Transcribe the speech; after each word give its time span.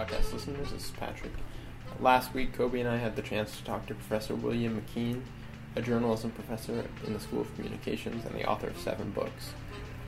podcast 0.00 0.32
listeners. 0.32 0.70
This 0.70 0.84
is 0.84 0.90
Patrick. 0.92 1.32
Last 2.00 2.32
week, 2.32 2.54
Kobe 2.54 2.80
and 2.80 2.88
I 2.88 2.96
had 2.96 3.16
the 3.16 3.22
chance 3.22 3.58
to 3.58 3.64
talk 3.64 3.84
to 3.86 3.94
Professor 3.94 4.34
William 4.34 4.80
McKeen, 4.80 5.20
a 5.76 5.82
journalism 5.82 6.30
professor 6.30 6.86
in 7.06 7.12
the 7.12 7.20
School 7.20 7.42
of 7.42 7.54
Communications 7.54 8.24
and 8.24 8.34
the 8.34 8.48
author 8.48 8.68
of 8.68 8.78
seven 8.78 9.10
books, 9.10 9.52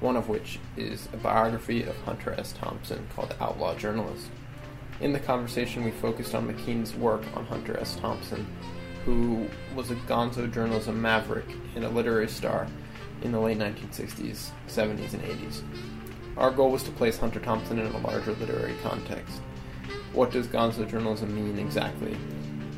one 0.01 0.17
of 0.17 0.31
which 0.31 0.59
is 0.79 1.11
a 1.13 1.19
biography 1.19 1.83
of 1.83 1.95
Hunter 2.05 2.35
S. 2.39 2.55
Thompson 2.55 3.07
called 3.15 3.35
Outlaw 3.39 3.75
Journalist. 3.75 4.29
In 5.03 5.13
the 5.13 5.21
conversation, 5.21 5.85
we 5.85 5.91
focused 5.91 6.35
on 6.35 6.51
McKeen's 6.51 6.95
work 6.95 7.23
on 7.35 7.45
Hunter 7.45 7.79
S. 7.79 7.97
Thompson, 7.97 8.47
who 9.05 9.47
was 9.77 9.91
a 9.91 9.97
gonzo 9.97 10.51
journalism 10.51 11.03
maverick 11.03 11.55
and 11.75 11.85
a 11.85 11.91
literary 11.91 12.29
star 12.29 12.67
in 13.21 13.31
the 13.31 13.41
late 13.41 13.59
1960s, 13.59 14.53
70s, 14.69 15.13
and 15.13 15.23
80s. 15.23 15.63
Our 16.39 16.51
goal 16.51 16.71
was 16.71 16.83
to 16.85 16.91
place 16.93 17.19
Hunter 17.19 17.41
Thompson 17.41 17.79
in 17.79 17.93
a 17.93 17.99
larger 17.99 18.33
literary 18.33 18.75
context. 18.83 19.43
What 20.13 20.31
does 20.31 20.47
gonzo 20.47 20.87
journalism 20.87 21.35
mean 21.35 21.59
exactly? 21.59 22.13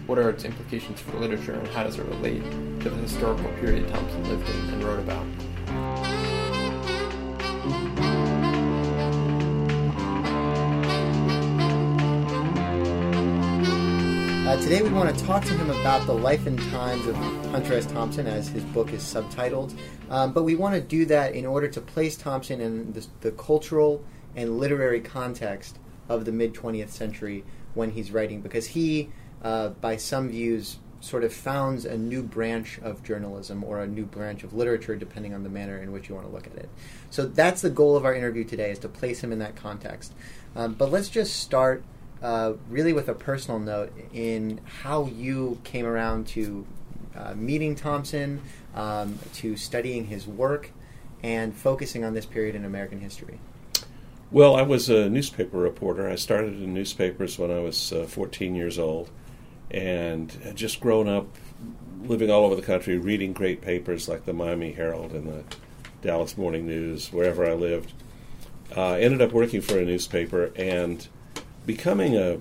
What 0.07 0.19
are 0.19 0.31
its 0.31 0.45
implications 0.45 1.01
for 1.01 1.19
literature, 1.19 1.55
and 1.55 1.67
how 1.67 1.83
does 1.83 1.99
it 1.99 2.05
relate 2.05 2.45
to 2.83 2.91
the 2.91 2.97
historical 2.97 3.51
period 3.55 3.89
Thompson 3.89 4.29
lived 4.29 4.49
in 4.49 4.71
and 4.71 4.85
wrote 4.85 5.01
about? 5.01 5.27
Uh, 14.47 14.57
today 14.63 14.83
we 14.83 14.91
want 14.91 15.19
to 15.19 15.25
talk 15.25 15.43
to 15.43 15.55
him 15.55 15.71
about 15.71 16.07
the 16.07 16.15
life 16.15 16.47
and 16.47 16.61
times 16.71 17.05
of 17.09 17.17
Hunter 17.51 17.75
S. 17.75 17.87
Thompson, 17.87 18.29
as 18.29 18.47
his 18.47 18.63
book 18.63 18.93
is 18.93 19.03
subtitled. 19.03 19.77
Um, 20.09 20.33
but 20.33 20.45
we 20.45 20.55
want 20.55 20.77
to 20.77 20.81
do 20.81 21.05
that 21.07 21.35
in 21.35 21.47
order 21.47 21.67
to 21.67 21.81
place 21.81 22.17
Thompson 22.17 22.61
in 22.61 22.93
the, 22.93 23.05
the 23.23 23.33
cultural 23.33 24.05
and 24.37 24.61
literary 24.61 25.01
context 25.01 25.81
of 26.09 26.25
the 26.25 26.33
mid 26.33 26.55
20th 26.55 26.91
century 26.91 27.45
when 27.75 27.91
he's 27.91 28.11
writing, 28.11 28.41
because 28.41 28.69
he, 28.69 29.11
uh, 29.43 29.69
by 29.69 29.97
some 29.97 30.29
views, 30.29 30.79
sort 31.01 31.23
of 31.23 31.33
founds 31.33 31.85
a 31.85 31.99
new 31.99 32.23
branch 32.23 32.79
of 32.83 33.03
journalism 33.03 33.63
or 33.63 33.81
a 33.81 33.87
new 33.87 34.07
branch 34.07 34.43
of 34.43 34.55
literature, 34.55 34.97
depending 34.97 35.35
on 35.35 35.43
the 35.43 35.51
manner 35.51 35.79
in 35.79 35.93
which 35.93 36.09
you 36.09 36.15
want 36.15 36.27
to 36.27 36.33
look 36.33 36.47
at 36.47 36.55
it. 36.55 36.69
So 37.11 37.27
that's 37.27 37.61
the 37.61 37.71
goal 37.71 37.97
of 37.97 38.05
our 38.05 38.15
interview 38.15 38.45
today, 38.45 38.71
is 38.71 38.79
to 38.81 38.89
place 38.89 39.23
him 39.23 39.31
in 39.31 39.39
that 39.41 39.55
context. 39.55 40.15
Um, 40.57 40.73
but 40.75 40.91
let's 40.91 41.11
just 41.11 41.37
start 41.37 41.85
uh, 42.23 42.55
really 42.71 42.95
with 42.95 43.09
a 43.09 43.15
personal 43.15 43.61
note 43.61 43.93
in 44.15 44.61
how 44.83 45.07
you 45.07 45.61
came 45.63 45.85
around 45.85 46.27
to 46.29 46.67
uh, 47.15 47.35
meeting 47.35 47.77
Thompson, 47.77 48.41
um, 48.75 49.19
to 49.35 49.57
studying 49.57 50.07
his 50.07 50.27
work, 50.27 50.71
and 51.23 51.55
focusing 51.55 52.03
on 52.03 52.15
this 52.15 52.27
period 52.27 52.55
in 52.55 52.65
American 52.65 53.01
history. 53.01 53.39
Well, 54.35 54.57
I 54.57 54.63
was 54.63 54.91
a 54.91 55.09
newspaper 55.09 55.59
reporter. 55.59 56.11
I 56.11 56.17
started 56.17 56.61
in 56.61 56.75
newspapers 56.75 57.39
when 57.39 57.53
I 57.53 57.61
was 57.61 57.93
uh, 57.93 58.05
14 58.07 58.57
years 58.57 58.81
old 58.81 59.09
and 59.71 60.37
just 60.57 60.81
grown 60.81 61.09
up 61.09 61.29
living 62.03 62.33
all 62.33 62.45
over 62.45 62.57
the 62.57 62.63
country, 62.63 62.99
reading 62.99 63.33
great 63.33 63.61
papers 63.61 64.09
like 64.09 64.25
the 64.25 64.33
Miami 64.33 64.73
Herald 64.73 65.13
and 65.13 65.29
the 65.29 65.45
Dallas 66.03 66.37
Morning 66.37 66.67
News, 66.67 67.13
wherever 67.13 67.49
I 67.49 67.55
lived. 67.55 67.93
Uh, 68.77 68.95
ended 68.95 69.23
up 69.23 69.31
working 69.31 69.61
for 69.61 69.79
a 69.79 69.85
newspaper 69.85 70.51
and 70.57 71.07
becoming 71.65 72.17
a 72.17 72.41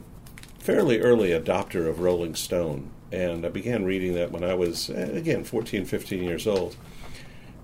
fairly 0.58 1.00
early 1.00 1.30
adopter 1.30 1.88
of 1.88 2.00
Rolling 2.00 2.34
Stone. 2.34 2.90
And 3.12 3.46
I 3.46 3.50
began 3.50 3.86
reading 3.86 4.16
that 4.16 4.32
when 4.32 4.44
I 4.44 4.56
was, 4.56 4.90
eh, 4.90 5.12
again, 5.12 5.44
14, 5.44 5.86
15 5.86 6.24
years 6.24 6.48
old. 6.48 6.76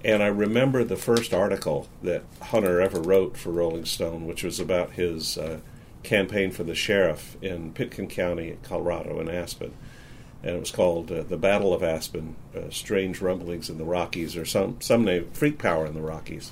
And 0.03 0.23
I 0.23 0.27
remember 0.27 0.83
the 0.83 0.95
first 0.95 1.33
article 1.33 1.89
that 2.03 2.23
Hunter 2.41 2.79
ever 2.79 3.01
wrote 3.01 3.35
for 3.35 3.51
Rolling 3.51 3.85
Stone, 3.85 4.27
which 4.27 4.43
was 4.43 4.59
about 4.59 4.91
his 4.91 5.37
uh, 5.37 5.59
campaign 6.03 6.51
for 6.51 6.63
the 6.63 6.75
sheriff 6.75 7.35
in 7.41 7.73
Pitkin 7.73 8.07
County, 8.07 8.57
Colorado, 8.63 9.19
in 9.19 9.29
Aspen. 9.29 9.73
And 10.41 10.55
it 10.55 10.59
was 10.59 10.71
called 10.71 11.11
uh, 11.11 11.23
The 11.23 11.37
Battle 11.37 11.73
of 11.73 11.83
Aspen 11.83 12.35
uh, 12.55 12.69
Strange 12.69 13.19
Rumblings 13.19 13.69
in 13.69 13.77
the 13.77 13.83
Rockies, 13.83 14.37
or 14.37 14.45
some, 14.45 14.79
some 14.79 15.03
name, 15.03 15.29
Freak 15.33 15.57
Power 15.57 15.85
in 15.85 15.93
the 15.93 16.01
Rockies. 16.01 16.51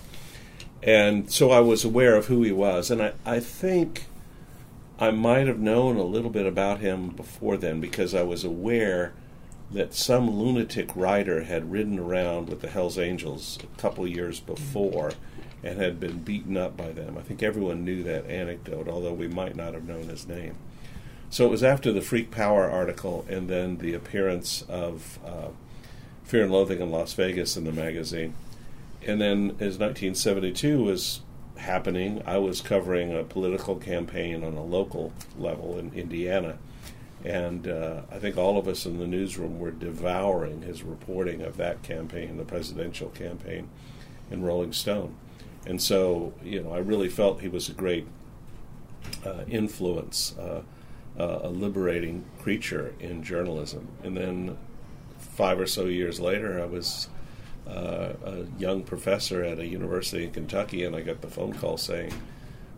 And 0.83 1.31
so 1.31 1.51
I 1.51 1.61
was 1.61 1.85
aware 1.85 2.15
of 2.15 2.25
who 2.25 2.43
he 2.43 2.51
was. 2.51 2.91
And 2.91 3.01
I, 3.01 3.13
I 3.25 3.39
think 3.39 4.07
I 4.99 5.11
might 5.11 5.47
have 5.47 5.59
known 5.59 5.95
a 5.95 6.03
little 6.03 6.29
bit 6.29 6.45
about 6.45 6.79
him 6.79 7.09
before 7.09 7.55
then 7.55 7.79
because 7.79 8.13
I 8.13 8.23
was 8.23 8.43
aware 8.43 9.13
that 9.71 9.93
some 9.93 10.29
lunatic 10.29 10.89
rider 10.95 11.43
had 11.43 11.71
ridden 11.71 11.99
around 11.99 12.49
with 12.49 12.61
the 12.61 12.69
Hells 12.69 12.97
Angels 12.97 13.59
a 13.61 13.81
couple 13.81 14.07
years 14.07 14.39
before 14.39 15.11
and 15.63 15.79
had 15.79 15.99
been 15.99 16.19
beaten 16.19 16.55
up 16.55 16.77
by 16.77 16.91
them. 16.91 17.17
I 17.17 17.21
think 17.21 17.43
everyone 17.43 17.83
knew 17.83 18.03
that 18.03 18.29
anecdote, 18.29 18.87
although 18.87 19.13
we 19.13 19.27
might 19.27 19.55
not 19.55 19.73
have 19.73 19.87
known 19.87 20.03
his 20.03 20.27
name. 20.27 20.55
So 21.29 21.45
it 21.45 21.51
was 21.51 21.63
after 21.63 21.91
the 21.91 22.01
Freak 22.01 22.31
Power 22.31 22.69
article 22.69 23.25
and 23.27 23.49
then 23.49 23.79
the 23.79 23.93
appearance 23.93 24.63
of 24.69 25.19
uh, 25.25 25.49
Fear 26.23 26.43
and 26.43 26.51
Loathing 26.51 26.79
in 26.79 26.89
Las 26.89 27.13
Vegas 27.13 27.57
in 27.57 27.65
the 27.65 27.73
magazine. 27.73 28.33
And 29.05 29.19
then 29.19 29.51
as 29.59 29.77
1972 29.77 30.81
was 30.81 31.21
happening. 31.57 32.21
I 32.25 32.37
was 32.37 32.61
covering 32.61 33.13
a 33.13 33.23
political 33.23 33.75
campaign 33.75 34.43
on 34.43 34.53
a 34.53 34.63
local 34.63 35.13
level 35.37 35.77
in 35.77 35.91
Indiana. 35.93 36.57
And 37.23 37.67
uh, 37.67 38.01
I 38.11 38.19
think 38.19 38.37
all 38.37 38.57
of 38.57 38.67
us 38.67 38.85
in 38.85 38.99
the 38.99 39.07
newsroom 39.07 39.59
were 39.59 39.71
devouring 39.71 40.61
his 40.61 40.83
reporting 40.83 41.41
of 41.41 41.57
that 41.57 41.83
campaign, 41.83 42.37
the 42.37 42.45
presidential 42.45 43.09
campaign 43.09 43.69
in 44.29 44.43
Rolling 44.43 44.73
Stone. 44.73 45.15
And 45.65 45.81
so, 45.81 46.33
you 46.43 46.61
know, 46.61 46.73
I 46.73 46.77
really 46.77 47.09
felt 47.09 47.41
he 47.41 47.47
was 47.47 47.69
a 47.69 47.73
great 47.73 48.07
uh, 49.25 49.43
influence, 49.49 50.35
uh, 50.37 50.61
uh 51.19 51.39
a 51.43 51.49
liberating 51.49 52.25
creature 52.39 52.93
in 52.99 53.23
journalism. 53.23 53.87
And 54.03 54.15
then 54.15 54.57
five 55.17 55.59
or 55.59 55.67
so 55.67 55.85
years 55.85 56.19
later, 56.19 56.61
I 56.61 56.65
was 56.65 57.09
uh, 57.67 58.13
a 58.23 58.45
young 58.57 58.83
professor 58.83 59.43
at 59.43 59.59
a 59.59 59.65
university 59.65 60.23
in 60.23 60.31
Kentucky, 60.31 60.83
and 60.83 60.95
I 60.95 61.01
got 61.01 61.21
the 61.21 61.27
phone 61.27 61.53
call 61.53 61.77
saying, 61.77 62.13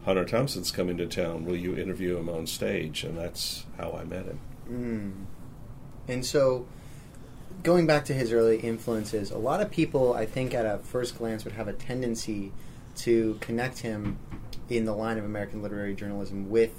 Hunter 0.05 0.25
Thompson's 0.25 0.71
coming 0.71 0.97
to 0.97 1.05
town. 1.05 1.45
Will 1.45 1.55
you 1.55 1.77
interview 1.77 2.17
him 2.17 2.29
on 2.29 2.47
stage? 2.47 3.03
And 3.03 3.17
that's 3.17 3.65
how 3.77 3.91
I 3.91 4.03
met 4.03 4.25
him. 4.25 4.39
Mm. 4.69 5.25
And 6.07 6.25
so, 6.25 6.67
going 7.63 7.85
back 7.85 8.05
to 8.05 8.13
his 8.13 8.31
early 8.31 8.59
influences, 8.59 9.31
a 9.31 9.37
lot 9.37 9.61
of 9.61 9.69
people, 9.69 10.13
I 10.13 10.25
think, 10.25 10.53
at 10.53 10.65
a 10.65 10.79
first 10.79 11.17
glance, 11.17 11.43
would 11.43 11.53
have 11.53 11.67
a 11.67 11.73
tendency 11.73 12.51
to 12.97 13.37
connect 13.41 13.79
him 13.79 14.17
in 14.69 14.85
the 14.85 14.93
line 14.93 15.17
of 15.17 15.25
American 15.25 15.61
literary 15.61 15.95
journalism 15.95 16.49
with 16.49 16.71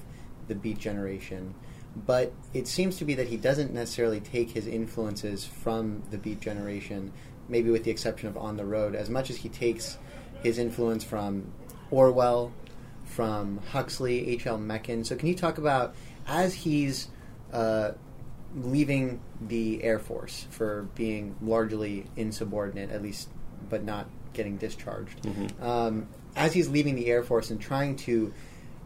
the 0.49 0.55
Beat 0.55 0.79
Generation. 0.79 1.55
But 2.07 2.33
it 2.55 2.69
seems 2.69 2.97
to 2.99 3.05
be 3.05 3.15
that 3.15 3.29
he 3.29 3.37
doesn't 3.37 3.73
necessarily 3.73 4.21
take 4.21 4.51
his 4.51 4.67
influences 4.67 5.45
from 5.45 6.03
the 6.11 6.19
Beat 6.19 6.41
Generation 6.41 7.13
maybe 7.51 7.71
with 7.71 7.85
the 7.85 7.91
exception 7.91 8.29
of 8.29 8.39
On 8.39 8.57
the 8.57 8.65
Road, 8.65 8.95
as 8.95 9.11
much 9.11 9.29
as 9.29 9.37
he 9.37 9.49
takes 9.49 9.99
his 10.43 10.57
influence 10.59 11.05
from 11.05 11.53
Orwell, 11.91 12.53
from 13.21 13.61
Huxley, 13.71 14.31
H.L. 14.31 14.57
Mencken. 14.57 15.05
So, 15.05 15.15
can 15.15 15.29
you 15.29 15.35
talk 15.35 15.59
about 15.59 15.95
as 16.27 16.55
he's 16.55 17.09
uh, 17.53 17.91
leaving 18.57 19.21
the 19.43 19.85
Air 19.85 19.99
Force 19.99 20.47
for 20.49 20.89
being 20.95 21.37
largely 21.43 22.07
insubordinate, 22.17 22.91
at 22.91 23.03
least, 23.03 23.29
but 23.69 23.85
not 23.85 24.09
getting 24.33 24.57
discharged, 24.57 25.21
mm-hmm. 25.21 25.63
um, 25.63 26.09
as 26.35 26.55
he's 26.55 26.71
leaving 26.71 26.95
the 26.95 27.09
Air 27.09 27.23
Force 27.23 27.51
and 27.51 27.61
trying 27.61 27.95
to 27.97 28.33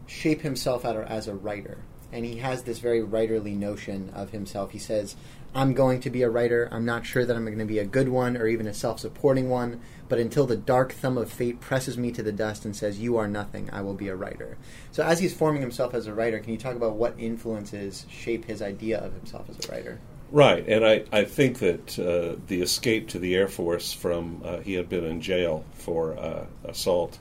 shape 0.05 0.41
himself 0.41 0.83
out 0.83 0.97
as 0.97 1.29
a 1.29 1.33
writer, 1.33 1.77
and 2.15 2.23
he 2.23 2.37
has 2.37 2.63
this 2.63 2.79
very 2.79 3.01
writerly 3.01 3.57
notion 3.57 4.09
of 4.15 4.29
himself. 4.29 4.71
He 4.71 4.79
says, 4.79 5.17
I'm 5.53 5.73
going 5.73 5.99
to 5.99 6.09
be 6.09 6.21
a 6.21 6.29
writer. 6.29 6.69
I'm 6.71 6.85
not 6.85 7.05
sure 7.05 7.25
that 7.25 7.35
I'm 7.35 7.43
going 7.43 7.59
to 7.59 7.65
be 7.65 7.79
a 7.79 7.85
good 7.85 8.07
one 8.07 8.37
or 8.37 8.47
even 8.47 8.67
a 8.67 8.73
self 8.73 9.01
supporting 9.01 9.49
one, 9.49 9.81
but 10.07 10.17
until 10.17 10.45
the 10.45 10.55
dark 10.55 10.93
thumb 10.93 11.17
of 11.17 11.29
fate 11.29 11.59
presses 11.59 11.97
me 11.97 12.13
to 12.13 12.23
the 12.23 12.31
dust 12.31 12.63
and 12.63 12.73
says, 12.73 12.99
You 12.99 13.17
are 13.17 13.27
nothing, 13.27 13.69
I 13.73 13.81
will 13.81 13.93
be 13.93 14.07
a 14.07 14.15
writer. 14.15 14.57
So, 14.91 15.03
as 15.03 15.19
he's 15.19 15.33
forming 15.33 15.61
himself 15.61 15.93
as 15.93 16.07
a 16.07 16.13
writer, 16.13 16.39
can 16.39 16.53
you 16.53 16.57
talk 16.57 16.75
about 16.77 16.95
what 16.95 17.15
influences 17.19 18.05
shape 18.09 18.45
his 18.45 18.61
idea 18.61 18.97
of 18.99 19.13
himself 19.13 19.49
as 19.49 19.67
a 19.67 19.71
writer? 19.71 19.99
Right, 20.31 20.65
and 20.67 20.85
I, 20.85 21.03
I 21.11 21.25
think 21.25 21.59
that 21.59 21.99
uh, 21.99 22.39
the 22.47 22.61
escape 22.61 23.09
to 23.09 23.19
the 23.19 23.35
Air 23.35 23.47
Force 23.47 23.91
from, 23.91 24.41
uh, 24.43 24.59
he 24.59 24.73
had 24.73 24.87
been 24.87 25.03
in 25.03 25.21
jail 25.21 25.65
for 25.73 26.17
uh, 26.17 26.45
assault. 26.63 27.19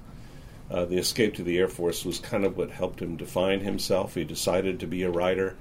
Uh, 0.70 0.84
the 0.84 0.96
escape 0.96 1.34
to 1.34 1.42
the 1.42 1.58
Air 1.58 1.68
Force 1.68 2.04
was 2.04 2.18
kind 2.18 2.44
of 2.44 2.56
what 2.56 2.70
helped 2.70 3.00
him 3.00 3.16
define 3.16 3.60
himself. 3.60 4.14
He 4.14 4.24
decided 4.24 4.80
to 4.80 4.86
be 4.86 5.02
a 5.02 5.10
writer 5.10 5.56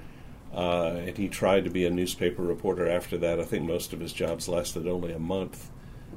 uh, 0.53 1.01
and 1.05 1.17
he 1.17 1.27
tried 1.27 1.63
to 1.63 1.69
be 1.69 1.85
a 1.85 1.89
newspaper 1.89 2.43
reporter 2.43 2.87
after 2.87 3.17
that. 3.17 3.39
I 3.39 3.43
think 3.43 3.65
most 3.65 3.91
of 3.91 3.99
his 3.99 4.13
jobs 4.13 4.47
lasted 4.47 4.87
only 4.87 5.11
a 5.11 5.19
month. 5.19 5.71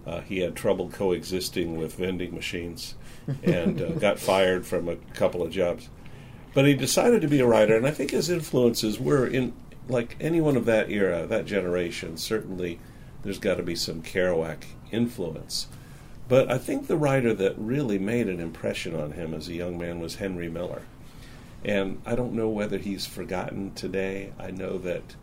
Uh, 0.06 0.20
he 0.20 0.40
had 0.40 0.54
trouble 0.54 0.90
coexisting 0.90 1.76
with 1.76 1.94
vending 1.94 2.34
machines 2.34 2.94
and 3.42 3.80
uh, 3.80 3.90
got 3.92 4.18
fired 4.18 4.66
from 4.66 4.88
a 4.88 4.96
couple 5.14 5.42
of 5.42 5.50
jobs. 5.50 5.88
But 6.52 6.66
he 6.66 6.74
decided 6.74 7.22
to 7.22 7.28
be 7.28 7.40
a 7.40 7.46
writer, 7.46 7.76
and 7.76 7.86
I 7.86 7.90
think 7.90 8.10
his 8.10 8.30
influences 8.30 9.00
were 9.00 9.26
in, 9.26 9.52
like 9.88 10.16
anyone 10.20 10.56
of 10.56 10.66
that 10.66 10.90
era, 10.90 11.26
that 11.26 11.46
generation, 11.46 12.16
certainly 12.16 12.78
there's 13.22 13.38
got 13.38 13.56
to 13.56 13.62
be 13.62 13.74
some 13.74 14.02
Kerouac 14.02 14.64
influence. 14.90 15.66
But 16.28 16.50
I 16.50 16.58
think 16.58 16.86
the 16.86 16.96
writer 16.96 17.32
that 17.34 17.54
really 17.56 17.98
made 17.98 18.28
an 18.28 18.40
impression 18.40 18.98
on 18.98 19.12
him 19.12 19.32
as 19.32 19.48
a 19.48 19.54
young 19.54 19.78
man 19.78 20.00
was 20.00 20.16
Henry 20.16 20.48
Miller. 20.48 20.82
And 21.64 22.00
I 22.04 22.14
don't 22.14 22.34
know 22.34 22.48
whether 22.48 22.78
he's 22.78 23.06
forgotten 23.06 23.72
today. 23.74 24.32
I 24.38 24.50
know 24.50 24.78
that 24.78 25.14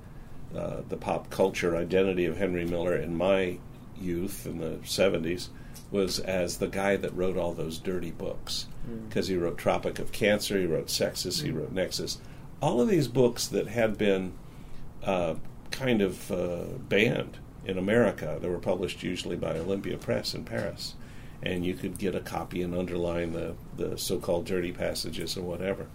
uh, 0.56 0.82
the 0.88 0.98
pop 0.98 1.30
culture 1.30 1.76
identity 1.76 2.26
of 2.26 2.38
Henry 2.38 2.66
Miller 2.66 2.96
in 2.96 3.16
my 3.18 3.58
youth 4.00 4.46
in 4.46 4.60
the 4.60 4.78
70s 4.84 5.50
was 5.92 6.20
as 6.20 6.58
the 6.58 6.68
guy 6.68 6.96
that 6.98 7.16
wrote 7.16 7.38
all 7.38 7.54
those 7.54 7.78
dirty 7.78 8.12
books. 8.12 8.68
Because 9.08 9.28
he 9.28 9.36
wrote 9.36 9.58
Tropic 9.58 10.00
of 10.00 10.12
Cancer, 10.12 10.58
he 10.60 10.66
wrote 10.66 10.90
Sexus, 10.90 11.42
he 11.42 11.52
wrote 11.52 11.72
Nexus. 11.72 12.18
All 12.62 12.82
of 12.82 12.88
these 12.88 13.08
books 13.08 13.48
that 13.48 13.68
had 13.68 13.98
been 13.98 14.34
uh, 15.04 15.36
kind 15.72 16.02
of 16.02 16.32
uh, 16.32 16.64
banned 16.90 17.38
in 17.66 17.78
America. 17.78 18.38
They 18.42 18.50
were 18.50 18.60
published 18.60 19.04
usually 19.04 19.36
by 19.36 19.58
Olympia 19.58 19.98
Press 19.98 20.34
in 20.34 20.44
Paris. 20.44 20.96
And 21.42 21.66
you 21.66 21.74
could 21.74 21.98
get 21.98 22.16
a 22.16 22.22
copy 22.22 22.62
and 22.62 22.74
underline 22.74 23.34
the, 23.34 23.56
the 23.76 23.98
so 23.98 24.18
called 24.18 24.46
dirty 24.46 24.72
passages 24.72 25.36
or 25.38 25.42
whatever. 25.42 25.88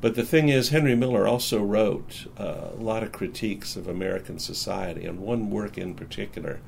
But 0.00 0.14
the 0.14 0.24
thing 0.24 0.48
is, 0.48 0.68
Henry 0.68 0.94
Miller 0.94 1.26
also 1.26 1.62
wrote 1.62 2.26
uh, 2.38 2.68
a 2.72 2.82
lot 2.82 3.02
of 3.02 3.10
critiques 3.10 3.74
of 3.74 3.88
American 3.88 4.38
society, 4.38 5.04
and 5.04 5.18
one 5.18 5.50
work 5.50 5.76
in 5.76 5.94
particular 5.94 6.60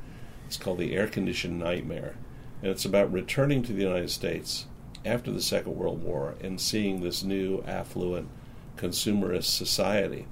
is 0.49 0.57
called 0.57 0.79
The 0.79 0.97
Air 0.97 1.07
Conditioned 1.07 1.59
Nightmare. 1.59 2.17
And 2.61 2.71
it's 2.71 2.85
about 2.85 3.13
returning 3.13 3.63
to 3.63 3.73
the 3.73 3.83
United 3.83 4.11
States 4.11 4.67
after 5.05 5.31
the 5.31 5.41
Second 5.41 5.77
World 5.77 6.03
War 6.03 6.35
and 6.43 6.61
seeing 6.61 7.01
this 7.01 7.23
new, 7.23 7.63
affluent, 7.67 8.29
consumerist 8.77 9.45
society. 9.45 10.27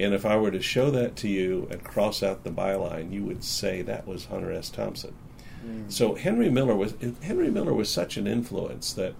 And 0.00 0.14
if 0.14 0.24
I 0.24 0.36
were 0.36 0.50
to 0.50 0.62
show 0.62 0.90
that 0.90 1.14
to 1.16 1.28
you 1.28 1.68
and 1.70 1.84
cross 1.84 2.22
out 2.22 2.42
the 2.42 2.50
byline, 2.50 3.12
you 3.12 3.22
would 3.24 3.44
say 3.44 3.82
that 3.82 4.06
was 4.06 4.26
Hunter 4.26 4.50
S. 4.50 4.70
Thompson. 4.70 5.14
Mm. 5.64 5.92
So 5.92 6.14
Henry 6.14 6.48
Miller 6.48 6.74
was 6.74 6.94
Henry 7.22 7.50
Miller 7.50 7.74
was 7.74 7.90
such 7.90 8.16
an 8.16 8.26
influence 8.26 8.94
that 8.94 9.14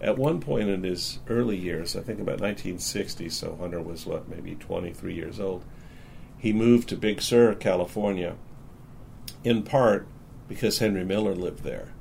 at 0.00 0.16
one 0.16 0.40
point 0.40 0.68
in 0.70 0.84
his 0.84 1.18
early 1.28 1.56
years, 1.56 1.96
I 1.96 2.00
think 2.00 2.18
about 2.18 2.40
1960, 2.40 3.28
so 3.28 3.56
Hunter 3.60 3.80
was 3.80 4.06
what 4.06 4.28
maybe 4.28 4.54
23 4.54 5.14
years 5.14 5.38
old. 5.38 5.64
He 6.38 6.52
moved 6.52 6.88
to 6.90 6.96
Big 6.96 7.20
Sur, 7.20 7.54
California, 7.54 8.36
in 9.44 9.62
part 9.62 10.06
because 10.48 10.78
Henry 10.78 11.04
Miller 11.04 11.34
lived 11.34 11.62
there, 11.62 11.92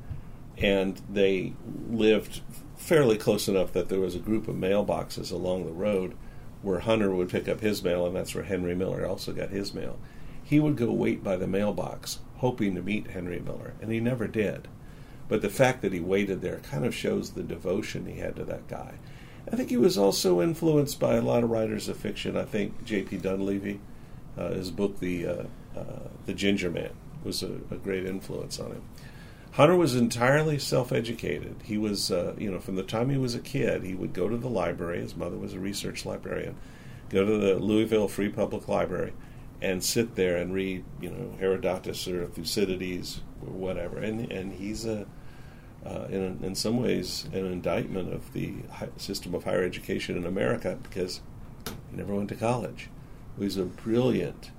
and 0.57 1.01
they 1.09 1.53
lived 1.89 2.41
fairly 2.77 3.17
close 3.17 3.47
enough 3.47 3.73
that 3.73 3.89
there 3.89 3.99
was 3.99 4.15
a 4.15 4.19
group 4.19 4.47
of 4.47 4.55
mailboxes 4.55 5.31
along 5.31 5.65
the 5.65 5.71
road 5.73 6.15
where 6.65 6.79
Hunter 6.79 7.13
would 7.13 7.29
pick 7.29 7.47
up 7.47 7.61
his 7.61 7.83
mail, 7.83 8.05
and 8.05 8.15
that's 8.15 8.33
where 8.33 8.43
Henry 8.43 8.75
Miller 8.75 9.05
also 9.05 9.31
got 9.31 9.49
his 9.49 9.73
mail. 9.73 9.97
He 10.43 10.59
would 10.59 10.75
go 10.75 10.91
wait 10.91 11.23
by 11.23 11.37
the 11.37 11.47
mailbox, 11.47 12.19
hoping 12.37 12.75
to 12.75 12.81
meet 12.81 13.11
Henry 13.11 13.39
Miller, 13.39 13.73
and 13.81 13.91
he 13.91 13.99
never 13.99 14.27
did. 14.27 14.67
But 15.27 15.41
the 15.41 15.49
fact 15.49 15.81
that 15.81 15.93
he 15.93 15.99
waited 15.99 16.41
there 16.41 16.59
kind 16.59 16.85
of 16.85 16.95
shows 16.95 17.31
the 17.31 17.43
devotion 17.43 18.05
he 18.05 18.19
had 18.19 18.35
to 18.35 18.43
that 18.45 18.67
guy. 18.67 18.95
I 19.51 19.55
think 19.55 19.69
he 19.69 19.77
was 19.77 19.97
also 19.97 20.41
influenced 20.41 20.99
by 20.99 21.15
a 21.15 21.21
lot 21.21 21.43
of 21.43 21.51
writers 21.51 21.87
of 21.87 21.97
fiction. 21.97 22.35
I 22.35 22.45
think 22.45 22.83
J.P. 22.83 23.19
Donleavy, 23.19 23.79
uh, 24.37 24.49
his 24.49 24.71
book 24.71 24.99
"The 24.99 25.27
uh, 25.27 25.43
uh, 25.75 26.09
The 26.25 26.33
Ginger 26.33 26.71
Man," 26.71 26.91
was 27.23 27.43
a, 27.43 27.59
a 27.69 27.75
great 27.75 28.05
influence 28.05 28.59
on 28.59 28.71
him. 28.71 28.83
Hunter 29.55 29.77
was 29.77 29.95
entirely 29.95 30.59
self-educated. 30.59 31.55
He 31.63 31.77
was, 31.77 32.11
uh, 32.11 32.35
you 32.37 32.51
know, 32.51 32.59
from 32.59 32.75
the 32.75 32.83
time 32.83 33.09
he 33.09 33.17
was 33.17 33.35
a 33.35 33.39
kid, 33.39 33.83
he 33.83 33.95
would 33.95 34.11
go 34.11 34.27
to 34.27 34.35
the 34.35 34.49
library. 34.49 34.99
His 34.99 35.15
mother 35.15 35.37
was 35.37 35.53
a 35.53 35.59
research 35.61 36.05
librarian. 36.05 36.57
Go 37.09 37.23
to 37.23 37.37
the 37.37 37.55
Louisville 37.55 38.09
Free 38.09 38.27
Public 38.27 38.67
Library 38.67 39.13
and 39.61 39.81
sit 39.81 40.15
there 40.15 40.35
and 40.35 40.53
read, 40.53 40.83
you 40.99 41.09
know, 41.09 41.37
Herodotus 41.39 42.05
or 42.05 42.25
Thucydides 42.25 43.21
or 43.47 43.53
whatever. 43.53 43.97
And 43.99 44.29
and 44.29 44.51
he's 44.51 44.85
a, 44.85 45.07
uh, 45.85 46.07
in 46.09 46.41
in 46.43 46.53
some 46.53 46.81
ways, 46.81 47.29
an 47.31 47.45
indictment 47.45 48.13
of 48.13 48.33
the 48.33 48.55
system 48.97 49.33
of 49.33 49.45
higher 49.45 49.63
education 49.63 50.17
in 50.17 50.25
America 50.25 50.77
because 50.83 51.21
he 51.65 51.95
never 51.95 52.13
went 52.13 52.27
to 52.27 52.35
college. 52.35 52.89
He's 53.39 53.55
a 53.55 53.63
brilliant, 53.63 54.51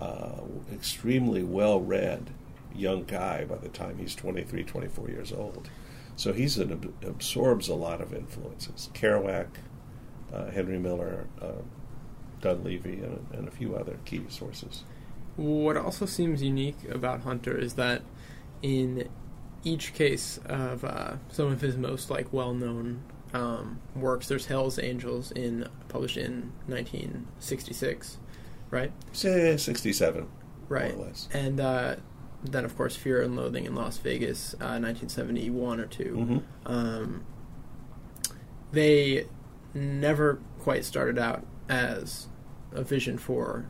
uh, 0.00 0.42
extremely 0.72 1.42
well-read 1.42 2.30
young 2.74 3.04
guy 3.04 3.44
by 3.44 3.56
the 3.56 3.68
time 3.68 3.98
he's 3.98 4.14
23, 4.14 4.64
24 4.64 5.08
years 5.08 5.32
old. 5.32 5.70
So 6.16 6.32
he's 6.32 6.58
an, 6.58 6.94
absorbs 7.02 7.68
a 7.68 7.74
lot 7.74 8.00
of 8.00 8.12
influences. 8.12 8.90
Kerouac, 8.94 9.48
uh, 10.32 10.50
Henry 10.50 10.78
Miller, 10.78 11.26
uh, 11.40 11.62
Donleavy, 12.40 13.02
and, 13.02 13.26
and, 13.32 13.48
a 13.48 13.50
few 13.50 13.74
other 13.74 13.98
key 14.04 14.22
sources. 14.28 14.84
What 15.36 15.76
also 15.76 16.06
seems 16.06 16.42
unique 16.42 16.76
about 16.88 17.22
Hunter 17.22 17.56
is 17.56 17.74
that 17.74 18.02
in 18.62 19.08
each 19.64 19.94
case 19.94 20.38
of 20.46 20.84
uh, 20.84 21.14
some 21.30 21.50
of 21.50 21.60
his 21.60 21.76
most 21.76 22.10
like 22.10 22.32
well-known 22.32 23.02
um, 23.32 23.80
works, 23.96 24.28
there's 24.28 24.46
Hell's 24.46 24.78
Angels 24.78 25.32
in 25.32 25.68
published 25.88 26.16
in 26.16 26.52
1966, 26.66 28.18
right? 28.70 28.92
Say 29.12 29.56
67, 29.56 30.28
right? 30.68 30.94
And 31.32 31.60
uh, 31.60 31.96
then 32.44 32.64
of 32.64 32.76
course 32.76 32.94
Fear 32.96 33.22
and 33.22 33.36
Loathing 33.36 33.64
in 33.64 33.74
Las 33.74 33.98
Vegas, 33.98 34.54
uh, 34.54 34.78
1971 34.78 35.80
or 35.80 35.86
2 35.86 36.04
mm-hmm. 36.04 36.72
um, 36.72 37.24
they 38.72 39.26
never 39.72 40.40
quite 40.60 40.84
started 40.84 41.18
out 41.18 41.44
as 41.68 42.28
a 42.72 42.82
vision 42.82 43.18
for 43.18 43.66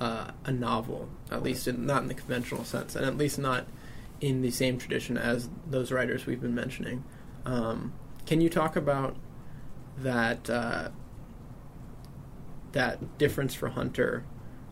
uh, 0.00 0.30
a 0.44 0.52
novel, 0.52 1.08
at 1.30 1.42
least 1.42 1.68
in, 1.68 1.86
not 1.86 2.02
in 2.02 2.08
the 2.08 2.14
conventional 2.14 2.64
sense, 2.64 2.96
and 2.96 3.04
at 3.06 3.16
least 3.16 3.38
not 3.38 3.66
in 4.20 4.42
the 4.42 4.50
same 4.50 4.78
tradition 4.78 5.16
as 5.16 5.48
those 5.68 5.92
writers 5.92 6.26
we've 6.26 6.40
been 6.40 6.54
mentioning. 6.54 7.04
Um, 7.44 7.92
can 8.26 8.40
you 8.40 8.48
talk 8.48 8.76
about 8.76 9.16
that 9.98 10.48
uh, 10.48 10.88
that 12.72 13.18
difference 13.18 13.54
for 13.54 13.68
Hunter? 13.68 14.24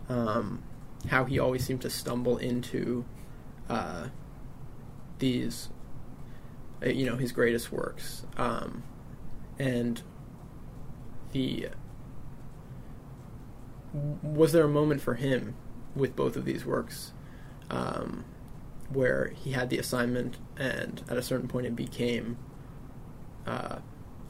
Um, 0.08 0.62
how 1.08 1.24
he 1.24 1.38
always 1.38 1.64
seemed 1.64 1.82
to 1.82 1.90
stumble 1.90 2.38
into 2.38 3.04
uh, 3.68 4.08
these, 5.18 5.68
uh, 6.84 6.88
you 6.88 7.06
know, 7.06 7.16
his 7.16 7.32
greatest 7.32 7.72
works, 7.72 8.24
um, 8.36 8.82
and 9.58 10.02
the 11.32 11.68
was 14.22 14.52
there 14.52 14.64
a 14.64 14.68
moment 14.68 15.00
for 15.00 15.14
him 15.14 15.54
with 15.94 16.16
both 16.16 16.36
of 16.36 16.44
these 16.44 16.64
works 16.64 17.12
um, 17.70 18.24
where 18.88 19.32
he 19.36 19.52
had 19.52 19.68
the 19.68 19.78
assignment 19.78 20.38
and 20.56 21.02
at 21.10 21.18
a 21.18 21.22
certain 21.22 21.48
point 21.48 21.66
it 21.66 21.76
became 21.76 22.38
uh, 23.46 23.78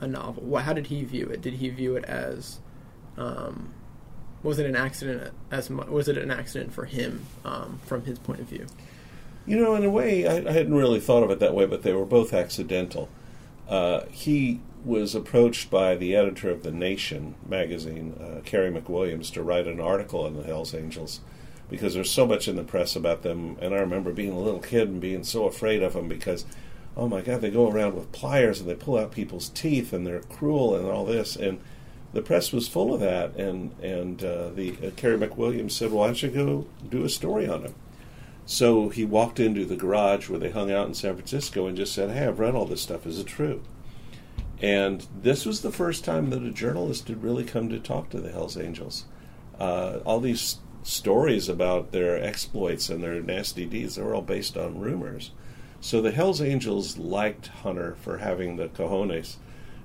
a 0.01 0.07
novel? 0.07 0.43
What, 0.43 0.65
How 0.65 0.73
did 0.73 0.89
he 0.89 1.05
view 1.05 1.27
it? 1.27 1.41
Did 1.41 1.55
he 1.55 1.69
view 1.69 1.97
it 1.97 2.05
as 2.05 2.61
um, 3.17 3.75
was 4.43 4.59
it 4.59 4.67
an 4.67 4.77
accident 4.77 5.33
as 5.51 5.71
much, 5.71 5.89
was 5.89 6.09
it 6.09 6.19
an 6.19 6.31
accident 6.31 6.73
for 6.73 6.85
him 6.85 7.27
um, 7.45 7.81
from 7.87 8.05
his 8.05 8.19
point 8.19 8.41
of 8.41 8.47
view? 8.47 8.67
You 9.47 9.59
know, 9.59 9.75
in 9.75 9.85
a 9.85 9.91
way, 9.91 10.27
I, 10.27 10.37
I, 10.37 10.53
hadn't 10.53 10.75
really 10.75 11.01
thought 11.01 11.25
of 11.25 11.31
it 11.31 11.41
that 11.41 11.55
way, 11.55 11.67
but 11.67 11.83
they 11.83 11.93
were 11.93 12.05
both 12.05 12.33
accidental. 12.33 13.09
Uh, 13.69 14.03
he 14.11 14.61
was 14.85 15.15
approached 15.15 15.71
by 15.71 15.95
the 15.95 16.15
editor 16.15 16.51
of 16.51 16.63
The 16.63 16.71
Nation 16.71 17.35
magazine, 17.49 18.15
uh, 18.21 18.41
Carey 18.45 18.71
McWilliams, 18.71 19.33
to 19.33 19.43
write 19.43 19.67
an 19.67 19.81
article 19.81 20.25
on 20.25 20.37
the 20.37 20.43
Hells 20.43 20.75
Angels 20.75 21.21
because 21.71 21.95
there's 21.95 22.11
so 22.11 22.27
much 22.27 22.49
in 22.49 22.57
the 22.57 22.63
press 22.63 22.95
about 22.95 23.23
them. 23.23 23.57
And 23.61 23.75
I 23.75 23.79
remember 23.79 24.13
being 24.13 24.33
a 24.33 24.39
little 24.39 24.61
kid 24.61 24.89
and 24.89 25.01
being 25.01 25.25
so 25.25 25.47
afraid 25.47 25.83
of 25.83 25.95
them 25.95 26.07
because, 26.07 26.45
oh 26.97 27.09
my 27.09 27.23
God, 27.23 27.41
they 27.41 27.51
go 27.51 27.71
around 27.71 27.95
with 27.95 28.13
pliers 28.13 28.61
and 28.61 28.69
they 28.69 28.75
pull 28.75 28.99
out 28.99 29.13
people's 29.13 29.49
teeth 29.49 29.93
and 29.93 30.07
they're 30.07 30.21
cruel 30.21 30.75
and 30.75 30.87
all 30.87 31.07
this. 31.07 31.35
And 31.35 31.61
the 32.13 32.23
press 32.23 32.53
was 32.53 32.69
full 32.69 32.93
of 32.93 33.01
that, 33.01 33.37
and 33.37 33.73
and 33.83 34.23
uh, 34.23 34.51
the 34.51 34.77
uh, 34.85 34.91
Carey 34.97 35.19
McWilliams 35.19 35.73
said, 35.73 35.93
Well, 35.93 36.05
I 36.05 36.13
don't 36.13 36.35
go 36.35 36.67
do 36.89 37.05
a 37.05 37.09
story 37.09 37.49
on 37.49 37.63
him?" 37.63 37.75
So 38.45 38.89
he 38.89 39.05
walked 39.05 39.41
into 39.41 39.65
the 39.65 39.77
garage 39.77 40.29
where 40.29 40.39
they 40.39 40.51
hung 40.51 40.71
out 40.71 40.89
in 40.89 40.95
San 40.95 41.15
Francisco 41.15 41.67
and 41.67 41.77
just 41.77 41.95
said, 41.95 42.11
"Hey, 42.11 42.27
I've 42.27 42.39
read 42.39 42.55
all 42.55 42.67
this 42.67 42.83
stuff. 42.83 43.07
Is 43.07 43.19
it 43.19 43.27
true?" 43.27 43.63
And 44.61 45.07
this 45.23 45.45
was 45.47 45.63
the 45.63 45.73
first 45.73 46.05
time 46.05 46.31
that 46.31 46.43
a 46.43 46.51
journalist 46.51 47.09
had 47.09 47.23
really 47.23 47.45
come 47.45 47.69
to 47.69 47.81
talk 47.81 48.11
to 48.11 48.21
the 48.21 48.31
Hells 48.31 48.57
Angels. 48.57 49.07
Uh, 49.59 49.99
all 50.05 50.21
these 50.21 50.59
stories 50.85 51.49
about 51.49 51.93
their 51.93 52.23
exploits 52.23 52.89
and 52.89 53.03
their 53.03 53.21
nasty 53.21 53.67
deeds, 53.67 53.97
they 53.97 54.03
were 54.03 54.15
all 54.15 54.23
based 54.23 54.57
on 54.57 54.79
rumors. 54.79 55.31
So 55.81 56.01
the 56.01 56.13
Hells 56.13 56.41
Angels 56.41 56.97
liked 56.97 57.49
Hunter 57.49 57.97
for 58.01 58.19
having 58.19 58.57
the 58.57 58.69
cojones 58.69 59.37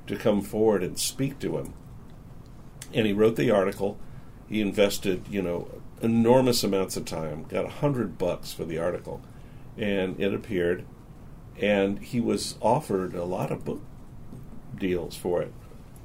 to 0.05 0.15
come 0.15 0.41
forward 0.41 0.84
and 0.84 1.00
speak 1.00 1.39
to 1.39 1.57
him 1.57 1.74
and 2.94 3.06
he 3.06 3.13
wrote 3.13 3.36
the 3.36 3.51
article. 3.51 3.98
He 4.48 4.62
invested, 4.62 5.25
you 5.29 5.41
know, 5.41 5.67
enormous 6.01 6.63
amounts 6.63 6.96
of 6.98 7.06
time. 7.06 7.44
Got 7.44 7.65
a 7.65 7.70
hundred 7.70 8.17
bucks 8.17 8.53
for 8.53 8.65
the 8.65 8.77
article, 8.77 9.22
and 9.77 10.20
it 10.20 10.34
appeared. 10.34 10.86
And 11.60 12.00
he 12.00 12.22
was 12.22 12.56
offered 12.62 13.15
a 13.15 13.25
lot 13.25 13.51
of 13.51 13.65
book 13.65 13.82
deals 14.77 15.15
for 15.17 15.41
it. 15.41 15.53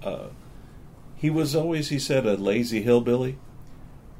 Uh, 0.02 0.28
he 1.14 1.30
was 1.30 1.54
always, 1.54 1.90
he 1.90 1.98
said, 1.98 2.26
a 2.26 2.36
lazy 2.36 2.82
hillbilly, 2.82 3.38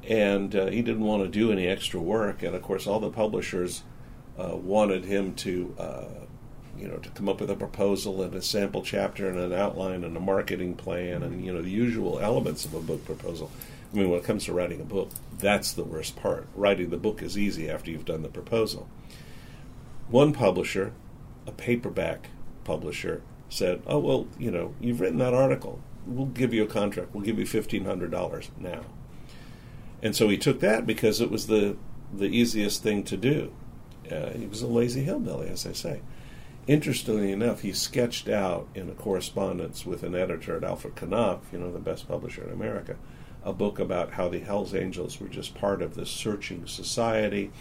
and 0.07 0.55
uh, 0.55 0.67
he 0.67 0.81
didn't 0.81 1.03
want 1.03 1.23
to 1.23 1.29
do 1.29 1.51
any 1.51 1.67
extra 1.67 1.99
work. 1.99 2.43
And 2.43 2.55
of 2.55 2.61
course, 2.61 2.87
all 2.87 2.99
the 2.99 3.09
publishers 3.09 3.83
uh, 4.37 4.55
wanted 4.55 5.05
him 5.05 5.33
to 5.35 5.75
uh, 5.77 6.05
you 6.77 6.87
know, 6.87 6.97
to 6.97 7.09
come 7.09 7.29
up 7.29 7.39
with 7.39 7.51
a 7.51 7.55
proposal 7.55 8.21
and 8.21 8.33
a 8.33 8.41
sample 8.41 8.81
chapter 8.81 9.29
and 9.29 9.39
an 9.39 9.53
outline 9.53 10.03
and 10.03 10.17
a 10.17 10.19
marketing 10.19 10.75
plan 10.75 11.23
and 11.23 11.45
you 11.45 11.53
know 11.53 11.61
the 11.61 11.69
usual 11.69 12.19
elements 12.19 12.65
of 12.65 12.73
a 12.73 12.79
book 12.79 13.05
proposal. 13.05 13.51
I 13.91 13.97
mean, 13.97 14.09
when 14.09 14.19
it 14.19 14.25
comes 14.25 14.45
to 14.45 14.53
writing 14.53 14.81
a 14.81 14.85
book, 14.85 15.11
that's 15.37 15.71
the 15.71 15.83
worst 15.83 16.15
part. 16.15 16.47
Writing 16.55 16.89
the 16.89 16.97
book 16.97 17.21
is 17.21 17.37
easy 17.37 17.69
after 17.69 17.91
you've 17.91 18.05
done 18.05 18.23
the 18.23 18.29
proposal. 18.29 18.89
One 20.09 20.33
publisher, 20.33 20.93
a 21.45 21.51
paperback 21.51 22.29
publisher, 22.63 23.21
said, 23.49 23.83
"Oh 23.85 23.99
well, 23.99 24.27
you 24.39 24.51
know, 24.51 24.73
you've 24.81 24.99
written 24.99 25.19
that 25.19 25.33
article. 25.33 25.79
We'll 26.05 26.25
give 26.25 26.53
you 26.53 26.63
a 26.63 26.67
contract. 26.67 27.13
We'll 27.13 27.23
give 27.23 27.39
you 27.39 27.45
fifteen 27.45 27.85
hundred 27.85 28.11
dollars 28.11 28.49
now." 28.57 28.81
And 30.01 30.15
so 30.15 30.27
he 30.27 30.37
took 30.37 30.59
that 30.59 30.85
because 30.85 31.21
it 31.21 31.31
was 31.31 31.47
the 31.47 31.77
the 32.11 32.25
easiest 32.25 32.83
thing 32.83 33.03
to 33.03 33.17
do. 33.17 33.53
Uh, 34.11 34.31
he 34.31 34.45
was 34.45 34.61
a 34.61 34.67
lazy 34.67 35.03
hillbilly, 35.03 35.49
as 35.49 35.65
I 35.65 35.71
say. 35.71 36.01
Interestingly 36.65 37.31
enough, 37.33 37.61
he 37.61 37.73
sketched 37.73 38.29
out 38.29 38.67
in 38.73 38.89
a 38.89 38.93
correspondence 38.93 39.85
with 39.85 40.01
an 40.03 40.15
editor 40.15 40.55
at 40.55 40.63
Alfred 40.63 40.95
Knopf, 40.95 41.51
you 41.51 41.59
know, 41.59 41.71
the 41.71 41.79
best 41.79 42.07
publisher 42.07 42.43
in 42.45 42.53
America, 42.53 42.95
a 43.43 43.51
book 43.51 43.79
about 43.79 44.11
how 44.11 44.29
the 44.29 44.39
Hells 44.39 44.73
Angels 44.73 45.19
were 45.19 45.27
just 45.27 45.55
part 45.55 45.81
of 45.81 45.95
this 45.95 46.09
searching 46.09 46.65
society. 46.65 47.51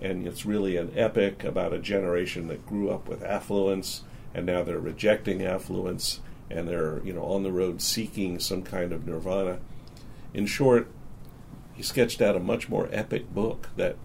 And 0.00 0.26
it's 0.26 0.44
really 0.44 0.76
an 0.76 0.92
epic 0.96 1.44
about 1.44 1.72
a 1.72 1.78
generation 1.78 2.48
that 2.48 2.66
grew 2.66 2.90
up 2.90 3.08
with 3.08 3.22
affluence 3.22 4.02
and 4.34 4.46
now 4.46 4.64
they're 4.64 4.80
rejecting 4.80 5.44
affluence 5.44 6.20
and 6.50 6.66
they're, 6.66 7.00
you 7.04 7.12
know, 7.12 7.24
on 7.24 7.44
the 7.44 7.52
road 7.52 7.80
seeking 7.80 8.40
some 8.40 8.62
kind 8.62 8.92
of 8.92 9.06
nirvana. 9.06 9.60
In 10.34 10.46
short, 10.46 10.88
he 11.74 11.82
sketched 11.82 12.20
out 12.20 12.36
a 12.36 12.40
much 12.40 12.68
more 12.68 12.88
epic 12.90 13.32
book 13.32 13.68
that 13.76 13.96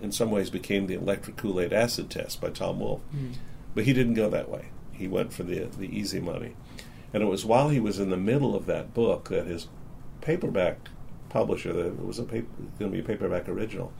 in 0.00 0.12
some 0.12 0.30
ways 0.30 0.50
became 0.50 0.86
the 0.86 0.94
electric 0.94 1.36
Kool-Aid 1.36 1.72
acid 1.72 2.10
test 2.10 2.40
by 2.40 2.50
Tom 2.50 2.80
Wolfe. 2.80 3.02
Mm. 3.14 3.34
But 3.74 3.84
he 3.84 3.92
didn't 3.92 4.14
go 4.14 4.28
that 4.30 4.50
way. 4.50 4.66
He 4.92 5.08
went 5.08 5.32
for 5.32 5.42
the 5.42 5.60
the 5.64 5.94
easy 5.94 6.20
money. 6.20 6.54
And 7.12 7.22
it 7.22 7.26
was 7.26 7.44
while 7.44 7.68
he 7.68 7.80
was 7.80 7.98
in 7.98 8.10
the 8.10 8.16
middle 8.16 8.54
of 8.54 8.66
that 8.66 8.92
book 8.92 9.28
that 9.28 9.46
his 9.46 9.68
paperback 10.20 10.88
publisher, 11.28 11.72
that 11.72 11.86
it 11.86 12.04
was 12.04 12.18
a 12.18 12.24
paper, 12.24 12.48
going 12.78 12.90
to 12.90 12.96
be 12.96 13.02
a 13.02 13.06
paperback 13.06 13.48
original, 13.48 13.92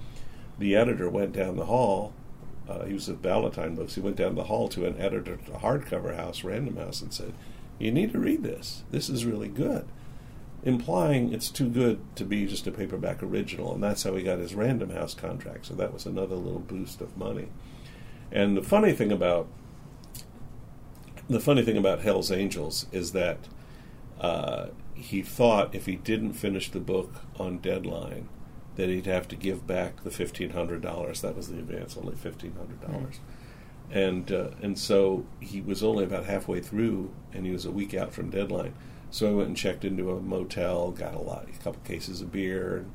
the 0.58 0.74
editor 0.74 1.08
went 1.08 1.32
down 1.32 1.56
the 1.56 1.66
hall. 1.66 2.12
Uh, 2.68 2.84
he 2.84 2.94
was 2.94 3.08
at 3.08 3.22
Ballantine 3.22 3.74
Books. 3.74 3.94
He 3.94 4.00
went 4.00 4.16
down 4.16 4.34
the 4.34 4.44
hall 4.44 4.68
to 4.68 4.86
an 4.86 4.98
editor 4.98 5.34
at 5.34 5.54
a 5.54 5.58
hardcover 5.58 6.16
house, 6.16 6.42
Random 6.42 6.76
House, 6.76 7.00
and 7.00 7.12
said, 7.12 7.32
"You 7.78 7.92
need 7.92 8.12
to 8.12 8.18
read 8.18 8.42
this. 8.42 8.82
This 8.90 9.08
is 9.08 9.24
really 9.24 9.48
good." 9.48 9.86
Implying 10.66 11.32
it's 11.32 11.48
too 11.48 11.68
good 11.68 12.00
to 12.16 12.24
be 12.24 12.44
just 12.44 12.66
a 12.66 12.72
paperback 12.72 13.22
original, 13.22 13.72
and 13.72 13.82
that's 13.82 14.02
how 14.02 14.14
he 14.16 14.22
got 14.22 14.40
his 14.40 14.54
Random 14.54 14.90
House 14.90 15.14
contract. 15.14 15.66
So 15.66 15.74
that 15.74 15.92
was 15.92 16.04
another 16.04 16.34
little 16.34 16.58
boost 16.58 17.00
of 17.00 17.16
money. 17.16 17.48
And 18.32 18.56
the 18.56 18.62
funny 18.62 18.92
thing 18.92 19.12
about 19.12 19.46
the 21.30 21.38
funny 21.40 21.62
thing 21.62 21.76
about 21.76 22.00
Hell's 22.00 22.32
Angels 22.32 22.86
is 22.90 23.12
that 23.12 23.38
uh, 24.20 24.66
he 24.94 25.22
thought 25.22 25.72
if 25.72 25.86
he 25.86 25.94
didn't 25.94 26.32
finish 26.32 26.68
the 26.68 26.80
book 26.80 27.14
on 27.38 27.58
deadline, 27.58 28.28
that 28.74 28.88
he'd 28.88 29.06
have 29.06 29.28
to 29.28 29.36
give 29.36 29.68
back 29.68 30.02
the 30.02 30.10
fifteen 30.10 30.50
hundred 30.50 30.82
dollars. 30.82 31.20
That 31.20 31.36
was 31.36 31.48
the 31.48 31.58
advance, 31.58 31.96
only 31.96 32.16
fifteen 32.16 32.54
hundred 32.56 32.80
dollars. 32.80 33.14
Mm. 33.14 34.06
And 34.08 34.32
uh, 34.32 34.50
and 34.60 34.76
so 34.76 35.26
he 35.38 35.60
was 35.60 35.84
only 35.84 36.02
about 36.02 36.24
halfway 36.24 36.60
through, 36.60 37.12
and 37.32 37.46
he 37.46 37.52
was 37.52 37.64
a 37.64 37.70
week 37.70 37.94
out 37.94 38.12
from 38.12 38.30
deadline 38.30 38.74
so 39.16 39.30
I 39.30 39.32
went 39.32 39.48
and 39.48 39.56
checked 39.56 39.86
into 39.86 40.10
a 40.10 40.20
motel, 40.20 40.90
got 40.90 41.14
a 41.14 41.18
lot, 41.18 41.48
a 41.48 41.62
couple 41.64 41.80
cases 41.86 42.20
of 42.20 42.30
beer, 42.30 42.76
and 42.76 42.92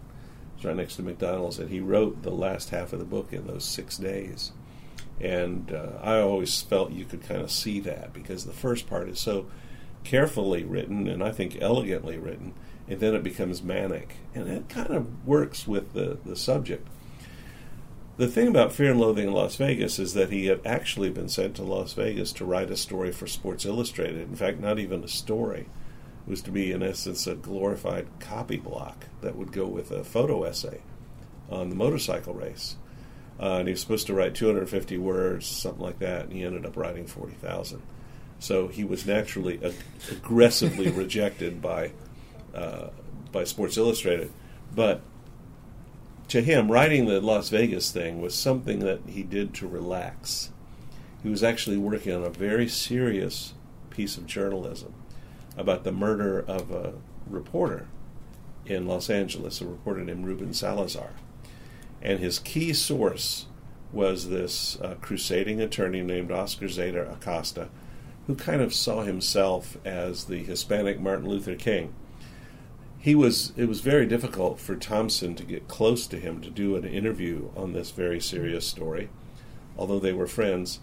was 0.55 0.63
right 0.63 0.75
next 0.75 0.97
to 0.97 1.01
McDonald's. 1.01 1.57
And 1.57 1.71
he 1.71 1.79
wrote 1.79 2.21
the 2.21 2.29
last 2.29 2.69
half 2.69 2.93
of 2.93 2.99
the 2.99 3.05
book 3.05 3.33
in 3.33 3.47
those 3.47 3.65
six 3.65 3.97
days. 3.97 4.51
And 5.19 5.71
uh, 5.73 5.93
I 5.99 6.19
always 6.19 6.61
felt 6.61 6.91
you 6.91 7.05
could 7.05 7.23
kind 7.23 7.41
of 7.41 7.49
see 7.49 7.79
that 7.79 8.13
because 8.13 8.45
the 8.45 8.53
first 8.53 8.87
part 8.87 9.09
is 9.09 9.19
so 9.19 9.47
carefully 10.03 10.63
written 10.63 11.07
and 11.07 11.23
I 11.23 11.31
think 11.31 11.57
elegantly 11.59 12.19
written, 12.19 12.53
and 12.87 12.99
then 12.99 13.15
it 13.15 13.23
becomes 13.23 13.63
manic. 13.63 14.17
And 14.35 14.47
it 14.47 14.69
kind 14.69 14.91
of 14.91 15.25
works 15.25 15.67
with 15.67 15.93
the, 15.93 16.19
the 16.23 16.35
subject. 16.35 16.87
The 18.17 18.27
thing 18.27 18.47
about 18.47 18.73
Fear 18.73 18.91
and 18.91 18.99
Loathing 18.99 19.29
in 19.29 19.33
Las 19.33 19.55
Vegas 19.55 19.97
is 19.97 20.13
that 20.13 20.31
he 20.31 20.45
had 20.45 20.61
actually 20.67 21.09
been 21.09 21.29
sent 21.29 21.55
to 21.55 21.63
Las 21.63 21.93
Vegas 21.93 22.31
to 22.33 22.45
write 22.45 22.69
a 22.69 22.77
story 22.77 23.11
for 23.11 23.25
Sports 23.25 23.65
Illustrated. 23.65 24.29
In 24.29 24.35
fact, 24.35 24.59
not 24.59 24.77
even 24.77 25.03
a 25.03 25.07
story 25.07 25.65
was 26.25 26.41
to 26.43 26.51
be, 26.51 26.71
in 26.71 26.83
essence, 26.83 27.27
a 27.27 27.35
glorified 27.35 28.07
copy 28.19 28.57
block 28.57 29.05
that 29.21 29.35
would 29.35 29.51
go 29.51 29.65
with 29.65 29.91
a 29.91 30.03
photo 30.03 30.43
essay 30.43 30.81
on 31.49 31.69
the 31.69 31.75
motorcycle 31.75 32.33
race. 32.33 32.75
Uh, 33.39 33.57
and 33.57 33.67
he 33.67 33.71
was 33.71 33.81
supposed 33.81 34.07
to 34.07 34.13
write 34.13 34.35
250 34.35 34.97
words, 34.97 35.47
something 35.47 35.81
like 35.81 35.99
that, 35.99 36.25
and 36.25 36.33
he 36.33 36.43
ended 36.43 36.65
up 36.65 36.77
writing 36.77 37.07
40,000. 37.07 37.81
So 38.39 38.67
he 38.67 38.83
was 38.83 39.05
naturally 39.05 39.59
ag- 39.63 39.73
aggressively 40.11 40.89
rejected 40.91 41.61
by 41.61 41.91
uh, 42.53 42.89
by 43.31 43.45
Sports 43.45 43.77
Illustrated. 43.77 44.31
But 44.75 45.01
to 46.27 46.41
him, 46.41 46.69
writing 46.69 47.05
the 47.05 47.21
Las 47.21 47.49
Vegas 47.49 47.91
thing 47.91 48.19
was 48.19 48.35
something 48.35 48.79
that 48.79 49.01
he 49.07 49.23
did 49.23 49.53
to 49.55 49.67
relax. 49.67 50.51
He 51.23 51.29
was 51.29 51.43
actually 51.43 51.77
working 51.77 52.13
on 52.13 52.23
a 52.23 52.29
very 52.29 52.67
serious 52.67 53.53
piece 53.89 54.17
of 54.17 54.25
journalism 54.25 54.93
about 55.58 55.84
the 55.84 55.91
murder 55.91 56.39
of 56.39 56.72
a 56.72 56.93
reporter 57.27 57.88
in 58.65 58.88
Los 58.88 59.10
Angeles, 59.10 59.62
a 59.62 59.65
reporter 59.65 60.03
named 60.03 60.25
Ruben 60.25 60.53
Salazar. 60.53 61.12
And 62.01 62.20
his 62.20 62.39
key 62.39 62.74
source 62.74 63.46
was 63.91 64.29
this 64.29 64.79
uh, 64.81 64.96
crusading 65.01 65.60
attorney 65.62 66.01
named 66.01 66.31
Oscar 66.31 66.67
Zeta 66.67 67.12
Acosta, 67.12 67.70
who 68.27 68.36
kind 68.36 68.62
of 68.62 68.74
saw 68.74 69.03
himself 69.03 69.77
as 69.84 70.25
the 70.25 70.43
Hispanic 70.43 71.00
Martin 71.00 71.27
Luther 71.27 71.55
King. 71.55 71.93
He 72.98 73.15
was 73.15 73.51
it 73.58 73.65
was 73.65 73.81
very 73.81 74.05
difficult 74.05 74.60
for 74.60 74.75
Thompson 74.75 75.36
to 75.36 75.43
get 75.43 75.67
close 75.67 76.05
to 76.08 76.17
him 76.17 76.39
to 76.41 76.51
do 76.51 76.75
an 76.75 76.86
interview 76.86 77.50
on 77.55 77.74
this 77.74 77.89
very 77.89 78.22
serious 78.22 78.65
story, 78.65 79.10
although 79.75 80.00
they 80.00 80.13
were 80.13 80.27
friends 80.27 80.79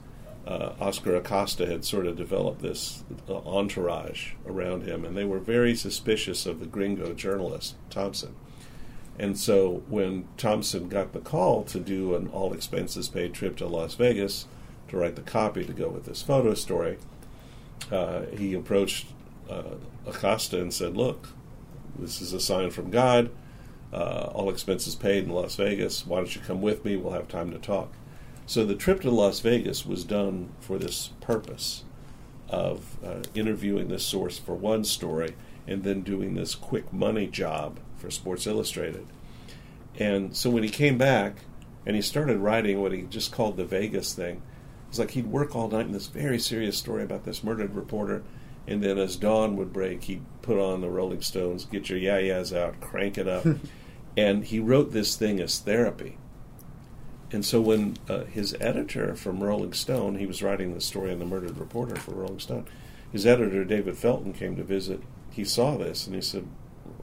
uh, 0.48 0.72
Oscar 0.80 1.14
Acosta 1.14 1.66
had 1.66 1.84
sort 1.84 2.06
of 2.06 2.16
developed 2.16 2.62
this 2.62 3.04
uh, 3.28 3.36
entourage 3.36 4.32
around 4.46 4.84
him, 4.84 5.04
and 5.04 5.14
they 5.14 5.24
were 5.24 5.38
very 5.38 5.74
suspicious 5.74 6.46
of 6.46 6.58
the 6.58 6.66
gringo 6.66 7.12
journalist, 7.12 7.76
Thompson. 7.90 8.34
And 9.18 9.38
so 9.38 9.82
when 9.88 10.26
Thompson 10.38 10.88
got 10.88 11.12
the 11.12 11.20
call 11.20 11.64
to 11.64 11.78
do 11.78 12.14
an 12.14 12.28
all 12.28 12.54
expenses 12.54 13.10
paid 13.10 13.34
trip 13.34 13.58
to 13.58 13.66
Las 13.66 13.94
Vegas 13.94 14.46
to 14.88 14.96
write 14.96 15.16
the 15.16 15.22
copy 15.22 15.66
to 15.66 15.72
go 15.74 15.90
with 15.90 16.06
this 16.06 16.22
photo 16.22 16.54
story, 16.54 16.96
uh, 17.92 18.22
he 18.34 18.54
approached 18.54 19.08
uh, 19.50 19.74
Acosta 20.06 20.62
and 20.62 20.72
said, 20.72 20.96
Look, 20.96 21.28
this 21.98 22.22
is 22.22 22.32
a 22.32 22.40
sign 22.40 22.70
from 22.70 22.90
God. 22.90 23.30
Uh, 23.92 24.30
all 24.32 24.48
expenses 24.48 24.94
paid 24.94 25.24
in 25.24 25.30
Las 25.30 25.56
Vegas. 25.56 26.06
Why 26.06 26.18
don't 26.18 26.34
you 26.34 26.40
come 26.40 26.62
with 26.62 26.86
me? 26.86 26.96
We'll 26.96 27.12
have 27.12 27.28
time 27.28 27.50
to 27.50 27.58
talk. 27.58 27.92
So 28.48 28.64
the 28.64 28.74
trip 28.74 29.02
to 29.02 29.10
Las 29.10 29.40
Vegas 29.40 29.84
was 29.84 30.04
done 30.04 30.48
for 30.58 30.78
this 30.78 31.10
purpose 31.20 31.84
of 32.48 32.96
uh, 33.04 33.20
interviewing 33.34 33.88
this 33.88 34.02
source 34.02 34.38
for 34.38 34.54
one 34.54 34.84
story 34.84 35.34
and 35.66 35.84
then 35.84 36.00
doing 36.00 36.34
this 36.34 36.54
quick 36.54 36.90
money 36.90 37.26
job 37.26 37.78
for 37.98 38.10
Sports 38.10 38.46
Illustrated. 38.46 39.06
And 39.98 40.34
so 40.34 40.48
when 40.48 40.62
he 40.62 40.70
came 40.70 40.96
back 40.96 41.40
and 41.84 41.94
he 41.94 42.00
started 42.00 42.38
writing 42.38 42.80
what 42.80 42.92
he 42.92 43.02
just 43.02 43.32
called 43.32 43.58
the 43.58 43.66
Vegas 43.66 44.14
thing, 44.14 44.36
it 44.36 44.88
was 44.88 44.98
like 44.98 45.10
he'd 45.10 45.26
work 45.26 45.54
all 45.54 45.68
night 45.68 45.84
in 45.84 45.92
this 45.92 46.06
very 46.06 46.38
serious 46.38 46.78
story 46.78 47.02
about 47.02 47.24
this 47.24 47.44
murdered 47.44 47.74
reporter. 47.74 48.22
And 48.66 48.82
then 48.82 48.96
as 48.96 49.16
dawn 49.16 49.58
would 49.58 49.74
break, 49.74 50.04
he'd 50.04 50.24
put 50.40 50.58
on 50.58 50.80
the 50.80 50.88
Rolling 50.88 51.20
Stones, 51.20 51.66
get 51.66 51.90
your 51.90 51.98
yayas 51.98 52.56
out, 52.56 52.80
crank 52.80 53.18
it 53.18 53.28
up. 53.28 53.44
and 54.16 54.46
he 54.46 54.58
wrote 54.58 54.92
this 54.92 55.16
thing 55.16 55.38
as 55.38 55.58
therapy. 55.58 56.16
And 57.30 57.44
so 57.44 57.60
when 57.60 57.96
uh, 58.08 58.24
his 58.24 58.56
editor 58.60 59.14
from 59.14 59.42
Rolling 59.42 59.74
Stone, 59.74 60.16
he 60.16 60.26
was 60.26 60.42
writing 60.42 60.72
the 60.72 60.80
story 60.80 61.12
on 61.12 61.18
the 61.18 61.26
murdered 61.26 61.58
reporter 61.58 61.96
for 61.96 62.12
Rolling 62.12 62.40
Stone, 62.40 62.66
his 63.12 63.26
editor 63.26 63.64
David 63.64 63.98
Felton 63.98 64.32
came 64.32 64.56
to 64.56 64.64
visit. 64.64 65.02
He 65.30 65.44
saw 65.44 65.76
this 65.76 66.06
and 66.06 66.14
he 66.14 66.22
said, 66.22 66.46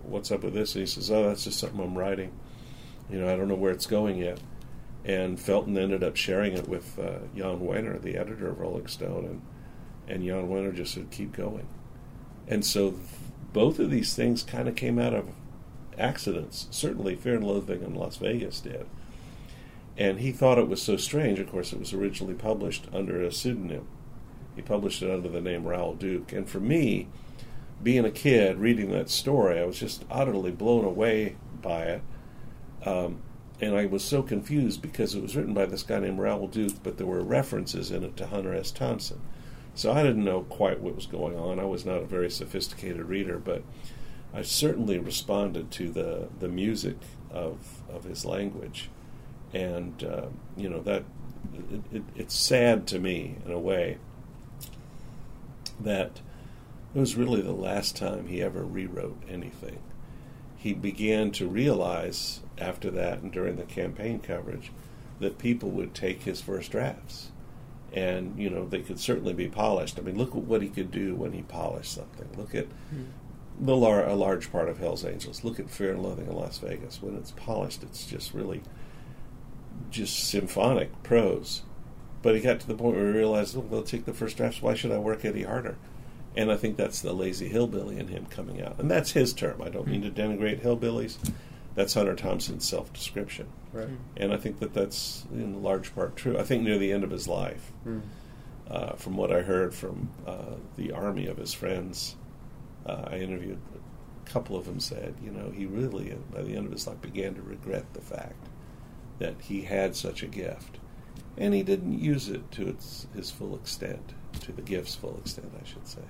"What's 0.03 0.31
up 0.31 0.43
with 0.43 0.53
this?" 0.53 0.75
And 0.75 0.81
he 0.81 0.87
says, 0.87 1.11
"Oh, 1.11 1.27
that's 1.27 1.43
just 1.43 1.59
something 1.59 1.79
I'm 1.79 1.97
writing. 1.97 2.31
You 3.09 3.19
know, 3.19 3.31
I 3.31 3.35
don't 3.35 3.47
know 3.47 3.55
where 3.55 3.71
it's 3.71 3.85
going 3.85 4.17
yet." 4.17 4.39
And 5.03 5.39
Felton 5.39 5.77
ended 5.77 6.03
up 6.03 6.15
sharing 6.15 6.53
it 6.53 6.67
with 6.67 6.97
uh, 6.97 7.19
Jan 7.35 7.59
Wenner, 7.59 8.01
the 8.01 8.17
editor 8.17 8.47
of 8.49 8.59
Rolling 8.59 8.87
Stone, 8.87 9.25
and 9.25 9.41
and 10.07 10.23
Jan 10.23 10.49
Wenner 10.49 10.75
just 10.75 10.95
said, 10.95 11.11
"Keep 11.11 11.33
going." 11.33 11.67
And 12.47 12.65
so 12.65 12.91
th- 12.91 13.01
both 13.53 13.79
of 13.79 13.91
these 13.91 14.15
things 14.15 14.41
kind 14.41 14.67
of 14.67 14.75
came 14.75 14.97
out 14.97 15.13
of 15.13 15.29
accidents. 15.99 16.67
Certainly, 16.71 17.15
Fear 17.15 17.35
and 17.35 17.47
Loathing 17.47 17.83
in 17.83 17.93
Las 17.93 18.17
Vegas 18.17 18.59
did 18.59 18.87
and 19.97 20.19
he 20.19 20.31
thought 20.31 20.57
it 20.57 20.67
was 20.67 20.81
so 20.81 20.97
strange. 20.97 21.39
Of 21.39 21.49
course, 21.49 21.71
it 21.71 21.79
was 21.79 21.93
originally 21.93 22.33
published 22.33 22.87
under 22.93 23.21
a 23.21 23.31
pseudonym. 23.31 23.87
He 24.55 24.61
published 24.61 25.01
it 25.01 25.11
under 25.11 25.29
the 25.29 25.41
name 25.41 25.65
Raoul 25.65 25.95
Duke. 25.95 26.31
And 26.31 26.47
for 26.49 26.59
me, 26.59 27.07
being 27.81 28.05
a 28.05 28.11
kid 28.11 28.57
reading 28.57 28.91
that 28.91 29.09
story, 29.09 29.59
I 29.59 29.65
was 29.65 29.79
just 29.79 30.05
utterly 30.09 30.51
blown 30.51 30.85
away 30.85 31.35
by 31.61 31.83
it. 31.83 32.01
Um, 32.85 33.21
and 33.61 33.75
I 33.75 33.85
was 33.85 34.03
so 34.03 34.21
confused 34.21 34.81
because 34.81 35.15
it 35.15 35.21
was 35.21 35.35
written 35.35 35.53
by 35.53 35.65
this 35.65 35.83
guy 35.83 35.99
named 35.99 36.19
Raoul 36.19 36.47
Duke, 36.47 36.83
but 36.83 36.97
there 36.97 37.07
were 37.07 37.21
references 37.21 37.89
in 37.89 38.03
it 38.03 38.17
to 38.17 38.27
Hunter 38.27 38.53
S. 38.53 38.71
Thompson. 38.71 39.21
So 39.75 39.91
I 39.91 40.03
didn't 40.03 40.25
know 40.25 40.43
quite 40.43 40.81
what 40.81 40.95
was 40.95 41.05
going 41.05 41.37
on. 41.37 41.59
I 41.59 41.65
was 41.65 41.85
not 41.85 42.01
a 42.01 42.05
very 42.05 42.29
sophisticated 42.29 43.05
reader, 43.05 43.37
but 43.37 43.63
I 44.33 44.41
certainly 44.41 44.99
responded 44.99 45.71
to 45.71 45.89
the, 45.89 46.27
the 46.39 46.49
music 46.49 46.97
of, 47.29 47.81
of 47.89 48.03
his 48.03 48.25
language. 48.25 48.89
And, 49.55 50.03
uh, 50.03 50.27
you 50.57 50.67
know, 50.67 50.81
that 50.81 51.05
it, 51.71 51.81
it, 51.93 52.03
it's 52.13 52.35
sad 52.35 52.85
to 52.87 52.99
me 52.99 53.37
in 53.45 53.51
a 53.53 53.59
way 53.59 53.97
that 55.79 56.19
it 56.93 56.99
was 56.99 57.15
really 57.15 57.41
the 57.41 57.53
last 57.53 57.95
time 57.95 58.27
he 58.27 58.41
ever 58.41 58.65
rewrote 58.65 59.21
anything. 59.29 59.79
He 60.57 60.73
began 60.73 61.31
to 61.31 61.47
realize 61.47 62.41
after 62.57 62.91
that 62.91 63.19
and 63.19 63.31
during 63.31 63.55
the 63.55 63.63
campaign 63.63 64.19
coverage 64.19 64.71
that 65.19 65.37
people 65.37 65.69
would 65.69 65.93
take 65.93 66.23
his 66.23 66.41
first 66.41 66.71
drafts. 66.71 67.31
And, 67.93 68.37
you 68.37 68.49
know, 68.49 68.67
they 68.67 68.81
could 68.81 68.99
certainly 68.99 69.33
be 69.33 69.47
polished. 69.47 69.97
I 69.97 70.01
mean, 70.01 70.17
look 70.17 70.35
at 70.35 70.43
what 70.43 70.61
he 70.61 70.67
could 70.67 70.91
do 70.91 71.15
when 71.15 71.31
he 71.31 71.43
polished 71.43 71.93
something. 71.93 72.27
Look 72.35 72.53
at 72.53 72.67
mm. 72.93 73.05
the 73.57 73.77
lar- 73.77 74.05
a 74.05 74.15
large 74.15 74.51
part 74.51 74.67
of 74.67 74.79
Hell's 74.79 75.05
Angels. 75.05 75.45
Look 75.45 75.61
at 75.61 75.69
Fear 75.69 75.93
and 75.93 76.03
Loathing 76.03 76.27
in 76.27 76.35
Las 76.35 76.57
Vegas. 76.57 77.01
When 77.01 77.15
it's 77.15 77.31
polished, 77.31 77.83
it's 77.83 78.05
just 78.05 78.33
really 78.33 78.61
just 79.89 80.27
symphonic 80.29 81.03
prose. 81.03 81.63
But 82.21 82.35
he 82.35 82.41
got 82.41 82.59
to 82.61 82.67
the 82.67 82.75
point 82.75 82.95
where 82.95 83.05
he 83.05 83.17
realized, 83.17 83.55
well, 83.55 83.67
they'll 83.67 83.83
take 83.83 84.05
the 84.05 84.13
first 84.13 84.37
drafts. 84.37 84.61
Why 84.61 84.73
should 84.73 84.91
I 84.91 84.97
work 84.97 85.23
any 85.23 85.43
harder? 85.43 85.77
And 86.35 86.51
I 86.51 86.57
think 86.57 86.75
that's 86.75 87.01
the 87.01 87.13
lazy 87.13 87.47
hillbilly 87.47 87.97
in 87.97 88.07
him 88.07 88.25
coming 88.25 88.61
out. 88.61 88.79
And 88.79 88.89
that's 88.89 89.11
his 89.11 89.33
term. 89.33 89.61
I 89.61 89.69
don't 89.69 89.87
mean 89.87 90.01
to 90.01 90.09
denigrate 90.09 90.61
hillbillies. 90.61 91.17
That's 91.75 91.93
Hunter 91.93 92.15
Thompson's 92.15 92.67
self 92.67 92.91
description. 92.91 93.47
Right. 93.71 93.89
And 94.17 94.33
I 94.33 94.37
think 94.37 94.59
that 94.59 94.73
that's 94.73 95.25
in 95.31 95.61
large 95.61 95.93
part 95.93 96.15
true. 96.15 96.37
I 96.37 96.43
think 96.43 96.63
near 96.63 96.77
the 96.77 96.91
end 96.91 97.03
of 97.03 97.11
his 97.11 97.27
life, 97.27 97.71
mm. 97.85 98.01
uh, 98.69 98.93
from 98.93 99.17
what 99.17 99.31
I 99.31 99.41
heard 99.41 99.73
from 99.73 100.09
uh, 100.25 100.55
the 100.77 100.91
army 100.93 101.27
of 101.27 101.37
his 101.37 101.53
friends, 101.53 102.15
uh, 102.85 103.03
I 103.07 103.17
interviewed 103.17 103.59
a 103.73 104.29
couple 104.29 104.57
of 104.57 104.65
them 104.65 104.79
said, 104.79 105.15
you 105.23 105.31
know, 105.31 105.51
he 105.51 105.65
really, 105.65 106.17
by 106.33 106.41
the 106.41 106.55
end 106.55 106.65
of 106.65 106.71
his 106.71 106.87
life, 106.87 107.01
began 107.01 107.35
to 107.35 107.41
regret 107.41 107.93
the 107.93 108.01
fact 108.01 108.47
that 109.19 109.35
he 109.41 109.61
had 109.61 109.95
such 109.95 110.23
a 110.23 110.27
gift. 110.27 110.77
And 111.37 111.53
he 111.53 111.63
didn't 111.63 111.99
use 111.99 112.29
it 112.29 112.49
to 112.51 112.67
its, 112.67 113.07
his 113.13 113.29
full 113.29 113.55
extent, 113.55 114.13
to 114.41 114.51
the 114.51 114.61
gift's 114.61 114.95
full 114.95 115.17
extent, 115.17 115.51
I 115.61 115.67
should 115.67 115.87
say 115.87 116.01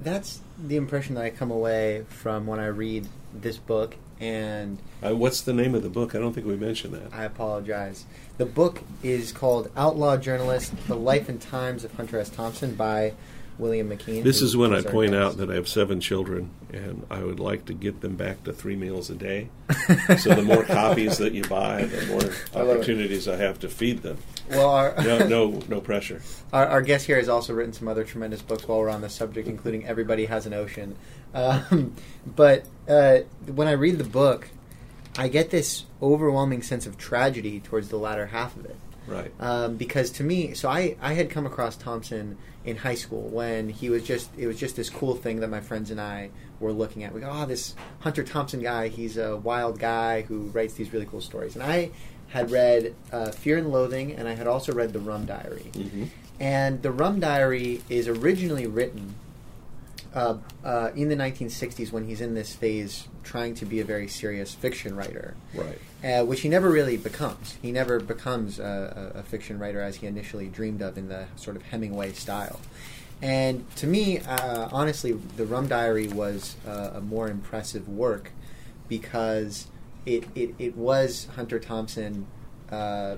that's 0.00 0.40
the 0.58 0.76
impression 0.76 1.14
that 1.14 1.24
I 1.24 1.30
come 1.30 1.50
away 1.50 2.04
from 2.08 2.46
when 2.46 2.58
I 2.58 2.66
read 2.66 3.06
this 3.32 3.56
book. 3.56 3.96
And 4.20 4.78
uh, 5.04 5.14
what's 5.14 5.40
the 5.40 5.52
name 5.52 5.74
of 5.74 5.82
the 5.82 5.88
book? 5.88 6.14
I 6.14 6.18
don't 6.18 6.32
think 6.32 6.46
we 6.46 6.56
mentioned 6.56 6.94
that. 6.94 7.12
I 7.12 7.24
apologize. 7.24 8.04
The 8.38 8.46
book 8.46 8.82
is 9.02 9.32
called 9.32 9.70
Outlaw 9.76 10.16
Journalist: 10.16 10.72
The 10.86 10.96
Life 10.96 11.28
and 11.28 11.40
Times 11.40 11.84
of 11.84 11.94
Hunter 11.94 12.18
S. 12.18 12.28
Thompson 12.28 12.74
by 12.74 13.14
William 13.58 13.90
McKeen. 13.90 14.22
This 14.22 14.42
is 14.42 14.56
when 14.56 14.74
I 14.74 14.82
point 14.82 15.14
out 15.14 15.36
that 15.36 15.50
I 15.50 15.54
have 15.54 15.68
seven 15.68 16.00
children, 16.00 16.50
and 16.72 17.06
I 17.10 17.22
would 17.22 17.38
like 17.38 17.66
to 17.66 17.72
get 17.72 18.00
them 18.00 18.16
back 18.16 18.44
to 18.44 18.52
three 18.52 18.76
meals 18.76 19.10
a 19.10 19.14
day. 19.14 19.48
so 20.18 20.34
the 20.34 20.42
more 20.42 20.64
copies 20.64 21.18
that 21.18 21.32
you 21.32 21.44
buy, 21.44 21.84
the 21.84 22.06
more 22.06 22.62
opportunities 22.62 23.28
I, 23.28 23.34
I 23.34 23.36
have 23.36 23.60
to 23.60 23.68
feed 23.68 24.02
them. 24.02 24.18
Well, 24.50 24.70
our 24.70 24.94
no, 25.02 25.26
no, 25.26 25.62
no 25.68 25.80
pressure. 25.80 26.20
Our, 26.52 26.66
our, 26.66 26.82
guest 26.82 27.06
here 27.06 27.16
has 27.16 27.28
also 27.28 27.52
written 27.52 27.72
some 27.72 27.88
other 27.88 28.04
tremendous 28.04 28.40
books 28.40 28.68
while 28.68 28.78
we're 28.78 28.88
on 28.88 29.00
this 29.00 29.14
subject, 29.14 29.48
including 29.48 29.86
"Everybody 29.86 30.26
Has 30.26 30.46
an 30.46 30.52
Ocean." 30.54 30.96
Um, 31.32 31.94
but 32.26 32.66
uh, 32.88 33.20
when 33.46 33.66
I 33.66 33.72
read 33.72 33.98
the 33.98 34.04
book, 34.04 34.50
I 35.16 35.28
get 35.28 35.50
this 35.50 35.84
overwhelming 36.02 36.62
sense 36.62 36.86
of 36.86 36.98
tragedy 36.98 37.60
towards 37.60 37.88
the 37.88 37.96
latter 37.96 38.26
half 38.26 38.56
of 38.56 38.66
it. 38.66 38.76
Right. 39.06 39.32
Um, 39.40 39.76
because 39.76 40.10
to 40.12 40.24
me, 40.24 40.54
so 40.54 40.68
I, 40.68 40.96
I 41.00 41.14
had 41.14 41.30
come 41.30 41.46
across 41.46 41.76
Thompson 41.76 42.38
in 42.64 42.76
high 42.76 42.94
school 42.94 43.28
when 43.28 43.68
he 43.68 43.90
was 43.90 44.02
just 44.04 44.30
it 44.38 44.46
was 44.46 44.58
just 44.58 44.76
this 44.76 44.88
cool 44.88 45.14
thing 45.14 45.40
that 45.40 45.48
my 45.48 45.60
friends 45.60 45.90
and 45.90 46.00
I 46.00 46.30
were 46.60 46.72
looking 46.72 47.04
at. 47.04 47.12
We 47.12 47.20
go, 47.20 47.30
oh, 47.30 47.46
this 47.46 47.74
Hunter 48.00 48.22
Thompson 48.22 48.60
guy, 48.60 48.88
he's 48.88 49.16
a 49.16 49.36
wild 49.36 49.78
guy 49.78 50.22
who 50.22 50.44
writes 50.46 50.74
these 50.74 50.92
really 50.92 51.06
cool 51.06 51.20
stories. 51.20 51.54
And 51.54 51.62
I 51.62 51.90
had 52.28 52.50
read 52.50 52.94
uh, 53.12 53.30
Fear 53.30 53.58
and 53.58 53.70
Loathing, 53.70 54.12
and 54.12 54.26
I 54.26 54.34
had 54.34 54.46
also 54.46 54.72
read 54.72 54.92
The 54.92 55.00
Rum 55.00 55.26
Diary. 55.26 55.70
Mm-hmm. 55.72 56.04
And 56.40 56.82
The 56.82 56.90
Rum 56.90 57.20
Diary 57.20 57.82
is 57.88 58.08
originally 58.08 58.66
written 58.66 59.14
uh, 60.14 60.36
uh, 60.64 60.90
in 60.94 61.08
the 61.08 61.16
1960s 61.16 61.90
when 61.92 62.06
he's 62.06 62.20
in 62.20 62.34
this 62.34 62.54
phase 62.54 63.08
trying 63.22 63.54
to 63.54 63.66
be 63.66 63.80
a 63.80 63.84
very 63.84 64.06
serious 64.06 64.54
fiction 64.54 64.94
writer. 64.94 65.34
Right. 65.54 65.78
Uh, 66.04 66.24
which 66.24 66.42
he 66.42 66.48
never 66.48 66.70
really 66.70 66.96
becomes. 66.96 67.56
He 67.62 67.72
never 67.72 67.98
becomes 67.98 68.58
a, 68.58 69.12
a, 69.14 69.22
fiction 69.22 69.58
writer 69.58 69.80
as 69.80 69.96
he 69.96 70.06
initially 70.06 70.48
dreamed 70.48 70.82
of 70.82 70.98
in 70.98 71.08
the 71.08 71.26
sort 71.34 71.56
of 71.56 71.62
Hemingway 71.62 72.12
style. 72.12 72.60
And 73.22 73.64
to 73.76 73.86
me, 73.86 74.18
uh, 74.18 74.68
honestly, 74.70 75.12
The 75.12 75.46
Rum 75.46 75.66
Diary 75.66 76.08
was 76.08 76.56
uh, 76.68 76.90
a 76.94 77.00
more 77.00 77.28
impressive 77.28 77.88
work 77.88 78.32
because 78.86 79.68
it, 80.04 80.24
it, 80.34 80.54
it 80.58 80.76
was 80.76 81.28
Hunter 81.34 81.58
Thompson 81.58 82.26
uh, 82.70 83.16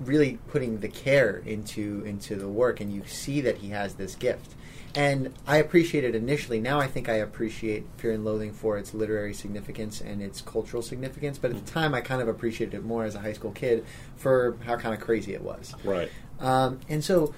really 0.00 0.38
putting 0.48 0.80
the 0.80 0.88
care 0.88 1.42
into 1.44 2.02
into 2.04 2.34
the 2.36 2.48
work, 2.48 2.80
and 2.80 2.92
you 2.92 3.02
see 3.06 3.40
that 3.42 3.58
he 3.58 3.70
has 3.70 3.94
this 3.94 4.14
gift. 4.14 4.54
And 4.94 5.32
I 5.46 5.56
appreciate 5.56 6.04
it 6.04 6.14
initially. 6.14 6.60
Now 6.60 6.78
I 6.78 6.86
think 6.86 7.08
I 7.08 7.14
appreciate 7.14 7.86
Fear 7.96 8.12
and 8.12 8.24
Loathing 8.24 8.52
for 8.52 8.76
its 8.76 8.92
literary 8.92 9.32
significance 9.32 10.00
and 10.00 10.20
its 10.20 10.42
cultural 10.42 10.82
significance. 10.82 11.38
But 11.38 11.52
at 11.52 11.64
the 11.64 11.72
time, 11.72 11.94
I 11.94 12.02
kind 12.02 12.20
of 12.20 12.28
appreciated 12.28 12.74
it 12.74 12.84
more 12.84 13.04
as 13.04 13.14
a 13.14 13.20
high 13.20 13.32
school 13.32 13.52
kid 13.52 13.86
for 14.16 14.58
how 14.64 14.76
kind 14.76 14.94
of 14.94 15.00
crazy 15.00 15.32
it 15.32 15.42
was. 15.42 15.74
Right. 15.82 16.10
Um, 16.40 16.80
and 16.88 17.02
so 17.02 17.34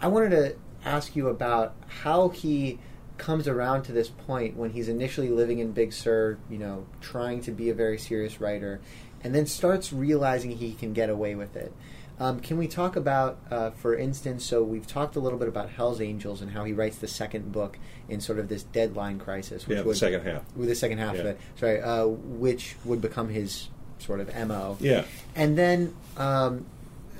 I 0.00 0.08
wanted 0.08 0.30
to 0.30 0.56
ask 0.84 1.14
you 1.14 1.28
about 1.28 1.74
how 2.02 2.30
he 2.30 2.78
comes 3.18 3.48
around 3.48 3.82
to 3.82 3.92
this 3.92 4.08
point 4.08 4.56
when 4.56 4.70
he's 4.70 4.88
initially 4.88 5.28
living 5.28 5.58
in 5.58 5.72
Big 5.72 5.92
Sur, 5.92 6.38
you 6.48 6.56
know, 6.56 6.86
trying 7.00 7.42
to 7.42 7.50
be 7.50 7.68
a 7.68 7.74
very 7.74 7.98
serious 7.98 8.40
writer, 8.40 8.80
and 9.22 9.34
then 9.34 9.44
starts 9.44 9.92
realizing 9.92 10.52
he 10.52 10.72
can 10.72 10.92
get 10.92 11.10
away 11.10 11.34
with 11.34 11.56
it. 11.56 11.72
Um, 12.20 12.40
can 12.40 12.58
we 12.58 12.66
talk 12.66 12.96
about, 12.96 13.38
uh, 13.50 13.70
for 13.70 13.96
instance, 13.96 14.44
so 14.44 14.62
we've 14.62 14.86
talked 14.86 15.14
a 15.14 15.20
little 15.20 15.38
bit 15.38 15.48
about 15.48 15.70
Hell's 15.70 16.00
Angels 16.00 16.40
and 16.40 16.50
how 16.50 16.64
he 16.64 16.72
writes 16.72 16.98
the 16.98 17.06
second 17.06 17.52
book 17.52 17.78
in 18.08 18.20
sort 18.20 18.38
of 18.38 18.48
this 18.48 18.64
deadline 18.64 19.18
crisis. 19.18 19.66
Which 19.66 19.76
yeah, 19.78 19.84
would, 19.84 19.94
the 19.94 19.98
second 19.98 20.24
half. 20.24 20.42
With 20.56 20.68
the 20.68 20.74
second 20.74 20.98
half 20.98 21.14
yeah. 21.14 21.20
of 21.20 21.26
it, 21.26 21.40
sorry, 21.56 21.80
uh, 21.80 22.06
which 22.06 22.76
would 22.84 23.00
become 23.00 23.28
his 23.28 23.68
sort 23.98 24.20
of 24.20 24.34
mo. 24.48 24.76
Yeah. 24.80 25.04
And 25.36 25.56
then 25.56 25.94
um, 26.16 26.66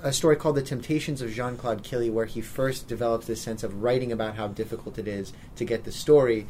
a 0.03 0.13
story 0.13 0.37
called 0.37 0.57
The 0.57 0.63
Temptations 0.63 1.23
of 1.23 1.31
Jean 1.33 1.57
Claude 1.57 1.83
Killy, 1.83 2.11
where 2.11 2.27
he 2.27 2.41
first 2.41 2.89
develops 2.89 3.27
this 3.27 3.41
sense 3.41 3.63
of 3.63 3.83
writing 3.83 4.11
about 4.13 4.37
how 4.37 4.49
difficult 4.49 4.99
it 4.99 5.07
is 5.09 5.33
to 5.57 5.65
get 5.65 5.85
the 5.85 5.93
story, 5.93 6.47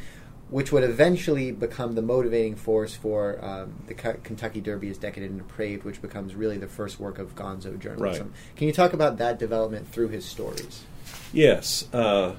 which 0.50 0.72
would 0.72 0.82
eventually 0.82 1.52
become 1.52 1.94
the 1.94 2.02
motivating 2.02 2.56
force 2.56 2.94
for 2.94 3.42
um, 3.44 3.74
the 3.86 3.94
K- 3.94 4.16
Kentucky 4.22 4.60
Derby 4.60 4.88
is 4.88 4.96
Decadent 4.96 5.32
and 5.32 5.40
Depraved, 5.40 5.84
which 5.84 6.00
becomes 6.00 6.34
really 6.34 6.56
the 6.56 6.68
first 6.68 6.98
work 6.98 7.18
of 7.18 7.34
gonzo 7.34 7.78
journalism. 7.78 8.28
Right. 8.28 8.56
Can 8.56 8.66
you 8.66 8.72
talk 8.72 8.92
about 8.92 9.18
that 9.18 9.38
development 9.38 9.88
through 9.88 10.08
his 10.08 10.24
stories? 10.24 10.84
Yes. 11.32 11.92
Uh, 11.92 12.34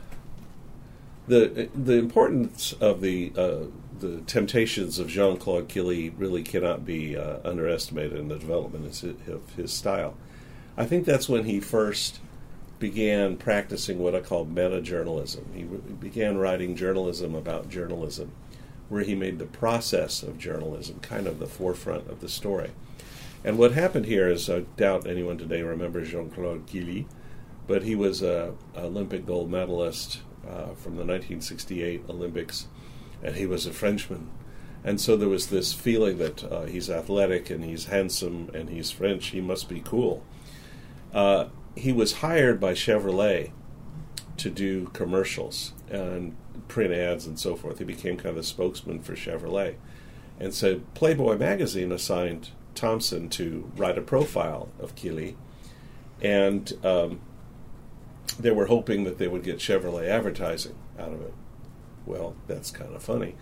the 1.27 1.69
the 1.75 1.93
importance 1.93 2.73
of 2.73 3.01
the 3.01 3.31
uh, 3.37 3.65
the 3.99 4.21
temptations 4.25 4.97
of 4.97 5.07
Jean 5.07 5.37
Claude 5.37 5.67
Killy 5.69 6.09
really 6.09 6.41
cannot 6.41 6.85
be 6.85 7.15
uh, 7.15 7.37
underestimated 7.43 8.17
in 8.17 8.27
the 8.29 8.37
development 8.37 9.03
of 9.03 9.55
his 9.55 9.71
style. 9.71 10.15
I 10.75 10.85
think 10.85 11.05
that's 11.05 11.29
when 11.29 11.43
he 11.43 11.59
first 11.59 12.19
began 12.79 13.35
practicing 13.35 13.99
what 13.99 14.15
I 14.15 14.21
call 14.21 14.45
meta 14.45 14.81
journalism. 14.81 15.45
He 15.53 15.63
began 15.63 16.37
writing 16.37 16.75
journalism 16.75 17.35
about 17.35 17.69
journalism, 17.69 18.31
where 18.87 19.03
he 19.03 19.15
made 19.15 19.37
the 19.37 19.45
process 19.45 20.23
of 20.23 20.37
journalism 20.37 20.99
kind 21.01 21.27
of 21.27 21.39
the 21.39 21.45
forefront 21.45 22.09
of 22.09 22.21
the 22.21 22.29
story. 22.29 22.71
And 23.43 23.57
what 23.57 23.73
happened 23.73 24.05
here 24.05 24.29
is, 24.29 24.49
I 24.49 24.61
doubt 24.77 25.07
anyone 25.07 25.37
today 25.37 25.61
remembers 25.61 26.09
Jean 26.09 26.29
Claude 26.29 26.65
Killy, 26.65 27.07
but 27.67 27.83
he 27.83 27.95
was 27.95 28.21
an 28.21 28.57
Olympic 28.75 29.25
gold 29.25 29.51
medalist 29.51 30.21
uh, 30.45 30.73
from 30.73 30.95
the 30.95 31.05
1968 31.05 32.03
Olympics, 32.09 32.67
and 33.21 33.35
he 33.35 33.45
was 33.45 33.65
a 33.65 33.71
Frenchman. 33.71 34.29
And 34.83 34.99
so 34.99 35.17
there 35.17 35.29
was 35.29 35.47
this 35.47 35.73
feeling 35.73 36.17
that 36.19 36.43
uh, 36.43 36.63
he's 36.63 36.89
athletic 36.89 37.49
and 37.49 37.63
he's 37.63 37.85
handsome 37.85 38.49
and 38.53 38.69
he's 38.69 38.91
French, 38.91 39.27
he 39.27 39.41
must 39.41 39.67
be 39.67 39.81
cool. 39.81 40.23
Uh, 41.13 41.45
he 41.75 41.91
was 41.91 42.13
hired 42.13 42.59
by 42.59 42.73
Chevrolet 42.73 43.51
to 44.37 44.49
do 44.49 44.85
commercials 44.93 45.73
and 45.89 46.35
print 46.67 46.93
ads 46.93 47.25
and 47.25 47.39
so 47.39 47.55
forth. 47.55 47.79
He 47.79 47.85
became 47.85 48.15
kind 48.17 48.29
of 48.29 48.35
the 48.35 48.43
spokesman 48.43 49.01
for 49.01 49.15
Chevrolet. 49.15 49.75
And 50.39 50.53
so 50.53 50.81
Playboy 50.93 51.37
magazine 51.37 51.91
assigned 51.91 52.51
Thompson 52.75 53.27
to 53.29 53.71
write 53.75 53.97
a 53.97 54.01
profile 54.01 54.69
of 54.79 54.95
Killy. 54.95 55.35
And 56.21 56.73
um, 56.85 57.19
they 58.39 58.51
were 58.51 58.67
hoping 58.67 59.03
that 59.03 59.17
they 59.17 59.27
would 59.27 59.43
get 59.43 59.57
Chevrolet 59.57 60.07
advertising 60.07 60.75
out 60.97 61.11
of 61.11 61.21
it. 61.21 61.33
Well, 62.05 62.35
that's 62.47 62.71
kind 62.71 62.95
of 62.95 63.03
funny. 63.03 63.35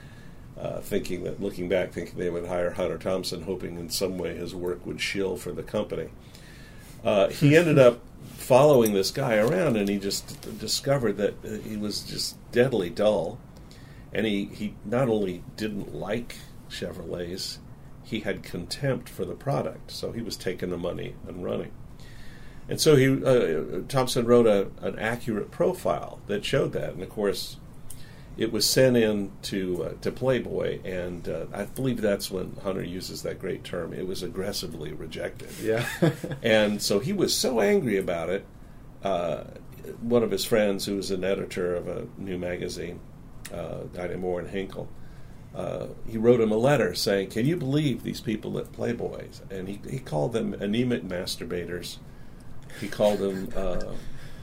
uh, 0.59 0.79
thinking 0.81 1.23
that, 1.23 1.41
looking 1.41 1.69
back, 1.69 1.91
thinking 1.91 2.17
they 2.17 2.29
would 2.29 2.47
hire 2.47 2.71
Hunter 2.71 2.97
Thompson, 2.97 3.43
hoping 3.43 3.77
in 3.77 3.89
some 3.89 4.17
way 4.17 4.35
his 4.35 4.55
work 4.55 4.85
would 4.85 4.99
shill 4.99 5.37
for 5.37 5.51
the 5.51 5.63
company. 5.63 6.09
Uh, 7.03 7.29
he 7.29 7.55
ended 7.55 7.77
up 7.77 8.01
following 8.47 8.93
this 8.93 9.11
guy 9.11 9.35
around, 9.35 9.75
and 9.75 9.89
he 9.89 9.99
just 9.99 10.57
discovered 10.57 11.17
that 11.17 11.33
uh, 11.43 11.57
he 11.67 11.75
was 11.75 12.01
just 12.03 12.37
deadly 12.53 12.89
dull. 12.89 13.37
And 14.13 14.25
he, 14.25 14.45
he 14.45 14.75
not 14.85 15.09
only 15.09 15.43
didn't 15.57 15.93
like 15.93 16.37
Chevrolets, 16.69 17.57
he 18.03 18.21
had 18.21 18.43
contempt 18.43 19.09
for 19.09 19.25
the 19.25 19.35
product. 19.35 19.91
So 19.91 20.13
he 20.13 20.21
was 20.21 20.37
taking 20.37 20.69
the 20.69 20.77
money 20.77 21.15
and 21.27 21.43
running. 21.43 21.71
And 22.69 22.79
so 22.79 22.95
he 22.95 23.21
uh, 23.21 23.81
Thompson 23.89 24.25
wrote 24.25 24.47
a, 24.47 24.69
an 24.81 24.97
accurate 24.97 25.51
profile 25.51 26.19
that 26.27 26.45
showed 26.45 26.71
that. 26.71 26.93
And 26.93 27.03
of 27.03 27.09
course, 27.09 27.57
it 28.37 28.51
was 28.51 28.69
sent 28.69 28.95
in 28.95 29.31
to 29.43 29.83
uh, 29.83 29.93
to 30.01 30.11
Playboy, 30.11 30.79
and 30.83 31.27
uh, 31.27 31.45
I 31.53 31.65
believe 31.65 32.01
that's 32.01 32.29
when 32.29 32.55
Hunter 32.63 32.83
uses 32.83 33.23
that 33.23 33.39
great 33.39 33.63
term. 33.63 33.93
It 33.93 34.07
was 34.07 34.21
aggressively 34.21 34.93
rejected. 34.93 35.49
Yeah. 35.61 35.85
and 36.43 36.81
so 36.81 36.99
he 36.99 37.13
was 37.13 37.35
so 37.35 37.59
angry 37.59 37.97
about 37.97 38.29
it. 38.29 38.45
Uh, 39.03 39.45
one 40.01 40.21
of 40.21 40.31
his 40.31 40.45
friends, 40.45 40.85
who 40.85 40.97
was 40.97 41.11
an 41.11 41.23
editor 41.23 41.75
of 41.75 41.87
a 41.87 42.07
new 42.17 42.37
magazine, 42.37 42.99
uh, 43.53 43.83
guy 43.93 44.07
named 44.07 44.21
Warren 44.21 44.49
Hinckle, 44.49 44.89
uh, 45.55 45.87
he 46.07 46.17
wrote 46.17 46.39
him 46.39 46.51
a 46.51 46.57
letter 46.57 46.93
saying, 46.93 47.29
"Can 47.29 47.47
you 47.47 47.57
believe 47.57 48.03
these 48.03 48.21
people 48.21 48.59
at 48.59 48.71
Playboy?" 48.71 49.25
And 49.49 49.67
he 49.67 49.81
he 49.89 49.97
called 49.97 50.33
them 50.33 50.53
anemic 50.53 51.03
masturbators. 51.03 51.97
He 52.79 52.87
called 52.87 53.17
them 53.17 53.49
uh, 53.55 53.93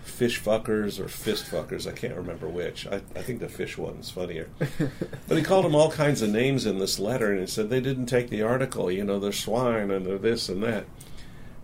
fish 0.04 0.40
fuckers 0.40 1.00
or 1.00 1.08
fist 1.08 1.46
fuckers. 1.46 1.86
I 1.86 1.92
can't 1.92 2.14
remember 2.14 2.48
which. 2.48 2.86
I, 2.86 2.96
I 3.16 3.22
think 3.22 3.40
the 3.40 3.48
fish 3.48 3.76
one 3.76 3.96
is 3.96 4.10
funnier. 4.10 4.48
but 5.28 5.36
he 5.36 5.42
called 5.42 5.64
them 5.64 5.74
all 5.74 5.90
kinds 5.90 6.22
of 6.22 6.30
names 6.30 6.66
in 6.66 6.78
this 6.78 6.98
letter, 6.98 7.32
and 7.32 7.40
he 7.40 7.46
said 7.46 7.70
they 7.70 7.80
didn't 7.80 8.06
take 8.06 8.30
the 8.30 8.42
article. 8.42 8.90
You 8.90 9.04
know, 9.04 9.18
they're 9.18 9.32
swine 9.32 9.90
and 9.90 10.06
they're 10.06 10.18
this 10.18 10.48
and 10.48 10.62
that. 10.62 10.84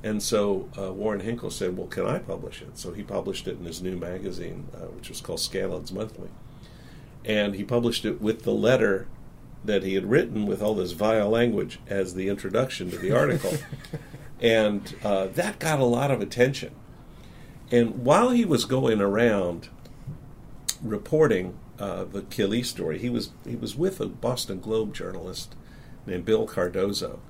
And 0.03 0.23
so 0.23 0.69
uh, 0.79 0.93
Warren 0.93 1.21
Hinckle 1.21 1.51
said, 1.51 1.77
"Well, 1.77 1.87
can 1.87 2.07
I 2.07 2.19
publish 2.19 2.63
it?" 2.63 2.79
So 2.79 2.93
he 2.93 3.03
published 3.03 3.47
it 3.47 3.59
in 3.59 3.67
his 3.67 3.83
new 3.83 3.97
magazine, 3.97 4.69
uh, 4.75 4.87
which 4.87 5.11
was 5.11 5.21
called 5.21 5.41
Scanlon's 5.41 5.93
Monthly, 5.93 6.31
and 7.25 7.55
he 7.55 7.65
published 7.65 8.05
it 8.07 8.21
with 8.21 8.43
the 8.43 8.53
letter 8.53 9.07
that 9.63 9.83
he 9.83 9.95
had 9.95 10.07
written 10.07 10.47
with 10.47 10.63
all 10.63 10.75
this 10.75 10.93
vile 10.93 11.29
language 11.29 11.79
as 11.87 12.15
the 12.15 12.29
introduction 12.31 12.91
to 12.91 12.97
the 12.97 13.13
article, 13.13 13.53
and 14.41 14.95
uh, 15.05 15.27
that 15.27 15.59
got 15.59 15.81
a 15.81 15.85
lot 15.85 16.11
of 16.11 16.23
attention. 16.23 16.75
And 17.71 18.05
while 18.05 18.31
he 18.31 18.45
was 18.45 18.65
going 18.65 19.01
around 19.01 19.69
reporting 20.83 21.59
uh, 21.79 22.05
the 22.05 22.23
Killy 22.23 22.63
story, 22.63 22.99
he 22.99 23.11
was 23.11 23.31
he 23.47 23.57
was 23.57 23.77
with 23.77 24.01
a 24.01 24.07
Boston 24.07 24.61
Globe 24.61 24.95
journalist 24.95 25.55
named 26.07 26.25
Bill 26.25 26.47
Cardoso, 26.47 27.21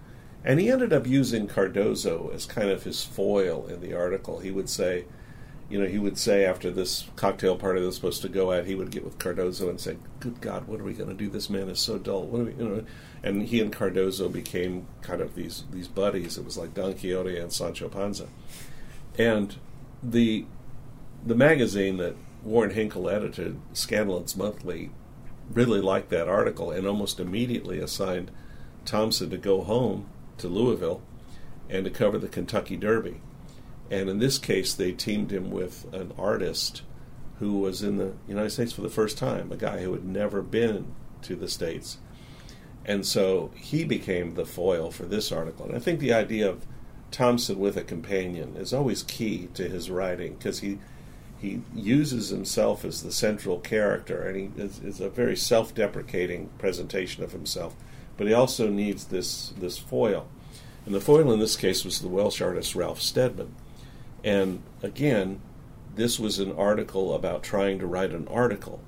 and 0.44 0.58
he 0.58 0.70
ended 0.70 0.92
up 0.92 1.06
using 1.06 1.46
Cardoso 1.46 2.32
as 2.34 2.46
kind 2.46 2.70
of 2.70 2.84
his 2.84 3.04
foil 3.04 3.66
in 3.66 3.80
the 3.80 3.94
article. 3.94 4.38
He 4.40 4.50
would 4.50 4.70
say, 4.70 5.04
you 5.68 5.78
know, 5.78 5.86
he 5.86 5.98
would 5.98 6.16
say 6.16 6.44
after 6.44 6.70
this 6.70 7.06
cocktail 7.16 7.56
party 7.56 7.80
that 7.80 7.86
was 7.86 7.96
supposed 7.96 8.22
to 8.22 8.28
go 8.28 8.50
at, 8.50 8.66
he 8.66 8.74
would 8.74 8.90
get 8.90 9.04
with 9.04 9.18
Cardoso 9.18 9.68
and 9.68 9.80
say, 9.80 9.98
"Good 10.20 10.40
God, 10.40 10.66
what 10.66 10.80
are 10.80 10.84
we 10.84 10.94
going 10.94 11.10
to 11.10 11.14
do? 11.14 11.28
This 11.28 11.50
man 11.50 11.68
is 11.68 11.80
so 11.80 11.98
dull. 11.98 12.22
What 12.22 12.40
are 12.40 12.44
we, 12.44 12.52
you 12.52 12.68
know?" 12.68 12.84
And 13.22 13.42
he 13.42 13.60
and 13.60 13.72
Cardoso 13.72 14.32
became 14.32 14.86
kind 15.02 15.20
of 15.20 15.34
these 15.34 15.64
these 15.70 15.88
buddies. 15.88 16.38
It 16.38 16.46
was 16.46 16.56
like 16.56 16.72
Don 16.72 16.94
Quixote 16.94 17.36
and 17.36 17.52
Sancho 17.52 17.90
Panza, 17.90 18.28
and 19.18 19.56
the 20.02 20.46
the 21.24 21.34
magazine 21.34 21.98
that 21.98 22.16
Warren 22.42 22.70
Hinckle 22.70 23.10
edited, 23.10 23.60
Scanlon's 23.74 24.36
Monthly, 24.36 24.90
really 25.52 25.80
liked 25.80 26.08
that 26.10 26.28
article 26.28 26.70
and 26.70 26.86
almost 26.86 27.20
immediately 27.20 27.78
assigned 27.78 28.30
Thompson 28.84 29.28
to 29.30 29.36
go 29.36 29.62
home 29.62 30.06
to 30.38 30.48
Louisville 30.48 31.02
and 31.68 31.84
to 31.84 31.90
cover 31.90 32.18
the 32.18 32.28
Kentucky 32.28 32.76
Derby. 32.76 33.20
And 33.90 34.08
in 34.08 34.18
this 34.18 34.38
case, 34.38 34.72
they 34.72 34.92
teamed 34.92 35.32
him 35.32 35.50
with 35.50 35.92
an 35.92 36.12
artist 36.16 36.82
who 37.38 37.58
was 37.58 37.82
in 37.82 37.96
the 37.96 38.14
United 38.28 38.50
States 38.50 38.72
for 38.72 38.82
the 38.82 38.88
first 38.88 39.18
time, 39.18 39.50
a 39.50 39.56
guy 39.56 39.82
who 39.82 39.92
had 39.92 40.04
never 40.04 40.42
been 40.42 40.94
to 41.22 41.34
the 41.34 41.48
States. 41.48 41.98
And 42.84 43.04
so 43.04 43.50
he 43.56 43.84
became 43.84 44.34
the 44.34 44.46
foil 44.46 44.90
for 44.90 45.04
this 45.04 45.32
article. 45.32 45.66
And 45.66 45.76
I 45.76 45.80
think 45.80 46.00
the 46.00 46.12
idea 46.12 46.48
of 46.48 46.66
Thompson 47.10 47.58
with 47.58 47.76
a 47.76 47.82
companion 47.82 48.56
is 48.56 48.72
always 48.72 49.02
key 49.02 49.48
to 49.54 49.68
his 49.68 49.90
writing 49.90 50.34
because 50.34 50.60
he 50.60 50.78
he 51.40 51.62
uses 51.74 52.28
himself 52.28 52.84
as 52.84 53.02
the 53.02 53.10
central 53.10 53.60
character 53.60 54.22
and 54.22 54.36
he 54.36 54.62
is, 54.62 54.78
is, 54.80 55.00
a 55.00 55.08
very 55.08 55.34
self-deprecating 55.34 56.50
presentation 56.58 57.24
of 57.24 57.32
himself. 57.32 57.74
But 58.18 58.26
he 58.26 58.34
also 58.34 58.68
needs 58.68 59.06
this 59.06 59.54
this 59.58 59.78
foil. 59.78 60.28
And 60.84 60.94
the 60.94 61.00
foil 61.00 61.32
in 61.32 61.40
this 61.40 61.56
case 61.56 61.84
was 61.84 62.00
the 62.00 62.08
Welsh 62.08 62.40
artist 62.40 62.74
Ralph 62.74 63.00
Steadman 63.00 63.54
and 64.22 64.62
again 64.82 65.40
this 65.94 66.20
was 66.20 66.38
an 66.38 66.52
article 66.52 67.14
about 67.14 67.42
trying 67.42 67.78
to 67.78 67.86
write 67.86 68.12
an 68.12 68.28
article. 68.28 68.80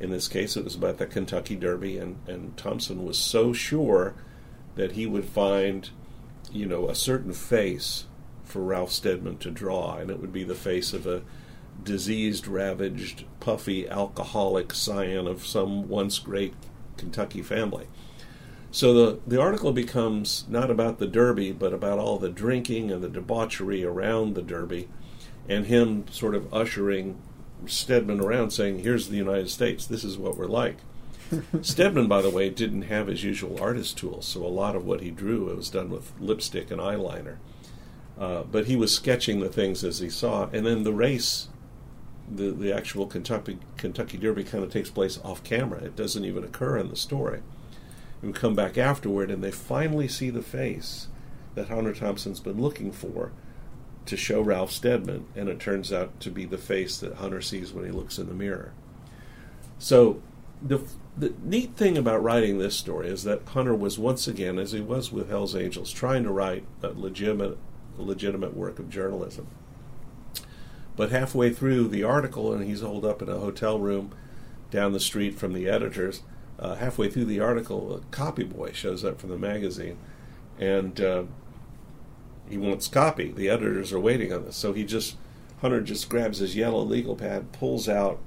In 0.00 0.10
this 0.10 0.28
case 0.28 0.56
it 0.56 0.64
was 0.64 0.74
about 0.74 0.98
the 0.98 1.06
Kentucky 1.06 1.56
Derby 1.56 1.98
and, 1.98 2.16
and 2.26 2.56
Thompson 2.56 3.04
was 3.04 3.18
so 3.18 3.52
sure 3.52 4.14
that 4.74 4.92
he 4.92 5.06
would 5.06 5.26
find 5.26 5.90
you 6.52 6.66
know, 6.66 6.88
a 6.88 6.94
certain 6.94 7.32
face 7.32 8.06
for 8.44 8.62
Ralph 8.62 8.92
Steadman 8.92 9.38
to 9.38 9.50
draw, 9.50 9.96
and 9.96 10.10
it 10.10 10.20
would 10.20 10.32
be 10.32 10.44
the 10.44 10.54
face 10.54 10.92
of 10.92 11.06
a 11.06 11.22
diseased, 11.82 12.46
ravaged, 12.46 13.24
puffy, 13.38 13.88
alcoholic 13.88 14.74
scion 14.74 15.26
of 15.26 15.46
some 15.46 15.88
once 15.88 16.18
great 16.18 16.54
Kentucky 16.96 17.42
family. 17.42 17.86
So 18.72 18.92
the, 18.92 19.20
the 19.26 19.40
article 19.40 19.72
becomes 19.72 20.44
not 20.48 20.70
about 20.70 20.98
the 20.98 21.06
Derby, 21.06 21.52
but 21.52 21.72
about 21.72 21.98
all 21.98 22.18
the 22.18 22.28
drinking 22.28 22.90
and 22.90 23.02
the 23.02 23.08
debauchery 23.08 23.84
around 23.84 24.34
the 24.34 24.42
Derby, 24.42 24.88
and 25.48 25.66
him 25.66 26.06
sort 26.10 26.34
of 26.34 26.52
ushering 26.52 27.20
Steadman 27.66 28.20
around 28.20 28.50
saying, 28.50 28.80
Here's 28.80 29.08
the 29.08 29.16
United 29.16 29.50
States, 29.50 29.86
this 29.86 30.04
is 30.04 30.18
what 30.18 30.36
we're 30.36 30.46
like. 30.46 30.78
Steadman, 31.62 32.08
by 32.08 32.22
the 32.22 32.30
way, 32.30 32.50
didn't 32.50 32.82
have 32.82 33.06
his 33.06 33.22
usual 33.24 33.60
artist 33.60 33.96
tools, 33.98 34.26
so 34.26 34.44
a 34.44 34.48
lot 34.48 34.76
of 34.76 34.84
what 34.84 35.00
he 35.00 35.10
drew 35.10 35.48
it 35.48 35.56
was 35.56 35.70
done 35.70 35.90
with 35.90 36.12
lipstick 36.20 36.70
and 36.70 36.80
eyeliner. 36.80 37.36
Uh, 38.18 38.42
but 38.42 38.66
he 38.66 38.76
was 38.76 38.94
sketching 38.94 39.40
the 39.40 39.48
things 39.48 39.82
as 39.82 40.00
he 40.00 40.10
saw, 40.10 40.48
and 40.52 40.66
then 40.66 40.82
the 40.82 40.92
race, 40.92 41.48
the 42.30 42.50
the 42.50 42.72
actual 42.72 43.06
Kentucky 43.06 43.58
Kentucky 43.76 44.18
Derby, 44.18 44.44
kind 44.44 44.62
of 44.62 44.70
takes 44.70 44.90
place 44.90 45.18
off 45.24 45.42
camera. 45.42 45.80
It 45.80 45.96
doesn't 45.96 46.24
even 46.24 46.44
occur 46.44 46.76
in 46.76 46.88
the 46.88 46.96
story. 46.96 47.40
We 48.20 48.32
come 48.32 48.54
back 48.54 48.76
afterward, 48.76 49.30
and 49.30 49.42
they 49.42 49.50
finally 49.50 50.08
see 50.08 50.28
the 50.28 50.42
face 50.42 51.08
that 51.54 51.68
Hunter 51.68 51.94
Thompson's 51.94 52.40
been 52.40 52.60
looking 52.60 52.92
for 52.92 53.32
to 54.06 54.16
show 54.16 54.42
Ralph 54.42 54.72
Steadman, 54.72 55.26
and 55.34 55.48
it 55.48 55.60
turns 55.60 55.92
out 55.92 56.20
to 56.20 56.30
be 56.30 56.44
the 56.44 56.58
face 56.58 56.98
that 56.98 57.14
Hunter 57.14 57.40
sees 57.40 57.72
when 57.72 57.84
he 57.84 57.90
looks 57.90 58.18
in 58.18 58.28
the 58.28 58.34
mirror. 58.34 58.72
So 59.78 60.20
the 60.60 60.82
the 61.16 61.34
neat 61.42 61.76
thing 61.76 61.98
about 61.98 62.22
writing 62.22 62.58
this 62.58 62.76
story 62.76 63.08
is 63.08 63.24
that 63.24 63.42
Hunter 63.48 63.74
was 63.74 63.98
once 63.98 64.28
again, 64.28 64.58
as 64.58 64.72
he 64.72 64.80
was 64.80 65.12
with 65.12 65.28
Hell's 65.28 65.56
Angels, 65.56 65.92
trying 65.92 66.22
to 66.24 66.30
write 66.30 66.64
a 66.82 66.88
legitimate, 66.88 67.58
a 67.98 68.02
legitimate 68.02 68.56
work 68.56 68.78
of 68.78 68.88
journalism. 68.88 69.48
But 70.96 71.10
halfway 71.10 71.50
through 71.50 71.88
the 71.88 72.04
article, 72.04 72.52
and 72.52 72.64
he's 72.64 72.80
holed 72.80 73.04
up 73.04 73.22
in 73.22 73.28
a 73.28 73.38
hotel 73.38 73.78
room 73.78 74.12
down 74.70 74.92
the 74.92 75.00
street 75.00 75.38
from 75.38 75.52
the 75.52 75.68
editors. 75.68 76.22
Uh, 76.58 76.74
halfway 76.76 77.08
through 77.08 77.24
the 77.24 77.40
article, 77.40 77.94
a 77.94 78.00
copy 78.14 78.44
boy 78.44 78.70
shows 78.72 79.04
up 79.04 79.18
from 79.20 79.30
the 79.30 79.38
magazine, 79.38 79.98
and 80.58 81.00
uh, 81.00 81.22
he 82.48 82.58
wants 82.58 82.86
copy. 82.86 83.32
The 83.32 83.48
editors 83.48 83.92
are 83.92 84.00
waiting 84.00 84.32
on 84.32 84.44
this, 84.44 84.56
so 84.56 84.72
he 84.72 84.84
just 84.84 85.16
Hunter 85.60 85.80
just 85.80 86.08
grabs 86.08 86.38
his 86.38 86.56
yellow 86.56 86.82
legal 86.82 87.16
pad, 87.16 87.52
pulls 87.52 87.88
out 87.88 88.18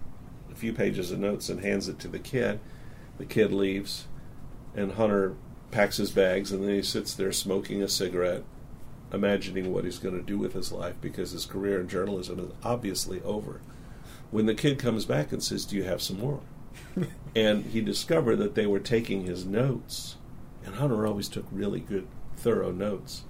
a 0.51 0.55
few 0.55 0.73
pages 0.73 1.11
of 1.11 1.19
notes, 1.19 1.49
and 1.49 1.61
hands 1.61 1.87
it 1.87 1.97
to 1.99 2.07
the 2.07 2.19
kid 2.19 2.59
the 3.17 3.25
kid 3.25 3.51
leaves, 3.51 4.07
and 4.75 4.93
Hunter 4.93 5.35
packs 5.71 5.97
his 5.97 6.11
bags, 6.11 6.51
and 6.51 6.63
then 6.63 6.75
he 6.75 6.81
sits 6.81 7.13
there 7.13 7.31
smoking 7.31 7.81
a 7.81 7.87
cigarette, 7.87 8.43
imagining 9.11 9.71
what 9.71 9.85
he's 9.85 9.99
going 9.99 10.15
to 10.15 10.25
do 10.25 10.37
with 10.37 10.53
his 10.53 10.71
life 10.71 10.95
because 11.01 11.31
his 11.31 11.45
career 11.45 11.79
in 11.79 11.87
journalism 11.87 12.39
is 12.39 12.51
obviously 12.63 13.21
over. 13.21 13.61
When 14.31 14.45
the 14.45 14.55
kid 14.55 14.79
comes 14.79 15.05
back 15.05 15.31
and 15.31 15.43
says, 15.43 15.65
Do 15.65 15.75
you 15.75 15.83
have 15.83 16.01
some 16.01 16.19
more? 16.19 16.41
and 17.35 17.65
he 17.65 17.81
discovered 17.81 18.37
that 18.37 18.55
they 18.55 18.65
were 18.65 18.79
taking 18.79 19.23
his 19.23 19.45
notes. 19.45 20.15
And 20.65 20.75
Hunter 20.75 21.05
always 21.05 21.27
took 21.27 21.45
really 21.51 21.79
good, 21.79 22.07
thorough 22.37 22.71
notes. 22.71 23.23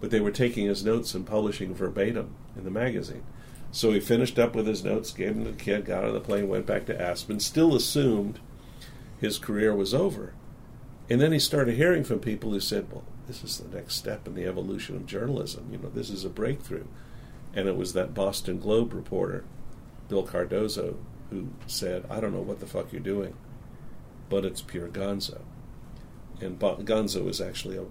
But 0.00 0.10
they 0.10 0.20
were 0.20 0.30
taking 0.30 0.66
his 0.66 0.84
notes 0.84 1.14
and 1.14 1.26
publishing 1.26 1.74
verbatim 1.74 2.34
in 2.56 2.64
the 2.64 2.70
magazine. 2.70 3.24
So 3.72 3.92
he 3.92 4.00
finished 4.00 4.38
up 4.38 4.54
with 4.54 4.66
his 4.66 4.84
notes, 4.84 5.12
gave 5.12 5.34
them 5.34 5.44
to 5.44 5.50
the 5.50 5.56
kid, 5.56 5.84
got 5.84 6.04
on 6.04 6.14
the 6.14 6.20
plane, 6.20 6.48
went 6.48 6.66
back 6.66 6.86
to 6.86 7.00
Aspen, 7.00 7.40
still 7.40 7.74
assumed 7.74 8.38
his 9.20 9.38
career 9.38 9.74
was 9.74 9.94
over. 9.94 10.34
And 11.08 11.20
then 11.20 11.32
he 11.32 11.38
started 11.38 11.76
hearing 11.76 12.04
from 12.04 12.18
people 12.18 12.50
who 12.50 12.60
said, 12.60 12.90
well, 12.90 13.04
this 13.26 13.42
is 13.44 13.58
the 13.58 13.76
next 13.76 13.94
step 13.94 14.26
in 14.26 14.34
the 14.34 14.46
evolution 14.46 14.96
of 14.96 15.06
journalism. 15.06 15.68
You 15.70 15.78
know, 15.78 15.88
this 15.88 16.10
is 16.10 16.24
a 16.24 16.28
breakthrough. 16.28 16.86
And 17.54 17.68
it 17.68 17.76
was 17.76 17.92
that 17.92 18.14
Boston 18.14 18.58
Globe 18.58 18.92
reporter, 18.92 19.44
Bill 20.08 20.26
Cardoso, 20.26 20.96
who 21.30 21.48
said, 21.66 22.04
I 22.10 22.20
don't 22.20 22.32
know 22.34 22.40
what 22.40 22.60
the 22.60 22.66
fuck 22.66 22.92
you're 22.92 23.00
doing, 23.00 23.34
but 24.28 24.44
it's 24.44 24.62
pure 24.62 24.88
gonzo. 24.88 25.40
and 26.40 26.58
bo- 26.58 26.76
gonzo 26.76 27.28
is 27.28 27.40
actually 27.40 27.76
a, 27.76 27.84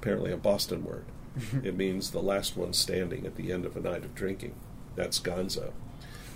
apparently 0.00 0.32
a 0.32 0.36
Boston 0.36 0.84
word. 0.84 1.04
it 1.62 1.76
means 1.76 2.10
the 2.10 2.22
last 2.22 2.56
one 2.56 2.72
standing 2.72 3.24
at 3.26 3.36
the 3.36 3.52
end 3.52 3.64
of 3.64 3.76
a 3.76 3.80
night 3.80 4.04
of 4.04 4.14
drinking. 4.14 4.54
That's 4.96 5.20
gonzo. 5.20 5.72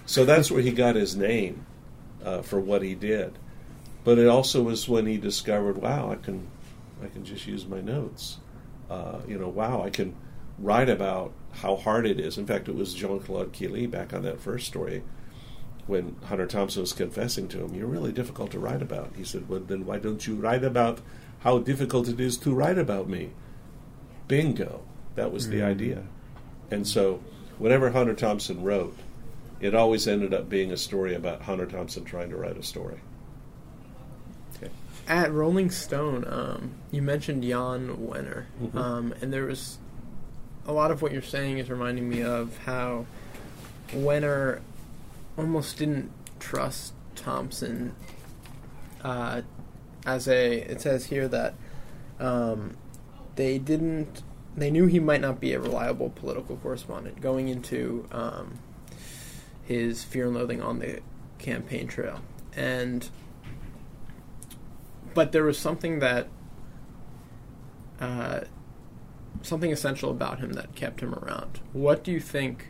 So 0.06 0.24
that's 0.24 0.50
where 0.50 0.62
he 0.62 0.70
got 0.72 0.94
his 0.94 1.16
name 1.16 1.66
uh, 2.24 2.42
for 2.42 2.60
what 2.60 2.82
he 2.82 2.94
did. 2.94 3.38
But 4.04 4.18
it 4.18 4.26
also 4.26 4.62
was 4.62 4.88
when 4.88 5.06
he 5.06 5.16
discovered, 5.16 5.78
wow, 5.78 6.10
I 6.10 6.16
can, 6.16 6.48
I 7.02 7.06
can 7.06 7.24
just 7.24 7.46
use 7.46 7.66
my 7.66 7.80
notes. 7.80 8.38
Uh, 8.90 9.20
you 9.28 9.38
know, 9.38 9.48
wow, 9.48 9.82
I 9.82 9.90
can 9.90 10.14
write 10.58 10.88
about 10.88 11.32
how 11.52 11.76
hard 11.76 12.06
it 12.06 12.18
is. 12.18 12.36
In 12.36 12.46
fact, 12.46 12.68
it 12.68 12.74
was 12.74 12.94
Jean 12.94 13.20
Claude 13.20 13.52
Killy 13.52 13.86
back 13.86 14.12
on 14.12 14.22
that 14.22 14.40
first 14.40 14.66
story 14.66 15.02
when 15.86 16.16
Hunter 16.24 16.46
Thompson 16.46 16.82
was 16.82 16.92
confessing 16.92 17.48
to 17.48 17.64
him, 17.64 17.74
"You're 17.74 17.86
really 17.86 18.12
difficult 18.12 18.50
to 18.52 18.58
write 18.58 18.82
about." 18.82 19.12
He 19.16 19.24
said, 19.24 19.48
"Well, 19.48 19.60
then 19.60 19.84
why 19.84 19.98
don't 19.98 20.26
you 20.26 20.34
write 20.34 20.62
about 20.64 21.00
how 21.40 21.58
difficult 21.58 22.08
it 22.08 22.20
is 22.20 22.36
to 22.38 22.54
write 22.54 22.78
about 22.78 23.08
me?" 23.08 23.30
Bingo, 24.28 24.82
that 25.16 25.32
was 25.32 25.48
the 25.48 25.58
Mm. 25.58 25.64
idea. 25.66 26.02
And 26.70 26.86
so, 26.86 27.20
whenever 27.58 27.90
Hunter 27.90 28.14
Thompson 28.14 28.62
wrote, 28.62 28.96
it 29.60 29.74
always 29.74 30.06
ended 30.06 30.32
up 30.32 30.48
being 30.48 30.70
a 30.70 30.76
story 30.76 31.14
about 31.14 31.42
Hunter 31.42 31.66
Thompson 31.66 32.04
trying 32.04 32.30
to 32.30 32.36
write 32.36 32.56
a 32.56 32.62
story. 32.62 32.98
At 35.08 35.32
Rolling 35.32 35.70
Stone, 35.70 36.24
um, 36.28 36.72
you 36.90 37.02
mentioned 37.02 37.42
Jan 37.42 37.96
Wenner, 37.96 38.44
Mhm. 38.62 38.74
um, 38.76 39.14
and 39.20 39.32
there 39.32 39.44
was 39.44 39.78
a 40.66 40.72
lot 40.72 40.90
of 40.90 41.02
what 41.02 41.12
you're 41.12 41.20
saying 41.22 41.58
is 41.58 41.68
reminding 41.68 42.08
me 42.08 42.22
of 42.22 42.56
how 42.58 43.06
Wenner 43.88 44.60
almost 45.36 45.78
didn't 45.78 46.10
trust 46.38 46.92
Thompson 47.16 47.94
uh, 49.02 49.42
as 50.06 50.28
a. 50.28 50.58
It 50.60 50.80
says 50.80 51.06
here 51.06 51.26
that 51.28 51.54
um, 52.20 52.76
they 53.34 53.58
didn't. 53.58 54.22
They 54.56 54.70
knew 54.70 54.86
he 54.86 55.00
might 55.00 55.20
not 55.20 55.40
be 55.40 55.52
a 55.52 55.58
reliable 55.60 56.10
political 56.10 56.56
correspondent 56.56 57.20
going 57.20 57.48
into 57.48 58.06
um, 58.12 58.58
his 59.64 60.04
Fear 60.04 60.26
and 60.26 60.34
Loathing 60.36 60.62
on 60.62 60.78
the 60.78 61.00
campaign 61.38 61.88
trail, 61.88 62.20
and 62.54 63.08
but 65.14 65.32
there 65.32 65.44
was 65.44 65.58
something 65.58 65.98
that 66.00 66.28
uh, 68.00 68.40
something 69.42 69.72
essential 69.72 70.10
about 70.10 70.40
him 70.40 70.52
that 70.52 70.74
kept 70.74 71.00
him 71.00 71.14
around. 71.14 71.60
What 71.72 72.04
do 72.04 72.12
you 72.12 72.20
think? 72.20 72.68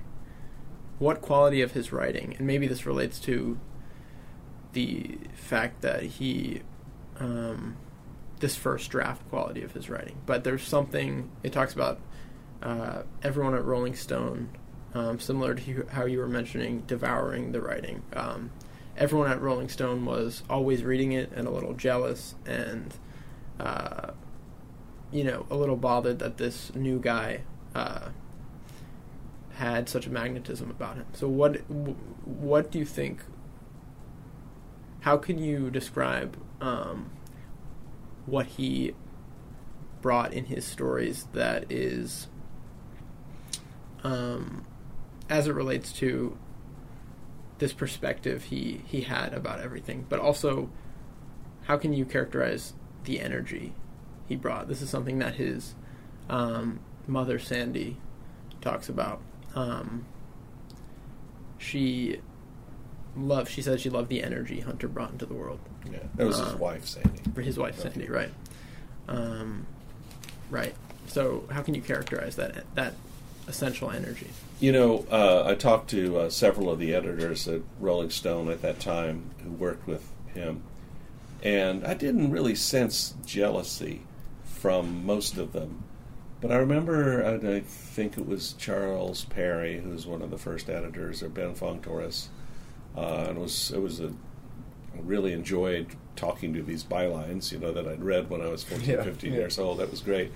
What 0.98 1.20
quality 1.20 1.62
of 1.62 1.72
his 1.72 1.92
writing, 1.92 2.36
and 2.38 2.46
maybe 2.46 2.66
this 2.68 2.86
relates 2.86 3.18
to 3.20 3.58
the 4.72 5.18
fact 5.34 5.82
that 5.82 6.02
he, 6.02 6.62
um, 7.18 7.76
this 8.38 8.56
first 8.56 8.90
draft 8.90 9.28
quality 9.28 9.62
of 9.62 9.72
his 9.72 9.90
writing, 9.90 10.18
but 10.26 10.44
there's 10.44 10.62
something 10.62 11.30
it 11.42 11.52
talks 11.52 11.74
about. 11.74 11.98
Uh, 12.62 13.02
everyone 13.24 13.54
at 13.54 13.64
Rolling 13.64 13.96
Stone, 13.96 14.48
um, 14.94 15.18
similar 15.18 15.54
to 15.54 15.86
how 15.90 16.04
you 16.04 16.18
were 16.18 16.28
mentioning 16.28 16.82
devouring 16.86 17.50
the 17.50 17.60
writing. 17.60 18.02
Um, 18.12 18.52
everyone 18.96 19.30
at 19.30 19.40
Rolling 19.40 19.68
Stone 19.68 20.04
was 20.04 20.42
always 20.48 20.82
reading 20.82 21.12
it 21.12 21.30
and 21.34 21.46
a 21.46 21.50
little 21.50 21.74
jealous 21.74 22.34
and, 22.46 22.94
uh, 23.58 24.12
you 25.10 25.24
know, 25.24 25.46
a 25.50 25.56
little 25.56 25.76
bothered 25.76 26.18
that 26.18 26.36
this 26.36 26.74
new 26.74 26.98
guy 26.98 27.42
uh, 27.74 28.08
had 29.54 29.88
such 29.88 30.06
a 30.06 30.10
magnetism 30.10 30.70
about 30.70 30.96
him. 30.96 31.06
So, 31.12 31.28
what 31.28 31.56
what 32.24 32.70
do 32.70 32.78
you 32.78 32.84
think? 32.84 33.22
How 35.00 35.16
can 35.16 35.38
you 35.38 35.70
describe 35.70 36.36
um, 36.60 37.10
what 38.24 38.46
he 38.46 38.94
brought 40.00 40.32
in 40.32 40.46
his 40.46 40.64
stories 40.64 41.26
that 41.32 41.70
is, 41.70 42.28
um, 44.04 44.64
as 45.28 45.48
it 45.48 45.54
relates 45.54 45.92
to 45.94 46.36
this 47.62 47.72
perspective 47.72 48.44
he 48.44 48.80
he 48.86 49.02
had 49.02 49.32
about 49.32 49.60
everything, 49.60 50.04
but 50.08 50.18
also 50.18 50.68
how 51.66 51.76
can 51.78 51.92
you 51.92 52.04
characterize 52.04 52.72
the 53.04 53.20
energy 53.20 53.72
he 54.26 54.34
brought? 54.34 54.66
This 54.66 54.82
is 54.82 54.90
something 54.90 55.20
that 55.20 55.36
his 55.36 55.76
um, 56.28 56.80
mother 57.06 57.38
Sandy 57.38 57.98
talks 58.60 58.88
about. 58.88 59.20
Um, 59.54 60.04
she 61.58 62.18
loved. 63.16 63.48
She 63.50 63.62
said 63.62 63.80
she 63.80 63.90
loved 63.90 64.08
the 64.08 64.22
energy 64.24 64.58
Hunter 64.60 64.88
brought 64.88 65.12
into 65.12 65.26
the 65.26 65.34
world 65.34 65.60
Yeah, 65.90 65.98
that 66.16 66.26
was 66.26 66.38
his 66.38 66.54
Uh, 66.54 66.56
wife, 66.56 66.84
Sandy. 66.86 67.20
for 67.34 67.42
his 67.42 67.56
wife 67.58 67.78
Sandy, 67.78 68.08
right? 68.08 68.32
Um, 69.08 69.66
right. 70.50 70.74
So 71.06 71.44
how 71.50 71.62
can 71.62 71.74
you 71.74 71.82
characterize 71.82 72.34
that 72.36 72.64
that 72.74 72.94
essential 73.48 73.90
energy? 73.90 74.28
You 74.60 74.72
know, 74.72 75.06
uh, 75.10 75.44
I 75.46 75.54
talked 75.54 75.90
to 75.90 76.18
uh, 76.18 76.30
several 76.30 76.70
of 76.70 76.78
the 76.78 76.94
editors 76.94 77.48
at 77.48 77.62
Rolling 77.80 78.10
Stone 78.10 78.48
at 78.50 78.62
that 78.62 78.78
time 78.80 79.30
who 79.42 79.50
worked 79.50 79.86
with 79.86 80.08
him, 80.34 80.62
and 81.42 81.84
I 81.86 81.94
didn't 81.94 82.30
really 82.30 82.54
sense 82.54 83.14
jealousy 83.26 84.02
from 84.44 85.04
most 85.04 85.36
of 85.36 85.52
them. 85.52 85.82
But 86.40 86.50
I 86.52 86.56
remember, 86.56 87.24
I, 87.24 87.56
I 87.56 87.60
think 87.60 88.18
it 88.18 88.26
was 88.26 88.54
Charles 88.54 89.24
Perry, 89.26 89.80
who 89.80 89.90
was 89.90 90.06
one 90.06 90.22
of 90.22 90.30
the 90.30 90.38
first 90.38 90.68
editors, 90.68 91.22
or 91.22 91.28
Ben 91.28 91.54
Fong 91.54 91.80
Torres, 91.80 92.28
uh, 92.96 93.26
and 93.28 93.38
it 93.38 93.40
was 93.40 93.70
it 93.70 93.80
was 93.80 94.00
a 94.00 94.08
I 94.94 95.00
really 95.02 95.32
enjoyed 95.32 95.86
talking 96.16 96.52
to 96.54 96.62
these 96.62 96.84
bylines, 96.84 97.50
you 97.50 97.58
know, 97.58 97.72
that 97.72 97.88
I'd 97.88 98.02
read 98.04 98.28
when 98.28 98.42
I 98.42 98.48
was 98.48 98.62
14, 98.62 98.88
Yeah, 98.90 99.02
15 99.02 99.32
yeah. 99.32 99.38
years 99.38 99.58
old. 99.58 99.78
That 99.78 99.90
was 99.90 100.00
great. 100.02 100.30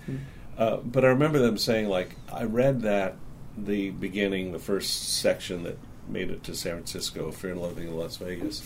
Uh, 0.58 0.78
but 0.78 1.04
I 1.04 1.08
remember 1.08 1.38
them 1.38 1.58
saying, 1.58 1.88
like, 1.88 2.16
I 2.32 2.44
read 2.44 2.82
that 2.82 3.16
the 3.56 3.90
beginning, 3.90 4.52
the 4.52 4.58
first 4.58 5.18
section 5.18 5.62
that 5.64 5.78
made 6.08 6.30
it 6.30 6.42
to 6.44 6.54
San 6.54 6.74
Francisco, 6.74 7.30
Fear 7.30 7.52
and 7.52 7.60
Loathing 7.62 7.88
in 7.88 7.96
Las 7.96 8.16
Vegas. 8.16 8.60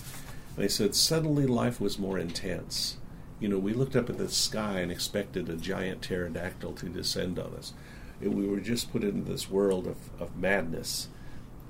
And 0.55 0.65
they 0.65 0.69
said, 0.69 0.95
suddenly 0.95 1.47
life 1.47 1.81
was 1.81 1.99
more 1.99 2.19
intense. 2.19 2.97
You 3.39 3.49
know, 3.49 3.59
we 3.59 3.73
looked 3.73 3.97
up 3.97 4.11
at 4.11 4.19
the 4.19 4.29
sky 4.29 4.81
and 4.81 4.93
expected 4.93 5.49
a 5.49 5.57
giant 5.57 6.03
pterodactyl 6.03 6.75
to 6.75 6.89
descend 6.89 7.39
on 7.39 7.55
us. 7.55 7.73
It, 8.21 8.33
we 8.33 8.47
were 8.47 8.61
just 8.61 8.93
put 8.93 9.03
into 9.03 9.31
this 9.31 9.51
world 9.51 9.87
of, 9.87 9.97
of 10.21 10.37
madness. 10.37 11.09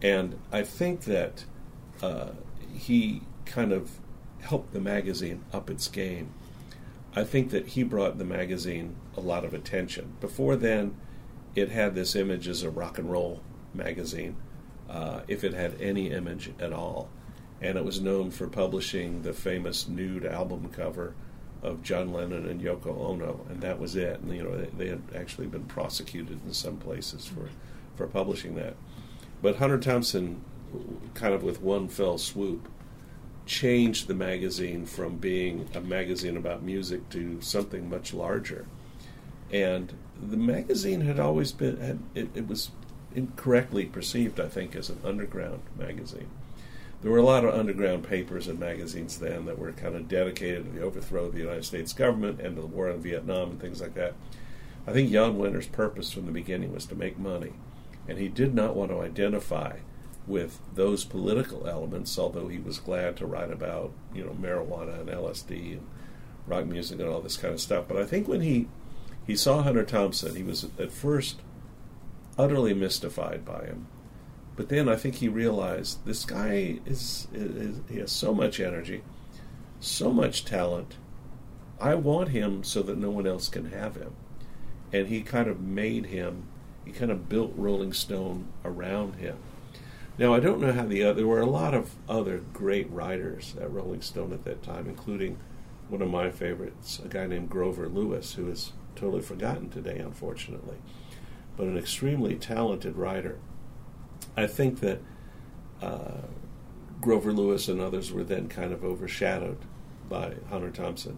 And 0.02 0.38
I 0.50 0.62
think 0.62 1.02
that 1.02 1.44
uh, 2.02 2.30
he 2.74 3.22
kind 3.44 3.72
of 3.72 3.92
helped 4.40 4.72
the 4.72 4.80
magazine 4.80 5.44
up 5.52 5.70
its 5.70 5.86
game. 5.88 6.34
I 7.14 7.24
think 7.24 7.50
that 7.50 7.68
he 7.68 7.82
brought 7.82 8.18
the 8.18 8.24
magazine 8.24 8.96
a 9.16 9.20
lot 9.20 9.44
of 9.44 9.52
attention. 9.52 10.16
Before 10.20 10.54
then, 10.56 10.94
it 11.54 11.70
had 11.70 11.94
this 11.94 12.14
image 12.14 12.46
as 12.46 12.62
a 12.62 12.70
rock 12.70 12.98
and 12.98 13.10
roll 13.10 13.42
magazine, 13.74 14.36
uh, 14.88 15.20
if 15.26 15.42
it 15.42 15.52
had 15.52 15.80
any 15.80 16.10
image 16.10 16.52
at 16.60 16.72
all. 16.72 17.08
And 17.60 17.76
it 17.76 17.84
was 17.84 18.00
known 18.00 18.30
for 18.30 18.46
publishing 18.46 19.22
the 19.22 19.32
famous 19.32 19.88
nude 19.88 20.24
album 20.24 20.70
cover 20.70 21.14
of 21.62 21.82
John 21.82 22.12
Lennon 22.12 22.48
and 22.48 22.60
Yoko 22.60 22.98
Ono, 22.98 23.44
and 23.50 23.60
that 23.60 23.78
was 23.78 23.96
it. 23.96 24.20
And 24.20 24.34
you 24.34 24.44
know, 24.44 24.56
they, 24.56 24.70
they 24.84 24.88
had 24.88 25.02
actually 25.14 25.46
been 25.46 25.64
prosecuted 25.64 26.40
in 26.46 26.54
some 26.54 26.78
places 26.78 27.26
for, 27.26 27.50
for 27.96 28.06
publishing 28.06 28.54
that. 28.54 28.76
But 29.42 29.56
Hunter 29.56 29.78
Thompson, 29.78 30.42
kind 31.14 31.34
of 31.34 31.42
with 31.42 31.60
one 31.60 31.88
fell 31.88 32.18
swoop, 32.18 32.68
changed 33.46 34.06
the 34.06 34.14
magazine 34.14 34.86
from 34.86 35.16
being 35.16 35.68
a 35.74 35.80
magazine 35.80 36.36
about 36.36 36.62
music 36.62 37.08
to 37.10 37.40
something 37.40 37.88
much 37.88 38.14
larger. 38.14 38.66
And 39.52 39.92
the 40.20 40.36
magazine 40.36 41.00
had 41.00 41.18
always 41.18 41.52
been, 41.52 41.78
had, 41.78 41.98
it, 42.14 42.28
it 42.34 42.46
was 42.46 42.70
incorrectly 43.14 43.86
perceived, 43.86 44.38
I 44.38 44.48
think, 44.48 44.76
as 44.76 44.88
an 44.88 45.00
underground 45.04 45.62
magazine. 45.76 46.28
There 47.02 47.10
were 47.10 47.18
a 47.18 47.22
lot 47.22 47.44
of 47.44 47.54
underground 47.54 48.04
papers 48.04 48.46
and 48.46 48.60
magazines 48.60 49.18
then 49.18 49.46
that 49.46 49.58
were 49.58 49.72
kind 49.72 49.96
of 49.96 50.06
dedicated 50.06 50.66
to 50.66 50.70
the 50.70 50.82
overthrow 50.82 51.24
of 51.24 51.32
the 51.32 51.40
United 51.40 51.64
States 51.64 51.92
government 51.92 52.40
and 52.40 52.56
to 52.56 52.60
the 52.60 52.68
war 52.68 52.90
in 52.90 53.00
Vietnam 53.00 53.50
and 53.50 53.60
things 53.60 53.80
like 53.80 53.94
that. 53.94 54.14
I 54.86 54.92
think 54.92 55.10
Jan 55.10 55.38
Wenner's 55.38 55.66
purpose 55.66 56.12
from 56.12 56.26
the 56.26 56.32
beginning 56.32 56.72
was 56.72 56.86
to 56.86 56.94
make 56.94 57.18
money, 57.18 57.52
and 58.06 58.18
he 58.18 58.28
did 58.28 58.54
not 58.54 58.76
want 58.76 58.90
to 58.90 59.00
identify 59.00 59.78
with 60.30 60.60
those 60.74 61.04
political 61.04 61.66
elements, 61.66 62.18
although 62.18 62.48
he 62.48 62.58
was 62.58 62.78
glad 62.78 63.16
to 63.16 63.26
write 63.26 63.50
about, 63.50 63.92
you 64.14 64.24
know, 64.24 64.32
marijuana 64.32 65.00
and 65.00 65.08
LSD 65.08 65.72
and 65.72 65.86
rock 66.46 66.66
music 66.66 67.00
and 67.00 67.08
all 67.08 67.20
this 67.20 67.36
kind 67.36 67.52
of 67.52 67.60
stuff. 67.60 67.86
But 67.88 67.96
I 67.96 68.04
think 68.04 68.28
when 68.28 68.40
he 68.40 68.68
he 69.26 69.36
saw 69.36 69.62
Hunter 69.62 69.84
Thompson, 69.84 70.34
he 70.34 70.42
was 70.42 70.66
at 70.78 70.92
first 70.92 71.40
utterly 72.38 72.74
mystified 72.74 73.44
by 73.44 73.64
him. 73.64 73.86
But 74.56 74.68
then 74.68 74.88
I 74.88 74.96
think 74.96 75.16
he 75.16 75.28
realized 75.28 76.04
this 76.04 76.24
guy 76.24 76.80
is, 76.84 77.28
is 77.32 77.80
he 77.88 77.98
has 77.98 78.12
so 78.12 78.34
much 78.34 78.60
energy, 78.60 79.02
so 79.78 80.10
much 80.10 80.44
talent. 80.44 80.96
I 81.80 81.94
want 81.94 82.30
him 82.30 82.64
so 82.64 82.82
that 82.82 82.98
no 82.98 83.10
one 83.10 83.26
else 83.26 83.48
can 83.48 83.70
have 83.70 83.96
him. 83.96 84.14
And 84.92 85.08
he 85.08 85.22
kind 85.22 85.48
of 85.48 85.60
made 85.60 86.06
him, 86.06 86.44
he 86.84 86.92
kind 86.92 87.10
of 87.10 87.28
built 87.28 87.52
Rolling 87.56 87.92
Stone 87.92 88.48
around 88.64 89.14
him. 89.14 89.38
Now, 90.20 90.34
I 90.34 90.40
don't 90.40 90.60
know 90.60 90.72
how 90.72 90.84
the 90.84 91.02
other, 91.02 91.14
there 91.14 91.26
were 91.26 91.40
a 91.40 91.46
lot 91.46 91.72
of 91.72 91.94
other 92.06 92.42
great 92.52 92.90
writers 92.90 93.54
at 93.58 93.72
Rolling 93.72 94.02
Stone 94.02 94.34
at 94.34 94.44
that 94.44 94.62
time, 94.62 94.86
including 94.86 95.38
one 95.88 96.02
of 96.02 96.10
my 96.10 96.30
favorites, 96.30 97.00
a 97.02 97.08
guy 97.08 97.26
named 97.26 97.48
Grover 97.48 97.88
Lewis, 97.88 98.34
who 98.34 98.46
is 98.50 98.72
totally 98.94 99.22
forgotten 99.22 99.70
today, 99.70 99.96
unfortunately, 99.96 100.76
but 101.56 101.68
an 101.68 101.78
extremely 101.78 102.34
talented 102.34 102.98
writer. 102.98 103.38
I 104.36 104.46
think 104.46 104.80
that 104.80 105.00
uh, 105.80 106.26
Grover 107.00 107.32
Lewis 107.32 107.66
and 107.66 107.80
others 107.80 108.12
were 108.12 108.22
then 108.22 108.46
kind 108.46 108.74
of 108.74 108.84
overshadowed 108.84 109.64
by 110.06 110.34
Hunter 110.50 110.70
Thompson. 110.70 111.16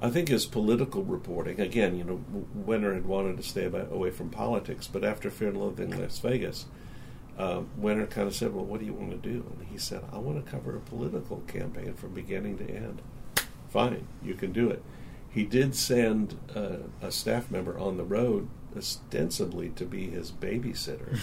I 0.00 0.08
think 0.08 0.28
his 0.28 0.46
political 0.46 1.02
reporting, 1.02 1.60
again, 1.60 1.98
you 1.98 2.04
know, 2.04 2.24
Wenner 2.58 2.94
had 2.94 3.04
wanted 3.04 3.36
to 3.36 3.42
stay 3.42 3.66
away 3.66 4.10
from 4.10 4.30
politics, 4.30 4.88
but 4.90 5.04
after 5.04 5.28
Fear 5.28 5.48
and 5.48 5.60
Loathing 5.60 5.92
in 5.92 6.00
Las 6.00 6.18
Vegas, 6.20 6.64
uh, 7.38 7.62
Wenner 7.80 8.08
kind 8.08 8.28
of 8.28 8.34
said, 8.34 8.54
Well, 8.54 8.64
what 8.64 8.80
do 8.80 8.86
you 8.86 8.92
want 8.92 9.10
to 9.10 9.16
do? 9.16 9.44
And 9.58 9.68
he 9.68 9.78
said, 9.78 10.02
I 10.12 10.18
want 10.18 10.44
to 10.44 10.50
cover 10.50 10.76
a 10.76 10.80
political 10.80 11.38
campaign 11.46 11.94
from 11.94 12.12
beginning 12.12 12.58
to 12.58 12.68
end. 12.68 13.02
Fine, 13.70 14.06
you 14.22 14.34
can 14.34 14.52
do 14.52 14.68
it. 14.68 14.82
He 15.30 15.44
did 15.44 15.74
send 15.74 16.38
uh, 16.54 16.76
a 17.00 17.10
staff 17.10 17.50
member 17.50 17.78
on 17.78 17.96
the 17.96 18.04
road, 18.04 18.48
ostensibly 18.76 19.70
to 19.70 19.86
be 19.86 20.10
his 20.10 20.30
babysitter, 20.30 21.18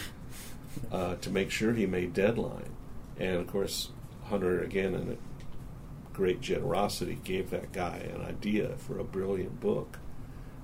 uh, 0.91 1.15
to 1.15 1.29
make 1.29 1.51
sure 1.51 1.73
he 1.73 1.85
made 1.85 2.13
deadline. 2.13 2.71
And 3.19 3.35
of 3.35 3.47
course, 3.47 3.89
Hunter, 4.25 4.61
again, 4.61 4.95
in 4.95 5.11
a 5.11 6.15
great 6.15 6.41
generosity, 6.41 7.19
gave 7.23 7.51
that 7.51 7.71
guy 7.71 7.97
an 8.13 8.21
idea 8.21 8.69
for 8.77 8.97
a 8.97 9.03
brilliant 9.03 9.59
book 9.59 9.99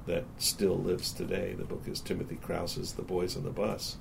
that 0.07 0.23
still 0.37 0.77
lives 0.77 1.11
today. 1.11 1.53
The 1.57 1.65
book 1.65 1.83
is 1.87 1.99
Timothy 1.99 2.37
Crouse's 2.37 2.93
The 2.93 3.03
Boys 3.03 3.37
on 3.37 3.43
the 3.43 3.51
Bus. 3.51 3.97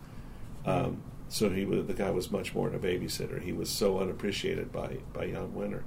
Um, 0.64 1.02
so 1.35 1.51
he 1.51 1.64
was, 1.64 1.87
the 1.87 1.94
guy 1.94 2.12
was 2.12 2.31
much 2.31 2.55
more 2.55 2.70
than 2.70 2.79
a 2.79 2.83
babysitter. 2.83 3.42
He 3.42 3.53
was 3.53 3.68
so 3.68 3.99
unappreciated 3.99 4.70
by, 4.70 4.99
by 5.12 5.27
Jan 5.27 5.49
Wenner. 5.49 5.83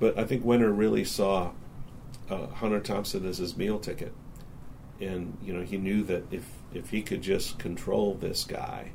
But 0.00 0.18
I 0.18 0.24
think 0.24 0.42
Wenner 0.42 0.74
really 0.74 1.04
saw 1.04 1.50
uh, 2.30 2.46
Hunter 2.46 2.80
Thompson 2.80 3.26
as 3.26 3.36
his 3.36 3.54
meal 3.54 3.78
ticket. 3.78 4.14
And, 4.98 5.36
you 5.42 5.52
know, 5.52 5.62
he 5.62 5.76
knew 5.76 6.02
that 6.04 6.22
if, 6.30 6.46
if 6.72 6.88
he 6.88 7.02
could 7.02 7.20
just 7.20 7.58
control 7.58 8.14
this 8.14 8.44
guy, 8.44 8.92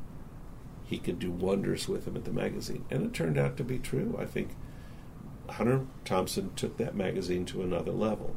he 0.84 0.98
could 0.98 1.20
do 1.20 1.30
wonders 1.30 1.88
with 1.88 2.08
him 2.08 2.16
at 2.16 2.26
the 2.26 2.32
magazine. 2.32 2.86
And 2.90 3.06
it 3.06 3.14
turned 3.14 3.38
out 3.38 3.56
to 3.58 3.64
be 3.64 3.78
true. 3.78 4.18
I 4.20 4.26
think 4.26 4.56
Hunter 5.48 5.86
Thompson 6.06 6.56
took 6.56 6.78
that 6.78 6.96
magazine 6.96 7.46
to 7.46 7.62
another 7.62 7.92
level. 7.92 8.36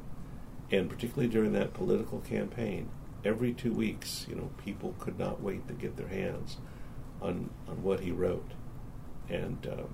And 0.70 0.90
particularly 0.90 1.32
during 1.32 1.54
that 1.54 1.72
political 1.72 2.18
campaign, 2.20 2.90
every 3.24 3.54
two 3.54 3.72
weeks, 3.72 4.26
you 4.28 4.34
know, 4.34 4.50
people 4.62 4.94
could 4.98 5.18
not 5.18 5.40
wait 5.40 5.66
to 5.68 5.72
get 5.72 5.96
their 5.96 6.08
hands 6.08 6.58
on, 7.20 7.50
on 7.68 7.82
what 7.82 8.00
he 8.00 8.10
wrote. 8.10 8.50
And, 9.28 9.66
um, 9.66 9.88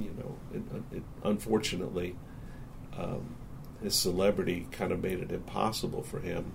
you 0.00 0.14
know, 0.18 0.36
it, 0.52 0.96
it, 0.96 1.02
unfortunately, 1.22 2.16
um, 2.98 3.36
his 3.82 3.94
celebrity 3.94 4.66
kind 4.70 4.92
of 4.92 5.02
made 5.02 5.20
it 5.20 5.30
impossible 5.30 6.02
for 6.02 6.20
him 6.20 6.52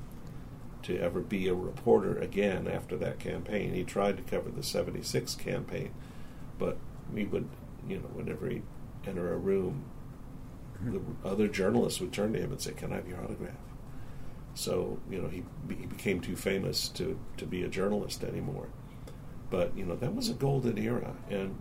to 0.83 0.97
ever 0.97 1.19
be 1.19 1.47
a 1.47 1.53
reporter 1.53 2.17
again 2.17 2.67
after 2.67 2.97
that 2.97 3.19
campaign. 3.19 3.73
He 3.73 3.83
tried 3.83 4.17
to 4.17 4.23
cover 4.23 4.49
the 4.49 4.63
76 4.63 5.35
campaign, 5.35 5.93
but 6.57 6.77
we 7.13 7.25
would, 7.25 7.47
you 7.87 7.97
know, 7.97 8.09
whenever 8.13 8.49
he'd 8.49 8.63
enter 9.05 9.33
a 9.33 9.37
room, 9.37 9.85
the 10.81 11.01
other 11.25 11.47
journalists 11.47 11.99
would 11.99 12.13
turn 12.13 12.33
to 12.33 12.39
him 12.39 12.51
and 12.51 12.61
say, 12.61 12.71
Can 12.71 12.93
I 12.93 12.97
have 12.97 13.07
your 13.07 13.21
autograph? 13.21 13.55
So, 14.53 14.99
you 15.09 15.21
know, 15.21 15.27
he, 15.27 15.43
he 15.69 15.85
became 15.85 16.21
too 16.21 16.35
famous 16.35 16.89
to, 16.89 17.19
to 17.37 17.45
be 17.45 17.63
a 17.63 17.67
journalist 17.67 18.23
anymore. 18.23 18.67
But, 19.49 19.75
you 19.75 19.85
know, 19.85 19.95
that 19.95 20.15
was 20.15 20.29
a 20.29 20.33
golden 20.33 20.77
era. 20.77 21.15
And 21.29 21.57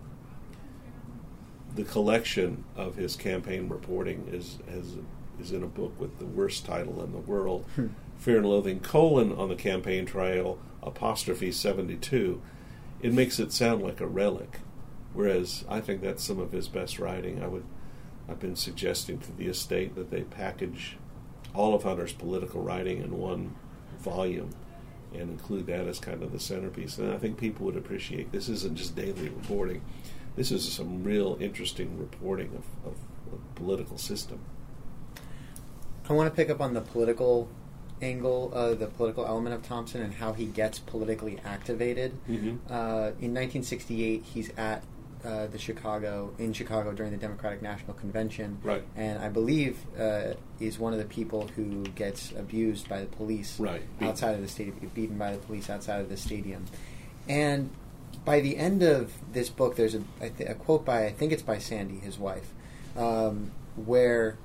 the 1.75 1.83
collection 1.83 2.63
of 2.75 2.95
his 2.95 3.15
campaign 3.15 3.69
reporting 3.69 4.27
is, 4.31 4.59
has, 4.69 4.97
is 5.39 5.51
in 5.51 5.63
a 5.63 5.67
book 5.67 5.99
with 5.99 6.19
the 6.19 6.25
worst 6.25 6.65
title 6.65 7.01
in 7.03 7.11
the 7.11 7.19
world. 7.19 7.65
Hmm. 7.75 7.87
Fear 8.17 8.37
and 8.37 8.45
Loathing 8.47 8.79
colon 8.81 9.31
on 9.31 9.49
the 9.49 9.55
campaign 9.55 10.05
trail 10.05 10.59
apostrophe 10.83 11.51
72, 11.51 12.41
it 13.01 13.13
makes 13.13 13.39
it 13.39 13.51
sound 13.51 13.81
like 13.81 14.01
a 14.01 14.07
relic. 14.07 14.59
Whereas 15.13 15.65
I 15.67 15.79
think 15.79 16.01
that's 16.01 16.23
some 16.23 16.39
of 16.39 16.51
his 16.51 16.67
best 16.67 16.99
writing. 16.99 17.41
I 17.41 17.47
would, 17.47 17.65
I've 18.27 18.39
been 18.39 18.55
suggesting 18.55 19.19
to 19.19 19.31
the 19.31 19.47
estate 19.47 19.95
that 19.95 20.11
they 20.11 20.21
package 20.21 20.97
all 21.53 21.73
of 21.73 21.83
Hunter's 21.83 22.13
political 22.13 22.61
writing 22.61 23.01
in 23.01 23.17
one 23.17 23.55
volume 23.99 24.51
and 25.13 25.29
include 25.29 25.67
that 25.67 25.87
as 25.87 25.99
kind 25.99 26.23
of 26.23 26.31
the 26.31 26.39
centerpiece. 26.39 26.97
And 26.97 27.13
I 27.13 27.17
think 27.17 27.37
people 27.37 27.65
would 27.65 27.77
appreciate 27.77 28.31
this 28.31 28.49
isn't 28.49 28.75
just 28.75 28.95
daily 28.95 29.29
reporting. 29.29 29.81
This 30.35 30.51
is 30.51 30.71
some 30.71 31.03
real 31.03 31.37
interesting 31.39 31.97
reporting 31.97 32.49
of, 32.49 32.91
of, 32.91 32.97
of 33.33 33.55
political 33.55 33.97
system. 33.97 34.39
I 36.07 36.13
want 36.13 36.29
to 36.29 36.35
pick 36.35 36.49
up 36.49 36.61
on 36.61 36.73
the 36.73 36.81
political 36.81 37.49
angle, 38.01 38.51
uh, 38.53 38.73
the 38.73 38.87
political 38.87 39.25
element 39.25 39.55
of 39.55 39.63
Thompson, 39.63 40.01
and 40.01 40.13
how 40.13 40.33
he 40.33 40.45
gets 40.45 40.79
politically 40.79 41.39
activated. 41.43 42.13
Mm-hmm. 42.27 42.71
Uh, 42.71 43.11
in 43.19 43.33
1968, 43.33 44.23
he's 44.23 44.49
at 44.57 44.83
uh, 45.23 45.47
the 45.47 45.57
Chicago 45.57 46.33
in 46.37 46.53
Chicago 46.53 46.93
during 46.93 47.11
the 47.11 47.17
Democratic 47.17 47.61
National 47.61 47.93
Convention, 47.93 48.57
right. 48.63 48.83
and 48.95 49.19
I 49.19 49.29
believe 49.29 49.77
uh, 49.99 50.33
is 50.59 50.79
one 50.79 50.93
of 50.93 50.99
the 50.99 51.05
people 51.05 51.47
who 51.55 51.83
gets 51.83 52.31
abused 52.31 52.87
by 52.87 53.01
the 53.01 53.07
police 53.07 53.59
right. 53.59 53.81
outside 54.01 54.35
of 54.35 54.41
the 54.41 54.47
stadium, 54.47 54.77
beaten 54.93 55.17
by 55.17 55.33
the 55.33 55.39
police 55.39 55.69
outside 55.69 55.99
of 56.01 56.09
the 56.09 56.17
stadium, 56.17 56.65
and 57.27 57.69
by 58.25 58.39
the 58.39 58.57
end 58.57 58.83
of 58.83 59.11
this 59.33 59.49
book, 59.49 59.75
there's 59.75 59.95
a, 59.95 60.03
a 60.21 60.53
quote 60.55 60.85
by 60.85 61.05
I 61.05 61.11
think 61.11 61.31
it's 61.31 61.43
by 61.43 61.57
Sandy, 61.57 61.99
his 61.99 62.17
wife, 62.17 62.53
um, 62.95 63.51
where 63.75 64.37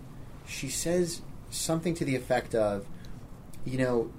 she 0.47 0.69
says 0.69 1.23
something 1.51 1.95
to 1.95 2.05
the 2.05 2.17
effect 2.17 2.55
of, 2.55 2.87
you 3.65 3.79
know, 3.79 4.13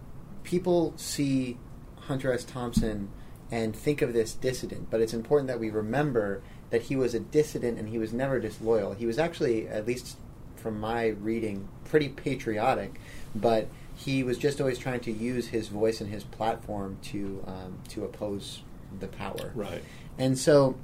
people 0.43 0.93
see 0.97 1.57
Hunter 2.01 2.31
S. 2.31 2.43
Thompson 2.43 3.09
and 3.51 3.75
think 3.75 4.01
of 4.01 4.13
this 4.13 4.33
dissident, 4.33 4.89
but 4.89 5.01
it's 5.01 5.13
important 5.13 5.47
that 5.47 5.59
we 5.59 5.69
remember 5.69 6.41
that 6.71 6.83
he 6.83 6.95
was 6.95 7.13
a 7.13 7.19
dissident 7.19 7.77
and 7.77 7.89
he 7.89 7.97
was 7.97 8.11
never 8.11 8.39
disloyal. 8.39 8.93
He 8.93 9.05
was 9.05 9.19
actually, 9.19 9.67
at 9.67 9.85
least 9.85 10.17
from 10.55 10.79
my 10.79 11.07
reading, 11.07 11.67
pretty 11.83 12.09
patriotic, 12.09 12.99
but 13.35 13.67
he 13.95 14.23
was 14.23 14.37
just 14.37 14.59
always 14.59 14.77
trying 14.77 14.99
to 15.01 15.11
use 15.11 15.47
his 15.47 15.67
voice 15.67 16.01
and 16.01 16.09
his 16.09 16.23
platform 16.23 16.97
to 17.03 17.43
um, 17.47 17.79
to 17.89 18.03
oppose 18.03 18.61
the 18.99 19.07
power. 19.07 19.51
Right. 19.53 19.83
And 20.17 20.37
so, 20.37 20.75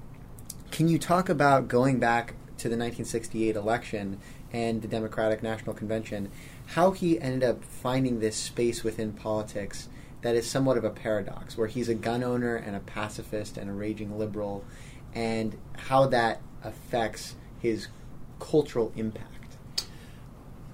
can 0.70 0.88
you 0.88 1.00
talk 1.00 1.30
about 1.30 1.68
going 1.68 2.00
back 2.00 2.36
to 2.58 2.70
the 2.70 2.78
1968 2.78 3.56
election 3.56 4.20
and 4.54 4.82
the 4.82 4.88
Democratic 4.88 5.42
National 5.42 5.74
Convention, 5.74 6.30
how 6.68 6.92
he 6.92 7.20
ended 7.20 7.44
up 7.44 7.64
finding 7.64 8.20
this 8.20 8.36
space 8.36 8.84
within 8.84 9.14
politics 9.14 9.90
that 10.22 10.36
is 10.36 10.50
somewhat 10.50 10.78
of 10.78 10.84
a 10.84 10.90
paradox, 10.90 11.58
where 11.58 11.68
he's 11.68 11.90
a 11.90 11.96
gun 11.96 12.24
owner 12.24 12.56
and 12.56 12.76
a 12.76 12.80
pacifist 12.80 13.58
and 13.58 13.70
a 13.70 13.74
raging 13.74 14.18
liberal, 14.18 14.64
and 15.14 15.58
how 15.78 16.06
that 16.08 16.42
affects 16.64 17.36
his 17.60 17.88
cultural 18.40 18.92
impact. 18.96 19.28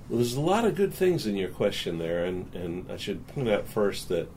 Well, 0.10 0.20
there's 0.20 0.36
a 0.36 0.42
lot 0.42 0.66
of 0.66 0.76
good 0.76 0.94
things 0.94 1.26
in 1.26 1.36
your 1.36 1.50
question 1.50 1.98
there, 1.98 2.24
and, 2.24 2.54
and 2.56 2.92
I 2.92 2.98
should 2.98 3.28
point 3.28 3.50
out 3.50 3.68
first 3.68 4.10
that 4.10 4.30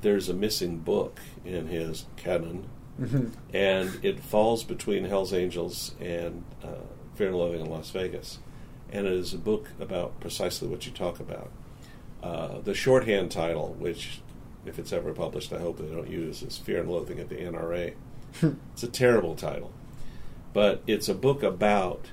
there's 0.00 0.28
a 0.28 0.34
missing 0.34 0.78
book 0.78 1.20
in 1.44 1.68
his 1.68 2.06
canon, 2.16 2.68
mm-hmm. 3.00 3.28
and 3.54 3.98
it 4.04 4.20
falls 4.20 4.64
between 4.64 5.04
Hell's 5.04 5.32
Angels 5.32 5.94
and 6.00 6.44
uh, 6.62 6.82
Fear 7.14 7.28
and 7.28 7.36
Loathing 7.36 7.60
in 7.60 7.70
Las 7.70 7.90
Vegas 7.90 8.38
and 8.92 9.06
it 9.06 9.12
is 9.12 9.34
a 9.34 9.38
book 9.38 9.68
about 9.80 10.18
precisely 10.20 10.68
what 10.68 10.86
you 10.86 10.92
talk 10.92 11.20
about. 11.20 11.50
Uh, 12.22 12.60
the 12.60 12.74
shorthand 12.74 13.30
title, 13.30 13.74
which, 13.78 14.20
if 14.68 14.78
it's 14.78 14.92
ever 14.92 15.12
published, 15.12 15.52
I 15.52 15.58
hope 15.58 15.78
they 15.78 15.94
don't 15.94 16.10
use, 16.10 16.42
is 16.42 16.58
Fear 16.58 16.80
and 16.80 16.90
Loathing 16.90 17.18
at 17.18 17.28
the 17.28 17.36
NRA. 17.36 17.94
it's 18.72 18.82
a 18.82 18.88
terrible 18.88 19.34
title, 19.34 19.72
but 20.52 20.82
it's 20.86 21.08
a 21.08 21.14
book 21.14 21.42
about 21.42 22.10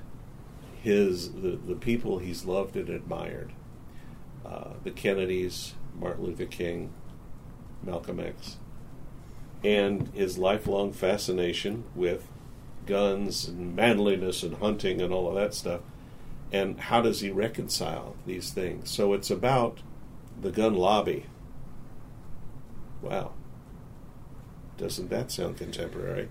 his 0.82 1.32
the, 1.32 1.50
the 1.50 1.74
people 1.74 2.18
he's 2.18 2.44
loved 2.44 2.76
and 2.76 2.88
admired. 2.88 3.52
Uh, 4.44 4.74
the 4.82 4.90
Kennedys, 4.90 5.74
Martin 5.98 6.24
Luther 6.24 6.44
King, 6.44 6.92
Malcolm 7.82 8.20
X, 8.20 8.58
and 9.62 10.08
his 10.14 10.36
lifelong 10.36 10.92
fascination 10.92 11.84
with 11.94 12.28
guns 12.86 13.48
and 13.48 13.74
manliness 13.74 14.42
and 14.42 14.56
hunting 14.56 15.00
and 15.00 15.12
all 15.12 15.28
of 15.28 15.34
that 15.34 15.54
stuff 15.54 15.80
and 16.54 16.78
how 16.78 17.00
does 17.00 17.20
he 17.20 17.30
reconcile 17.30 18.14
these 18.26 18.50
things? 18.50 18.88
So 18.88 19.12
it's 19.12 19.30
about 19.30 19.80
the 20.40 20.52
gun 20.52 20.74
lobby. 20.74 21.26
Wow. 23.04 23.32
Doesn't 24.76 25.10
that 25.10 25.30
sound 25.30 25.56
contemporary? 25.56 26.28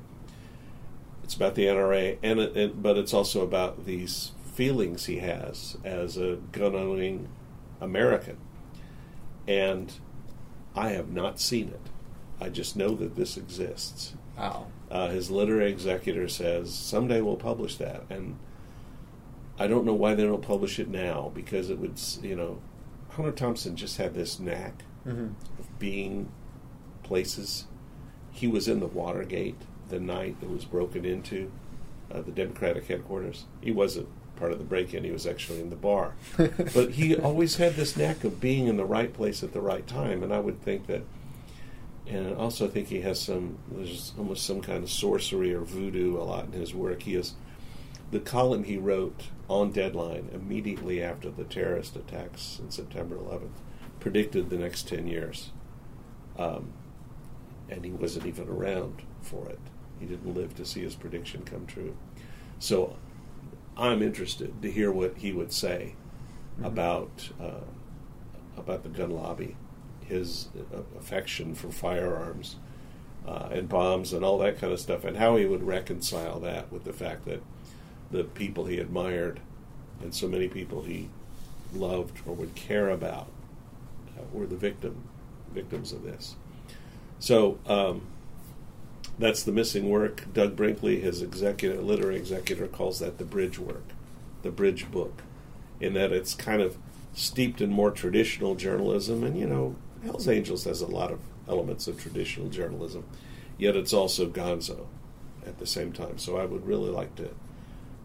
It's 1.24 1.36
about 1.36 1.56
the 1.56 1.66
NRA, 1.66 2.18
and 2.22 2.40
it, 2.40 2.58
it, 2.58 2.82
but 2.84 2.98
it's 2.98 3.14
also 3.14 3.42
about 3.42 3.86
these 3.86 4.32
feelings 4.54 5.06
he 5.06 5.20
has 5.20 5.78
as 5.84 6.18
a 6.18 6.38
gun 6.52 6.76
owning 6.76 7.30
American. 7.80 8.38
And 9.48 9.94
I 10.76 10.90
have 10.90 11.10
not 11.12 11.40
seen 11.40 11.70
it. 11.70 11.80
I 12.42 12.50
just 12.50 12.76
know 12.76 12.90
that 12.96 13.16
this 13.16 13.38
exists. 13.38 14.14
Wow. 14.38 14.68
Uh, 14.92 15.10
his 15.10 15.32
literary 15.32 15.72
executor 15.72 16.28
says 16.28 16.74
someday 16.74 17.22
we'll 17.22 17.36
publish 17.38 17.78
that, 17.78 18.04
and 18.10 18.38
I 19.58 19.68
don't 19.68 19.86
know 19.86 19.94
why 19.94 20.16
they 20.16 20.24
don't 20.24 20.42
publish 20.42 20.80
it 20.80 20.90
now 20.90 21.32
because 21.34 21.70
it 21.70 21.80
would, 21.80 22.00
you 22.22 22.36
know, 22.36 22.60
Hunter 23.12 23.32
Thompson 23.32 23.76
just 23.76 23.98
had 23.98 24.14
this 24.16 24.40
knack 24.40 24.84
Mm-hmm. 25.08 25.34
of 25.60 25.80
being 25.80 26.30
places. 27.04 27.66
He 28.32 28.48
was 28.48 28.68
in 28.68 28.80
the 28.80 28.88
Watergate 28.88 29.62
the 29.90 30.00
night 30.00 30.38
it 30.42 30.50
was 30.50 30.66
broken 30.66 31.06
into, 31.06 31.52
uh, 32.12 32.22
the 32.22 32.32
Democratic 32.32 32.88
headquarters. 32.88 33.46
He 33.62 33.72
wasn't 33.72 34.08
part 34.36 34.52
of 34.52 34.58
the 34.58 34.64
break-in; 34.64 35.04
he 35.04 35.12
was 35.12 35.28
actually 35.28 35.62
in 35.62 35.70
the 35.70 35.76
bar. 35.76 36.14
but 36.38 36.92
he 36.92 37.16
always 37.16 37.58
had 37.58 37.76
this 37.76 37.96
knack 37.96 38.24
of 38.24 38.42
being 38.42 38.68
in 38.68 38.78
the 38.78 38.86
right 38.86 39.14
place 39.14 39.44
at 39.44 39.54
the 39.54 39.62
right 39.62 39.86
time, 39.86 40.24
and 40.24 40.34
I 40.34 40.40
would 40.40 40.62
think 40.62 40.88
that. 40.88 41.04
And 42.06 42.28
I 42.28 42.34
also 42.34 42.68
think 42.68 42.90
he 42.90 43.02
has 43.02 43.22
some. 43.22 43.60
There's 43.72 44.14
almost 44.18 44.46
some 44.46 44.62
kind 44.62 44.84
of 44.84 44.90
sorcery 44.90 45.54
or 45.54 45.62
voodoo 45.62 46.18
a 46.18 46.24
lot 46.24 46.46
in 46.46 46.54
his 46.54 46.74
work. 46.74 47.04
He 47.04 47.16
is 47.16 47.36
the 48.12 48.20
column 48.20 48.66
he 48.66 48.78
wrote 48.78 49.30
on 49.48 49.72
deadline 49.72 50.30
immediately 50.34 51.02
after 51.02 51.30
the 51.30 51.44
terrorist 51.44 51.96
attacks 51.96 52.60
in 52.60 52.72
September 52.72 53.16
11th 53.16 53.50
predicted 54.00 54.50
the 54.50 54.58
next 54.58 54.88
10 54.90 55.08
years. 55.08 55.50
Um, 56.38 56.74
and 57.74 57.84
he 57.84 57.92
wasn't 57.92 58.26
even 58.26 58.48
around 58.48 59.02
for 59.22 59.48
it. 59.50 59.60
He 60.00 60.06
didn't 60.06 60.34
live 60.34 60.56
to 60.56 60.66
see 60.66 60.82
his 60.82 60.96
prediction 60.96 61.44
come 61.44 61.66
true. 61.66 61.96
So 62.60 62.98
I'm 63.76 64.02
interested 64.04 64.62
to 64.62 64.72
hear 64.72 64.92
what 64.92 65.18
he 65.18 65.32
would 65.32 65.52
say 65.52 65.96
Mhm. 66.60 66.66
about 66.68 67.30
uh, 67.42 67.66
about 68.56 68.84
the 68.84 68.90
gun 68.90 69.10
lobby, 69.10 69.56
his 70.06 70.50
uh, 70.74 70.78
affection 71.00 71.56
for 71.56 71.72
firearms 71.72 72.58
uh, 73.28 73.50
and 73.52 73.68
bombs 73.68 74.14
and 74.14 74.24
all 74.24 74.38
that 74.38 74.60
kind 74.60 74.72
of 74.72 74.80
stuff, 74.80 75.04
and 75.06 75.18
how 75.18 75.36
he 75.38 75.46
would 75.46 75.64
reconcile 75.64 76.40
that 76.42 76.72
with 76.72 76.84
the 76.84 76.94
fact 76.94 77.26
that 77.26 77.42
the 78.12 78.24
people 78.24 78.66
he 78.66 78.78
admired 78.78 79.40
and 80.02 80.14
so 80.14 80.28
many 80.28 80.48
people 80.48 80.84
he 80.84 81.10
loved 81.74 82.20
or 82.28 82.36
would 82.36 82.54
care 82.54 82.90
about 82.92 83.28
uh, 84.18 84.22
were 84.32 84.46
the 84.46 84.56
victim 84.58 84.96
victims 85.52 85.92
of 85.92 86.04
this. 86.04 86.36
So 87.24 87.58
um, 87.68 88.02
that's 89.18 89.44
the 89.44 89.54
missing 89.54 89.90
work. 89.90 90.26
Doug 90.34 90.58
Brinkley, 90.58 91.00
his 91.00 91.22
executive 91.22 91.82
literary 91.82 92.18
executor, 92.18 92.68
calls 92.68 93.00
that 93.00 93.18
the 93.18 93.24
bridge 93.24 93.58
work, 93.58 93.86
the 94.42 94.52
bridge 94.52 94.92
book, 94.92 95.24
in 95.80 95.94
that 95.94 96.12
it's 96.12 96.36
kind 96.36 96.62
of 96.62 96.76
steeped 97.14 97.62
in 97.62 97.72
more 97.72 97.92
traditional 97.92 98.56
journalism, 98.56 99.24
and 99.24 99.40
you 99.40 99.48
know, 99.48 99.78
Hell's 100.04 100.28
Angels 100.28 100.66
has 100.66 100.82
a 100.82 100.86
lot 100.86 101.14
of 101.14 101.22
elements 101.48 101.88
of 101.88 101.98
traditional 101.98 102.50
journalism, 102.50 103.06
yet 103.58 103.78
it's 103.78 103.94
also 103.94 104.28
Gonzo 104.28 104.88
at 105.48 105.60
the 105.60 105.66
same 105.66 105.94
time. 105.94 106.18
So 106.18 106.36
I 106.36 106.44
would 106.44 106.68
really 106.68 106.90
like 106.90 107.16
to 107.16 107.30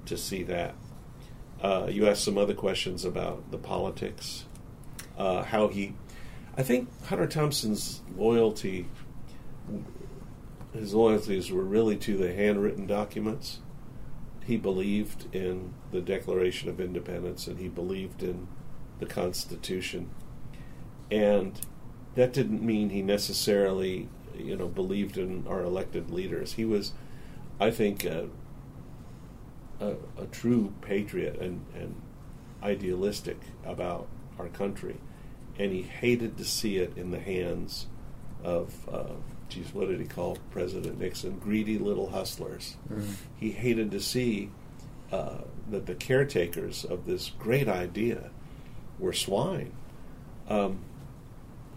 to 0.07 0.17
see 0.17 0.45
that. 0.45 0.77
Uh, 1.61 1.89
you 1.91 2.07
asked 2.07 2.23
some 2.23 2.39
other 2.39 2.55
questions 2.55 3.05
about 3.05 3.51
the 3.51 3.59
politics, 3.59 4.45
uh, 5.19 5.43
how 5.43 5.67
he. 5.67 5.95
I 6.57 6.63
think 6.63 6.89
Hunter 7.07 7.27
Thompson's 7.27 8.01
loyalty, 8.17 8.87
his 10.73 10.95
loyalties 10.95 11.51
were 11.51 11.63
really 11.63 11.97
to 11.97 12.17
the 12.17 12.33
handwritten 12.33 12.87
documents. 12.87 13.61
He 14.45 14.57
believed 14.57 15.35
in 15.35 15.75
the 15.93 16.01
Declaration 16.01 16.69
of 16.69 16.81
Independence 16.81 17.47
and 17.47 17.59
he 17.59 17.69
believed 17.69 18.23
in 18.23 18.49
the 18.99 19.07
Constitution. 19.07 20.11
And 21.11 21.59
that 22.15 22.33
didn't 22.33 22.63
mean 22.63 22.91
he 22.91 23.03
necessarily, 23.03 24.09
you 24.37 24.57
know, 24.57 24.69
believed 24.69 25.17
in 25.17 25.47
our 25.47 25.63
elected 25.63 26.11
leaders. 26.11 26.55
He 26.55 26.65
was, 26.65 26.93
I 27.61 27.71
think, 27.71 28.05
uh, 28.05 28.25
a, 29.81 29.95
a 30.19 30.27
true 30.31 30.73
patriot 30.81 31.39
and, 31.41 31.65
and 31.75 31.95
idealistic 32.63 33.39
about 33.65 34.09
our 34.39 34.49
country, 34.49 34.97
and 35.59 35.73
he 35.73 35.83
hated 35.83 36.37
to 36.39 36.45
see 36.45 36.77
it 36.79 36.97
in 36.97 37.11
the 37.11 37.21
hands 37.21 37.87
of, 38.43 38.89
uh, 38.91 39.15
geez, 39.49 39.73
what 39.73 39.89
did 39.89 40.01
he 40.01 40.07
call 40.07 40.37
President 40.51 40.99
Nixon? 41.01 41.39
Greedy 41.39 41.79
little 41.79 42.11
hustlers. 42.11 42.77
Mhm. 42.93 43.15
He 43.37 43.51
hated 43.53 43.91
to 43.93 44.01
see 44.01 44.51
uh, 45.11 45.39
that 45.71 45.87
the 45.87 45.95
caretakers 45.95 46.85
of 46.85 47.07
this 47.07 47.31
great 47.39 47.67
idea 47.69 48.31
were 48.99 49.13
swine. 49.13 49.73
Um, 50.49 50.81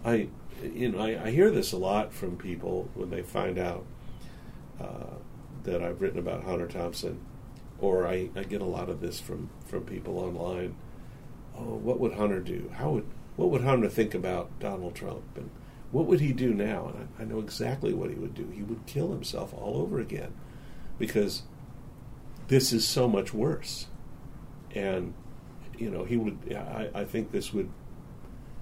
I, 0.03 0.27
you 0.63 0.89
know, 0.89 0.99
I, 0.99 1.25
I 1.27 1.31
hear 1.31 1.49
this 1.51 1.71
a 1.71 1.77
lot 1.77 2.11
from 2.13 2.35
people 2.37 2.89
when 2.93 3.09
they 3.09 3.21
find 3.21 3.57
out 3.57 3.85
uh, 4.79 5.15
that 5.63 5.81
I've 5.81 6.01
written 6.01 6.19
about 6.19 6.43
Hunter 6.43 6.67
Thompson, 6.67 7.19
or 7.79 8.07
I, 8.07 8.29
I 8.35 8.43
get 8.43 8.61
a 8.61 8.65
lot 8.65 8.89
of 8.89 8.99
this 8.99 9.19
from, 9.19 9.49
from 9.65 9.83
people 9.83 10.17
online. 10.19 10.75
Oh, 11.55 11.75
what 11.75 11.99
would 11.99 12.13
Hunter 12.13 12.39
do? 12.39 12.71
How 12.75 12.91
would 12.91 13.05
what 13.37 13.49
would 13.49 13.61
Hunter 13.61 13.87
think 13.89 14.13
about 14.13 14.49
Donald 14.59 14.93
Trump, 14.95 15.23
and 15.35 15.49
what 15.91 16.05
would 16.05 16.19
he 16.19 16.33
do 16.33 16.53
now? 16.53 16.87
And 16.93 17.07
I, 17.19 17.21
I 17.21 17.25
know 17.25 17.39
exactly 17.39 17.93
what 17.93 18.09
he 18.09 18.15
would 18.15 18.33
do. 18.33 18.47
He 18.53 18.63
would 18.63 18.85
kill 18.85 19.11
himself 19.11 19.53
all 19.53 19.77
over 19.77 19.99
again, 19.99 20.33
because 20.97 21.43
this 22.47 22.71
is 22.71 22.87
so 22.87 23.07
much 23.07 23.33
worse. 23.33 23.87
And 24.73 25.13
you 25.77 25.89
know, 25.89 26.03
he 26.03 26.17
would. 26.17 26.53
I, 26.53 26.89
I 26.93 27.05
think 27.05 27.31
this 27.31 27.53
would 27.53 27.69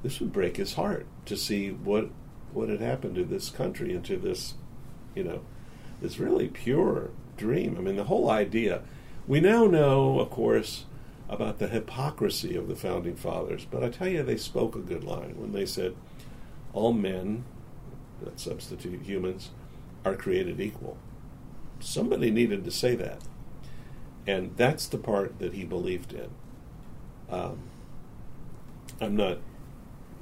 this 0.01 0.19
would 0.19 0.31
break 0.31 0.57
his 0.57 0.73
heart 0.73 1.05
to 1.25 1.35
see 1.35 1.69
what 1.69 2.09
what 2.53 2.69
had 2.69 2.79
happened 2.81 3.15
to 3.15 3.23
this 3.23 3.49
country 3.49 3.93
and 3.93 4.03
to 4.05 4.17
this, 4.17 4.55
you 5.13 5.23
know, 5.23 5.41
this 6.01 6.17
really 6.17 6.47
pure 6.47 7.11
dream. 7.37 7.75
I 7.77 7.81
mean, 7.81 7.95
the 7.95 8.05
whole 8.05 8.29
idea. 8.29 8.81
We 9.27 9.39
now 9.39 9.65
know, 9.65 10.19
of 10.19 10.31
course, 10.31 10.85
about 11.27 11.59
the 11.59 11.67
hypocrisy 11.67 12.55
of 12.55 12.67
the 12.67 12.75
founding 12.75 13.15
fathers, 13.15 13.67
but 13.69 13.83
I 13.83 13.89
tell 13.89 14.07
you, 14.07 14.23
they 14.23 14.37
spoke 14.37 14.75
a 14.75 14.79
good 14.79 15.03
line 15.03 15.35
when 15.37 15.51
they 15.51 15.67
said, 15.67 15.95
"All 16.73 16.93
men, 16.93 17.43
that 18.23 18.39
substitute 18.39 19.01
humans, 19.03 19.51
are 20.05 20.15
created 20.15 20.59
equal." 20.59 20.97
Somebody 21.79 22.29
needed 22.31 22.65
to 22.65 22.71
say 22.71 22.95
that, 22.95 23.21
and 24.27 24.55
that's 24.57 24.87
the 24.87 24.97
part 24.97 25.39
that 25.39 25.53
he 25.53 25.63
believed 25.63 26.13
in. 26.13 26.29
Um, 27.29 27.59
I'm 28.99 29.15
not, 29.15 29.37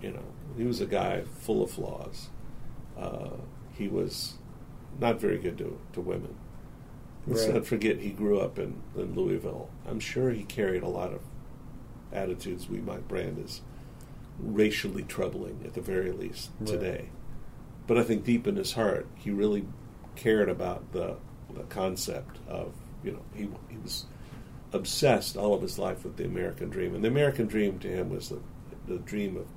you 0.01 0.11
know, 0.11 0.23
he 0.55 0.63
was 0.65 0.81
a 0.81 0.85
guy 0.85 1.23
full 1.39 1.63
of 1.63 1.71
flaws. 1.71 2.29
Uh, 2.97 3.29
he 3.73 3.87
was 3.87 4.35
not 4.99 5.19
very 5.19 5.37
good 5.37 5.57
to, 5.59 5.79
to 5.93 6.01
women. 6.01 6.35
Let's 7.25 7.45
Right. 7.45 7.55
not 7.55 7.65
forget 7.65 7.99
he 7.99 8.09
grew 8.11 8.39
up 8.39 8.57
in, 8.59 8.81
in 8.95 9.13
Louisville. 9.15 9.69
I'm 9.87 9.99
sure 9.99 10.31
he 10.31 10.43
carried 10.43 10.83
a 10.83 10.87
lot 10.87 11.11
of 11.13 11.21
attitudes 12.13 12.69
we 12.69 12.79
might 12.79 13.07
brand 13.07 13.43
as 13.43 13.61
racially 14.39 15.03
troubling 15.03 15.61
at 15.65 15.73
the 15.73 15.81
very 15.81 16.11
least 16.11 16.51
Right. 16.59 16.67
today. 16.67 17.09
But 17.87 17.97
I 17.97 18.03
think 18.03 18.23
deep 18.23 18.47
in 18.47 18.55
his 18.55 18.73
heart, 18.73 19.07
he 19.15 19.31
really 19.31 19.65
cared 20.15 20.49
about 20.49 20.91
the, 20.91 21.15
the 21.53 21.63
concept 21.63 22.37
of, 22.47 22.73
you 23.03 23.11
know, 23.11 23.21
he, 23.33 23.47
he 23.69 23.77
was 23.81 24.05
obsessed 24.73 25.37
all 25.37 25.53
of 25.53 25.61
his 25.61 25.79
life 25.79 26.03
with 26.03 26.17
the 26.17 26.25
American 26.25 26.69
dream. 26.69 26.93
And 26.93 27.03
the 27.03 27.07
American 27.07 27.47
dream 27.47 27.79
to 27.79 27.87
him 27.87 28.09
was 28.09 28.29
the, 28.29 28.39
the 28.87 28.97
dream 28.99 29.37
of 29.37 29.47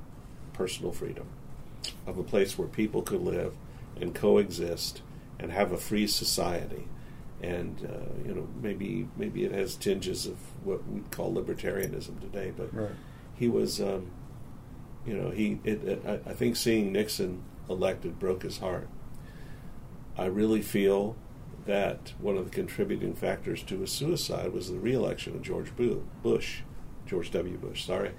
personal 0.53 0.93
freedom, 0.93 1.27
of 2.07 2.19
a 2.19 2.23
place 2.23 2.57
where 2.57 2.69
people 2.69 3.03
could 3.03 3.21
live 3.23 3.55
and 4.01 4.15
coexist 4.15 5.03
and 5.39 5.51
have 5.51 5.73
a 5.73 5.79
free 5.79 6.07
society. 6.07 6.87
And 7.43 7.83
uh, 7.91 8.29
you 8.29 8.35
know, 8.35 8.47
maybe 8.63 9.09
maybe 9.17 9.45
it 9.45 9.53
has 9.53 9.75
tinges 9.75 10.27
of 10.27 10.37
what 10.63 10.87
we 10.87 11.01
call 11.11 11.33
libertarianism 11.33 12.21
today, 12.21 12.53
but 12.55 12.73
Right. 12.75 12.91
he 13.35 13.49
was, 13.49 13.81
um, 13.81 14.11
you 15.07 15.17
know, 15.17 15.31
he. 15.31 15.59
It, 15.65 15.85
it, 15.85 16.23
I, 16.27 16.33
think 16.35 16.57
seeing 16.57 16.93
Nixon 16.93 17.43
elected 17.69 18.19
broke 18.19 18.43
his 18.43 18.59
heart. 18.59 18.89
I 20.17 20.27
really 20.27 20.63
feel 20.63 21.17
that 21.67 22.13
one 22.19 22.37
of 22.37 22.45
the 22.45 22.51
contributing 22.51 23.15
factors 23.15 23.63
to 23.65 23.81
his 23.81 23.93
suicide 23.93 24.53
was 24.53 24.71
the 24.71 24.79
reelection 24.79 25.35
of 25.35 25.43
George 25.43 25.73
Bush, 26.23 26.61
George 27.07 27.31
W. 27.31 27.57
Bush, 27.57 27.85
sorry, 27.87 28.13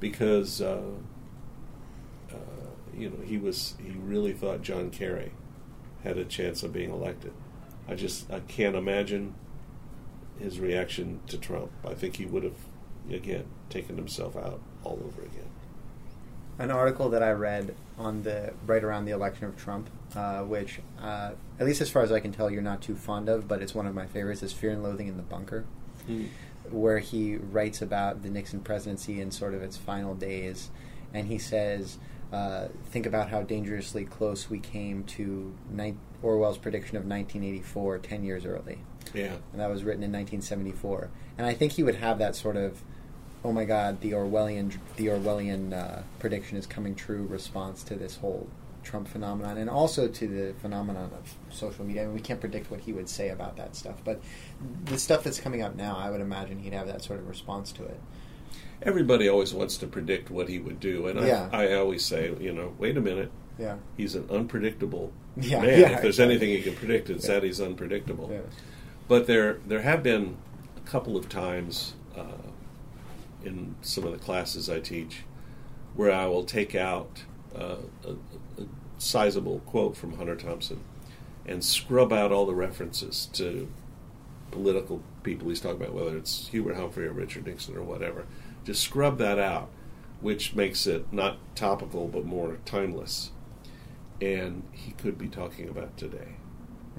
because 0.00 0.60
uh, 0.60 0.82
uh, 2.30 2.36
you 2.96 3.10
know 3.10 3.22
he 3.24 3.38
was 3.38 3.74
he 3.82 3.90
really 3.90 4.32
thought 4.32 4.62
John 4.62 4.90
Kerry 4.90 5.32
had 6.04 6.18
a 6.18 6.24
chance 6.24 6.62
of 6.62 6.72
being 6.72 6.90
elected. 6.90 7.32
I 7.88 7.94
just 7.94 8.30
I 8.30 8.40
can't 8.40 8.76
imagine 8.76 9.34
his 10.38 10.60
reaction 10.60 11.20
to 11.26 11.38
Trump. 11.38 11.70
I 11.86 11.94
think 11.94 12.16
he 12.16 12.26
would 12.26 12.44
have 12.44 12.56
again 13.10 13.46
taken 13.68 13.96
himself 13.96 14.36
out 14.36 14.60
all 14.84 15.00
over 15.04 15.22
again. 15.22 15.50
An 16.58 16.70
article 16.70 17.08
that 17.10 17.22
I 17.22 17.30
read 17.32 17.74
on 17.98 18.22
the 18.22 18.52
right 18.66 18.82
around 18.82 19.04
the 19.04 19.12
election 19.12 19.46
of 19.46 19.56
Trump, 19.56 19.88
uh, 20.14 20.40
which, 20.42 20.80
uh, 21.00 21.32
at 21.58 21.66
least 21.66 21.80
as 21.80 21.90
far 21.90 22.02
as 22.02 22.12
I 22.12 22.20
can 22.20 22.32
tell, 22.32 22.50
you're 22.50 22.62
not 22.62 22.82
too 22.82 22.94
fond 22.94 23.28
of, 23.28 23.48
but 23.48 23.62
it's 23.62 23.74
one 23.74 23.86
of 23.86 23.94
my 23.94 24.06
favorites. 24.06 24.42
Is 24.42 24.52
Fear 24.52 24.70
and 24.70 24.82
Loathing 24.82 25.08
in 25.08 25.16
the 25.16 25.22
Bunker, 25.22 25.64
where 26.70 26.98
he 26.98 27.36
writes 27.36 27.80
about 27.82 28.22
the 28.22 28.28
Nixon 28.30 28.60
presidency 28.60 29.20
in 29.20 29.30
sort 29.30 29.54
of 29.54 29.62
its 29.62 29.76
final 29.76 30.14
days, 30.14 30.70
and 31.14 31.26
he 31.26 31.38
says, 31.38 31.98
uh, 32.32 32.68
"Think 32.90 33.06
about 33.06 33.30
how 33.30 33.42
dangerously 33.42 34.04
close 34.04 34.48
we 34.50 34.58
came 34.58 35.04
to 35.04 35.54
ni- 35.70 35.96
Orwell's 36.22 36.58
prediction 36.58 36.96
of 36.96 37.04
1984, 37.04 37.98
10 37.98 38.22
years 38.24 38.44
early." 38.44 38.78
Yeah. 39.14 39.34
and 39.52 39.60
that 39.60 39.68
was 39.68 39.84
written 39.84 40.02
in 40.02 40.10
1974. 40.12 41.10
And 41.36 41.46
I 41.46 41.52
think 41.54 41.72
he 41.72 41.82
would 41.82 41.96
have 41.96 42.18
that 42.18 42.34
sort 42.36 42.56
of, 42.56 42.82
oh 43.44 43.52
my 43.52 43.64
God, 43.64 44.00
the 44.00 44.12
Orwellian 44.12 44.76
the 44.96 45.06
Orwellian 45.06 45.72
uh, 45.72 46.02
prediction 46.18 46.56
is 46.58 46.66
coming 46.66 46.94
true 46.94 47.26
response 47.26 47.82
to 47.84 47.94
this 47.94 48.16
whole 48.16 48.48
Trump 48.82 49.06
phenomenon, 49.08 49.56
and 49.58 49.70
also 49.70 50.08
to 50.08 50.26
the 50.28 50.54
phenomenon 50.60 51.10
of 51.14 51.34
social 51.54 51.84
media. 51.84 52.02
I 52.02 52.06
mean, 52.06 52.14
we 52.14 52.20
can't 52.20 52.40
predict 52.40 52.70
what 52.70 52.80
he 52.80 52.92
would 52.92 53.08
say 53.08 53.28
about 53.28 53.56
that 53.56 53.76
stuff, 53.76 53.96
but 54.04 54.20
the 54.86 54.98
stuff 54.98 55.22
that's 55.22 55.38
coming 55.40 55.62
up 55.62 55.76
now, 55.76 55.96
I 55.96 56.10
would 56.10 56.20
imagine 56.20 56.58
he'd 56.58 56.72
have 56.72 56.88
that 56.88 57.02
sort 57.02 57.20
of 57.20 57.28
response 57.28 57.70
to 57.72 57.84
it. 57.84 58.00
Everybody 58.82 59.28
always 59.28 59.54
wants 59.54 59.76
to 59.78 59.86
predict 59.86 60.30
what 60.30 60.48
he 60.48 60.58
would 60.58 60.80
do, 60.80 61.06
and 61.06 61.20
Yeah. 61.24 61.48
I, 61.52 61.68
I 61.68 61.74
always 61.74 62.04
say, 62.04 62.34
you 62.40 62.52
know, 62.52 62.74
wait 62.78 62.96
a 62.96 63.00
minute. 63.00 63.30
Yeah. 63.58 63.76
He's 63.96 64.16
an 64.16 64.26
unpredictable 64.30 65.12
Yeah, 65.36 65.60
man. 65.60 65.68
yeah, 65.68 65.74
if 65.90 66.02
there's 66.02 66.18
exactly. 66.18 66.24
anything 66.34 66.48
he 66.50 66.62
can 66.62 66.74
predict, 66.74 67.08
it's 67.10 67.26
that 67.28 67.44
he's 67.44 67.60
unpredictable. 67.60 68.28
Yeah. 68.32 68.40
But 69.06 69.26
there, 69.28 69.58
there 69.66 69.82
have 69.82 70.02
been 70.02 70.36
a 70.76 70.80
couple 70.80 71.16
of 71.16 71.28
times 71.28 71.94
uh, 72.16 72.22
in 73.44 73.76
some 73.82 74.04
of 74.04 74.12
the 74.12 74.18
classes 74.18 74.68
I 74.68 74.80
teach 74.80 75.24
where 75.94 76.10
I 76.12 76.26
will 76.26 76.44
take 76.44 76.74
out 76.74 77.24
uh, 77.54 77.76
a, 78.04 78.12
a 78.60 78.66
sizable 78.98 79.60
quote 79.60 79.96
from 79.96 80.16
Hunter 80.16 80.36
Thompson 80.36 80.82
and 81.44 81.64
scrub 81.64 82.12
out 82.12 82.32
all 82.32 82.46
the 82.46 82.54
references 82.54 83.28
to 83.34 83.68
political 84.50 85.02
people 85.22 85.48
he's 85.48 85.60
talking 85.60 85.82
about, 85.82 85.94
whether 85.94 86.16
it's 86.16 86.48
Hubert 86.48 86.76
Humphrey 86.76 87.06
or 87.06 87.12
Richard 87.12 87.46
Nixon 87.46 87.76
or 87.76 87.82
whatever. 87.82 88.26
Just 88.64 88.82
scrub 88.82 89.18
that 89.18 89.38
out, 89.38 89.68
which 90.20 90.54
makes 90.54 90.86
it 90.86 91.12
not 91.12 91.38
topical 91.54 92.08
but 92.08 92.24
more 92.24 92.58
timeless. 92.64 93.32
And 94.20 94.62
he 94.70 94.92
could 94.92 95.18
be 95.18 95.28
talking 95.28 95.68
about 95.68 95.96
today. 95.96 96.36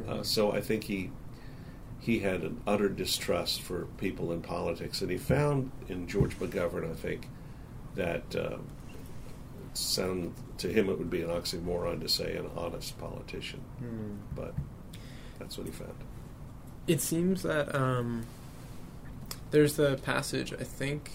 Uh, 0.08 0.24
so 0.24 0.52
I 0.52 0.60
think 0.60 0.86
he 0.86 1.12
he 2.04 2.20
had 2.20 2.42
an 2.42 2.60
utter 2.68 2.90
distrust 2.90 3.62
for 3.62 3.86
people 3.98 4.34
in 4.34 4.42
politics, 4.42 5.02
and 5.02 5.10
he 5.10 5.18
found 5.18 5.72
in 5.88 6.06
George 6.06 6.38
McGovern, 6.38 6.92
I 6.92 6.96
think, 6.96 7.30
that 7.96 8.36
uh, 8.36 8.58
sound 9.74 10.34
to 10.58 10.68
him 10.68 10.90
it 10.90 10.98
would 10.98 11.10
be 11.10 11.22
an 11.22 11.30
oxymoron 11.30 12.02
to 12.02 12.10
say 12.10 12.36
an 12.36 12.50
honest 12.58 12.98
politician, 13.00 13.62
Hmm. 13.80 14.16
but 14.36 14.54
that's 15.40 15.58
what 15.58 15.66
he 15.66 15.72
found. 15.74 15.96
It 16.88 17.00
seems 17.02 17.44
that 17.44 17.74
um, 17.74 18.26
there's 19.52 19.76
the 19.78 19.96
passage, 20.04 20.52
I 20.54 20.64
think, 20.64 21.10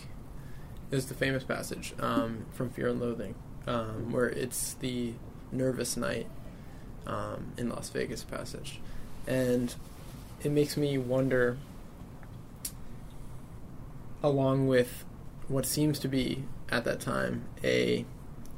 is 0.90 1.06
the 1.06 1.14
famous 1.14 1.44
passage 1.44 1.92
um, 2.00 2.46
from 2.52 2.70
Fear 2.70 2.88
and 2.88 3.00
Loathing, 3.00 3.34
um, 3.66 4.10
where 4.10 4.26
it's 4.28 4.72
the 4.74 5.12
nervous 5.52 5.96
night 5.98 6.26
um, 7.06 7.52
in 7.58 7.68
Las 7.68 7.90
Vegas 7.90 8.24
passage. 8.24 8.80
And 9.26 9.74
it 10.42 10.50
makes 10.52 10.76
me 10.76 10.98
wonder, 10.98 11.56
along 14.22 14.66
with 14.68 15.04
what 15.48 15.64
seems 15.66 15.98
to 16.00 16.08
be, 16.08 16.44
at 16.70 16.84
that 16.84 17.00
time, 17.00 17.44
a 17.64 18.04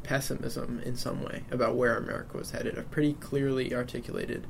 pessimism 0.02 0.80
in 0.84 0.96
some 0.96 1.22
way 1.22 1.44
about 1.50 1.76
where 1.76 1.96
America 1.96 2.36
was 2.36 2.50
headed, 2.50 2.76
a 2.76 2.82
pretty 2.82 3.12
clearly 3.14 3.72
articulated 3.74 4.46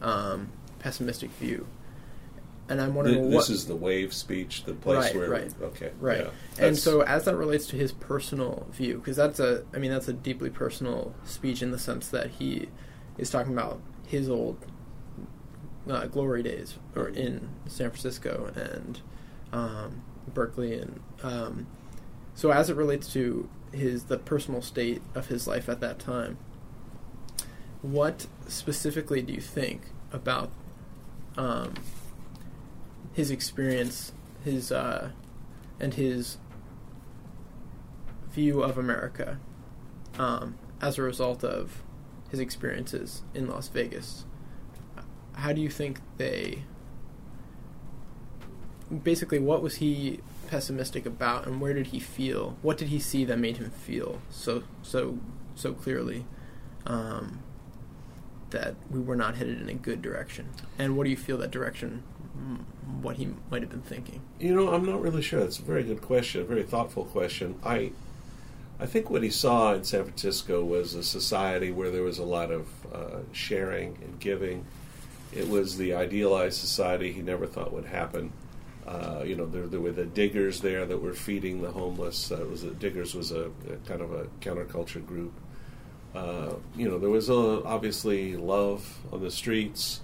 um, 0.00 0.48
pessimistic 0.80 1.30
view. 1.32 1.66
And 2.68 2.80
I'm 2.80 2.94
wondering 2.94 3.20
Th- 3.24 3.34
what 3.34 3.40
this 3.42 3.50
is 3.50 3.66
the 3.66 3.76
wave 3.76 4.12
speech, 4.14 4.64
the 4.64 4.72
place 4.72 5.04
Right, 5.04 5.14
where 5.16 5.28
right. 5.30 5.54
okay, 5.62 5.90
Right. 6.00 6.20
yeah. 6.58 6.66
and 6.66 6.76
so 6.76 7.02
as 7.02 7.26
that 7.26 7.36
relates 7.36 7.66
to 7.68 7.76
his 7.76 7.92
personal 7.92 8.66
view, 8.72 8.96
because 8.96 9.16
that's 9.16 9.38
a, 9.38 9.64
I 9.74 9.78
mean, 9.78 9.90
that's 9.90 10.08
a 10.08 10.14
deeply 10.14 10.48
personal 10.50 11.14
speech 11.24 11.62
in 11.62 11.70
the 11.72 11.78
sense 11.78 12.08
that 12.08 12.30
he 12.30 12.68
is 13.18 13.28
talking 13.30 13.52
about 13.52 13.80
his 14.06 14.28
old 14.30 14.56
uh, 15.88 16.06
glory 16.06 16.42
days, 16.42 16.78
or 16.94 17.08
in 17.08 17.48
San 17.66 17.90
Francisco 17.90 18.52
and 18.54 19.00
um, 19.52 20.02
Berkeley, 20.32 20.78
and 20.78 21.00
um, 21.22 21.66
so 22.34 22.50
as 22.50 22.70
it 22.70 22.76
relates 22.76 23.12
to 23.12 23.48
his 23.72 24.04
the 24.04 24.18
personal 24.18 24.62
state 24.62 25.02
of 25.14 25.28
his 25.28 25.46
life 25.46 25.68
at 25.68 25.80
that 25.80 25.98
time, 25.98 26.38
what 27.82 28.26
specifically 28.48 29.22
do 29.22 29.32
you 29.32 29.40
think 29.40 29.82
about 30.12 30.50
um, 31.36 31.74
his 33.12 33.30
experience, 33.30 34.12
his 34.44 34.70
uh, 34.70 35.10
and 35.80 35.94
his 35.94 36.38
view 38.30 38.62
of 38.62 38.76
America 38.76 39.38
um, 40.18 40.56
as 40.80 40.98
a 40.98 41.02
result 41.02 41.44
of 41.44 41.82
his 42.30 42.40
experiences 42.40 43.22
in 43.32 43.48
Las 43.48 43.68
Vegas. 43.68 44.24
How 45.34 45.52
do 45.52 45.60
you 45.60 45.68
think 45.70 46.00
they 46.16 46.62
basically 49.02 49.38
what 49.38 49.62
was 49.62 49.76
he 49.76 50.20
pessimistic 50.48 51.06
about 51.06 51.46
and 51.46 51.60
where 51.60 51.72
did 51.72 51.88
he 51.88 51.98
feel 51.98 52.56
what 52.62 52.76
did 52.76 52.88
he 52.88 52.98
see 52.98 53.24
that 53.24 53.38
made 53.38 53.56
him 53.56 53.70
feel 53.70 54.20
so 54.30 54.62
so 54.82 55.18
so 55.54 55.72
clearly 55.72 56.24
um, 56.86 57.40
that 58.50 58.74
we 58.90 59.00
were 59.00 59.16
not 59.16 59.36
headed 59.36 59.60
in 59.60 59.68
a 59.68 59.74
good 59.74 60.02
direction 60.02 60.48
and 60.78 60.96
what 60.96 61.04
do 61.04 61.10
you 61.10 61.16
feel 61.16 61.38
that 61.38 61.50
direction 61.50 62.02
mm, 62.38 62.58
what 63.02 63.16
he 63.16 63.28
might 63.50 63.62
have 63.62 63.70
been 63.70 63.82
thinking 63.82 64.20
You 64.38 64.54
know, 64.54 64.72
I'm 64.72 64.84
not 64.84 65.00
really 65.00 65.22
sure. 65.22 65.40
that's 65.40 65.58
a 65.58 65.62
very 65.62 65.82
good 65.82 66.02
question, 66.02 66.42
a 66.42 66.44
very 66.44 66.62
thoughtful 66.62 67.04
question. 67.04 67.58
I, 67.64 67.92
I 68.78 68.86
think 68.86 69.08
what 69.10 69.22
he 69.22 69.30
saw 69.30 69.74
in 69.74 69.84
San 69.84 70.04
Francisco 70.04 70.62
was 70.64 70.94
a 70.94 71.02
society 71.02 71.70
where 71.72 71.90
there 71.90 72.02
was 72.02 72.18
a 72.18 72.24
lot 72.24 72.50
of 72.50 72.68
uh, 72.92 73.18
sharing 73.32 73.96
and 74.02 74.20
giving. 74.20 74.66
It 75.34 75.48
was 75.48 75.76
the 75.76 75.94
idealized 75.94 76.58
society 76.58 77.12
he 77.12 77.22
never 77.22 77.46
thought 77.46 77.72
would 77.72 77.86
happen. 77.86 78.32
Uh, 78.86 79.22
you 79.24 79.34
know, 79.34 79.46
there, 79.46 79.66
there 79.66 79.80
were 79.80 79.92
the 79.92 80.04
diggers 80.04 80.60
there 80.60 80.84
that 80.86 81.00
were 81.00 81.14
feeding 81.14 81.62
the 81.62 81.70
homeless. 81.70 82.30
Uh, 82.30 82.44
was 82.50 82.64
a, 82.64 82.70
diggers 82.70 83.14
was 83.14 83.32
a, 83.32 83.50
a 83.70 83.76
kind 83.86 84.02
of 84.02 84.12
a 84.12 84.26
counterculture 84.40 85.04
group. 85.04 85.32
Uh, 86.14 86.54
you 86.76 86.88
know, 86.88 86.98
there 86.98 87.10
was 87.10 87.28
a, 87.28 87.64
obviously 87.64 88.36
love 88.36 88.98
on 89.10 89.20
the 89.22 89.30
streets, 89.30 90.00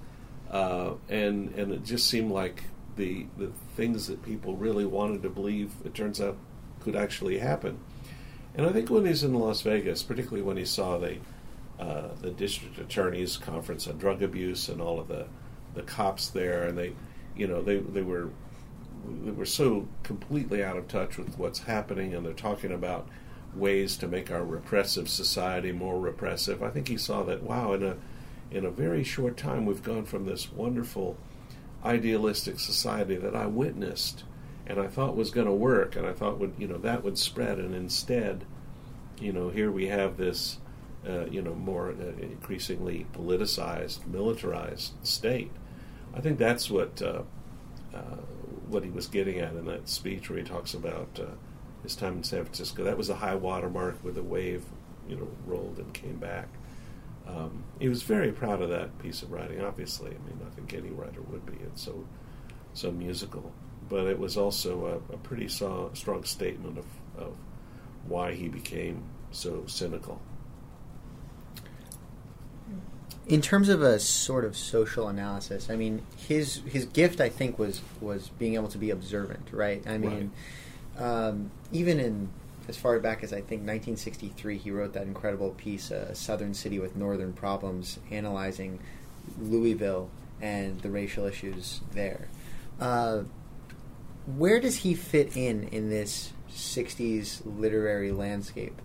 uh, 0.51 0.95
and 1.09 1.55
and 1.55 1.73
it 1.73 1.85
just 1.85 2.09
seemed 2.09 2.33
like 2.33 2.65
the 2.97 3.27
the 3.39 3.53
things 3.77 4.07
that 4.09 4.23
people 4.23 4.57
really 4.57 4.87
wanted 4.87 5.23
to 5.23 5.29
believe. 5.29 5.73
It 5.85 5.95
turns 5.95 6.21
out 6.21 6.37
could 6.81 6.97
actually 6.97 7.39
happen. 7.39 7.79
And 8.55 8.67
I 8.67 8.73
think 8.73 8.91
when 8.91 9.07
he's 9.07 9.23
in 9.23 9.35
Las 9.35 9.61
Vegas, 9.61 10.03
particularly 10.03 10.43
when 10.43 10.57
he 10.57 10.65
saw 10.65 10.99
the 10.99 11.19
uh, 11.81 12.09
the 12.21 12.31
district 12.31 12.79
attorney's 12.79 13.37
conference 13.37 13.89
on 13.89 13.99
drug 13.99 14.23
abuse 14.23 14.69
and 14.69 14.81
all 14.81 15.01
of 15.01 15.09
the 15.09 15.27
the 15.75 15.83
cops 15.83 16.29
there, 16.29 16.65
and 16.65 16.77
they, 16.77 16.93
you 17.37 17.47
know, 17.47 17.63
they 17.63 17.79
they 17.79 18.03
were 18.03 18.31
they 19.25 19.31
were 19.31 19.47
so 19.47 19.89
completely 20.03 20.63
out 20.63 20.77
of 20.77 20.89
touch 20.89 21.17
with 21.17 21.39
what's 21.39 21.61
happening, 21.61 22.15
and 22.15 22.25
they're 22.25 22.33
talking 22.33 22.73
about 22.73 23.09
ways 23.55 23.97
to 23.97 24.07
make 24.07 24.31
our 24.31 24.45
repressive 24.45 25.09
society 25.09 25.73
more 25.73 25.99
repressive. 25.99 26.63
I 26.63 26.71
think 26.71 26.89
he 26.89 26.97
saw 26.97 27.23
that 27.25 27.43
wow, 27.43 27.73
in 27.73 27.83
a 27.83 27.97
in 28.51 28.65
a 28.65 28.71
very 28.71 29.05
short 29.05 29.37
time, 29.37 29.65
we've 29.65 29.83
gone 29.83 30.05
from 30.05 30.27
this 30.27 30.53
wonderful 30.53 31.17
idealistic 31.85 32.61
society 32.61 33.17
that 33.17 33.35
I 33.35 33.47
witnessed 33.47 34.25
and 34.71 34.79
I 34.79 34.87
thought 34.87 35.17
was 35.17 35.31
going 35.31 35.49
to 35.49 35.53
work, 35.53 35.97
and 35.97 36.07
I 36.07 36.13
thought 36.13 36.39
would 36.39 36.55
you 36.57 36.69
know 36.69 36.79
that 36.79 37.03
would 37.03 37.19
spread, 37.19 37.59
and 37.59 37.75
instead, 37.75 38.45
you 39.19 39.33
know, 39.33 39.51
here 39.51 39.71
we 39.71 39.89
have 39.89 40.17
this, 40.17 40.59
uh, 41.09 41.27
you 41.27 41.43
know, 41.43 41.55
more 41.55 41.91
uh, 41.91 42.23
increasingly 42.23 43.07
politicized, 43.13 44.07
militarized 44.07 44.93
state. 45.03 45.51
I 46.15 46.21
think 46.21 46.39
that's 46.39 46.71
what 46.71 47.01
uh, 47.01 47.23
uh, 47.95 48.17
what 48.69 48.85
he 48.85 48.91
was 48.91 49.07
getting 49.07 49.39
at 49.39 49.55
in 49.55 49.67
that 49.67 49.89
speech 49.89 50.29
where 50.29 50.39
he 50.39 50.45
talks 50.45 50.75
about 50.75 51.19
uh, 51.21 51.27
his 51.83 51.97
time 51.97 52.19
in 52.19 52.25
San 52.25 52.45
Francisco. 52.45 52.85
That 52.85 52.99
was 52.99 53.09
a 53.09 53.15
high 53.15 53.35
water 53.35 53.71
mark 53.71 53.99
where 54.03 54.13
the 54.13 54.23
wave, 54.23 54.65
you 55.09 55.17
know, 55.17 55.29
rolled 55.47 55.79
and 55.79 55.93
came 55.95 56.17
back. 56.17 56.49
Um, 57.27 57.65
he 57.79 57.89
was 57.89 58.03
very 58.03 58.33
proud 58.33 58.61
of 58.61 58.71
that 58.71 58.99
piece 58.99 59.23
of 59.23 59.31
writing. 59.31 59.61
Obviously, 59.61 60.11
I 60.11 60.29
mean, 60.29 60.41
I 60.47 60.51
think 60.55 60.75
any 60.75 60.91
writer 60.91 61.23
would 61.23 61.47
be. 61.47 61.57
It's 61.65 61.83
so 61.83 62.07
so 62.73 62.91
musical, 62.93 63.53
but 63.89 64.07
it 64.07 64.19
was 64.19 64.37
also 64.37 65.03
a, 65.11 65.15
a 65.15 65.19
pretty 65.19 65.49
so, 65.49 65.91
strong 65.95 66.25
statement 66.25 66.79
of, 66.79 66.87
of 67.17 67.37
why 68.07 68.33
he 68.35 68.49
became 68.49 69.03
so 69.33 69.65
cynical. 69.67 70.21
In 73.31 73.41
terms 73.41 73.69
of 73.69 73.81
a 73.81 74.01
sort 74.01 74.45
of 74.45 74.57
social 74.57 75.07
analysis, 75.07 75.71
I 75.71 75.77
mean, 75.77 76.03
his 76.17 76.63
his 76.67 76.85
gift, 76.85 77.21
I 77.21 77.29
think, 77.29 77.59
was 77.59 77.81
was 78.01 78.29
being 78.39 78.55
able 78.55 78.69
to 78.69 78.79
be 78.79 78.91
observant, 78.91 79.49
right? 79.53 79.87
I 79.87 79.99
mean, 79.99 80.33
um, 80.99 81.53
even 81.71 82.01
in 82.01 82.29
as 82.67 82.77
far 82.77 82.99
back 82.99 83.23
as 83.23 83.33
I 83.33 83.37
think 83.37 83.63
1963, 83.63 84.59
he 84.59 84.71
wrote 84.73 84.95
that 84.95 85.05
incredible 85.05 85.51
piece, 85.51 85.93
"A 85.93 86.13
Southern 86.15 86.55
City 86.55 86.81
with 86.81 86.97
Northern 86.97 87.33
Problems," 87.33 88.01
analyzing 88.11 88.81
Louisville 89.41 90.11
and 90.41 90.81
the 90.81 90.91
racial 90.91 91.25
issues 91.25 91.83
there. 91.93 92.27
Uh, 92.81 93.23
where 94.37 94.59
does 94.61 94.77
he 94.77 94.95
fit 94.95 95.37
in 95.37 95.65
in 95.69 95.89
this 95.89 96.33
60s 96.53 97.43
literary 97.45 98.11
landscape 98.11 98.81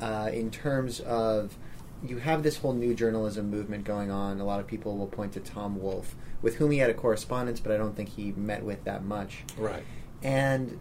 uh, 0.00 0.30
in 0.32 0.50
terms 0.50 1.00
of 1.00 1.56
you 2.04 2.18
have 2.18 2.42
this 2.42 2.58
whole 2.58 2.72
new 2.72 2.94
journalism 2.94 3.50
movement 3.50 3.84
going 3.84 4.10
on. 4.10 4.40
A 4.40 4.44
lot 4.44 4.60
of 4.60 4.66
people 4.66 4.96
will 4.96 5.06
point 5.06 5.32
to 5.32 5.40
Tom 5.40 5.80
Wolfe, 5.80 6.14
with 6.42 6.56
whom 6.56 6.70
he 6.70 6.78
had 6.78 6.90
a 6.90 6.94
correspondence, 6.94 7.60
but 7.60 7.72
I 7.72 7.76
don't 7.76 7.96
think 7.96 8.10
he 8.10 8.32
met 8.32 8.62
with 8.62 8.84
that 8.84 9.04
much. 9.04 9.44
Right. 9.56 9.82
And 10.22 10.78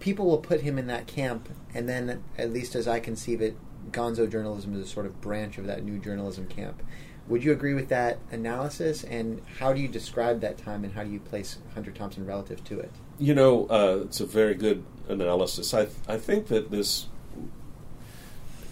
people 0.00 0.26
will 0.26 0.38
put 0.38 0.62
him 0.62 0.78
in 0.78 0.86
that 0.88 1.06
camp, 1.06 1.48
and 1.74 1.88
then, 1.88 2.24
at 2.36 2.52
least 2.52 2.74
as 2.74 2.88
I 2.88 3.00
conceive 3.00 3.40
it, 3.40 3.56
gonzo 3.90 4.30
journalism 4.30 4.74
is 4.74 4.86
a 4.86 4.86
sort 4.86 5.06
of 5.06 5.20
branch 5.20 5.58
of 5.58 5.66
that 5.66 5.84
new 5.84 5.98
journalism 5.98 6.46
camp. 6.46 6.82
Would 7.28 7.44
you 7.44 7.52
agree 7.52 7.74
with 7.74 7.88
that 7.88 8.18
analysis? 8.32 9.04
And 9.04 9.40
how 9.58 9.72
do 9.72 9.80
you 9.80 9.88
describe 9.88 10.40
that 10.40 10.58
time, 10.58 10.84
and 10.84 10.92
how 10.92 11.04
do 11.04 11.10
you 11.10 11.20
place 11.20 11.58
Hunter 11.74 11.92
Thompson 11.92 12.26
relative 12.26 12.64
to 12.64 12.80
it? 12.80 12.90
You 13.18 13.34
know, 13.34 13.66
uh, 13.66 14.00
it's 14.04 14.20
a 14.20 14.26
very 14.26 14.54
good 14.54 14.84
analysis. 15.08 15.72
I 15.74 15.88
I 16.08 16.16
think 16.16 16.48
that 16.48 16.70
this. 16.70 17.06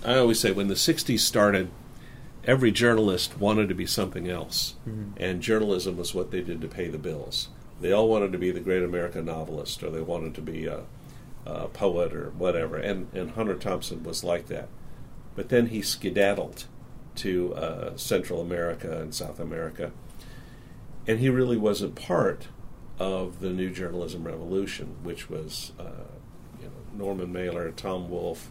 I 0.04 0.16
always 0.18 0.40
say 0.40 0.52
when 0.52 0.68
the 0.68 0.74
'60s 0.74 1.20
started, 1.20 1.70
every 2.44 2.70
journalist 2.70 3.38
wanted 3.38 3.68
to 3.68 3.74
be 3.74 3.86
something 3.86 4.28
else, 4.28 4.74
Mhm. 4.88 5.12
and 5.16 5.42
journalism 5.42 5.96
was 5.96 6.14
what 6.14 6.30
they 6.30 6.40
did 6.40 6.60
to 6.60 6.68
pay 6.68 6.88
the 6.88 6.98
bills. 6.98 7.48
They 7.80 7.92
all 7.92 8.08
wanted 8.08 8.32
to 8.32 8.38
be 8.38 8.50
the 8.50 8.60
great 8.60 8.82
American 8.82 9.26
novelist, 9.26 9.82
or 9.82 9.90
they 9.90 10.00
wanted 10.00 10.34
to 10.36 10.40
be 10.42 10.66
a, 10.66 10.82
a 11.46 11.68
poet, 11.68 12.12
or 12.14 12.30
whatever. 12.30 12.76
And 12.76 13.08
and 13.12 13.32
Hunter 13.32 13.54
Thompson 13.54 14.02
was 14.04 14.22
like 14.24 14.46
that, 14.46 14.68
but 15.36 15.48
then 15.48 15.66
he 15.66 15.82
skedaddled 15.82 16.64
to 17.16 17.54
uh, 17.54 17.96
Central 17.96 18.40
America 18.40 19.00
and 19.00 19.12
South 19.14 19.40
America, 19.40 19.90
and 21.06 21.18
he 21.18 21.28
really 21.28 21.56
wasn't 21.56 21.94
part 21.96 22.48
of 23.00 23.40
the 23.40 23.50
new 23.50 23.70
journalism 23.70 24.24
revolution, 24.24 24.96
which 25.02 25.28
was 25.28 25.72
uh, 25.78 26.06
you 26.60 26.66
know, 26.66 27.04
Norman 27.04 27.32
Mailer, 27.32 27.70
Tom 27.72 28.08
Wolfe, 28.10 28.50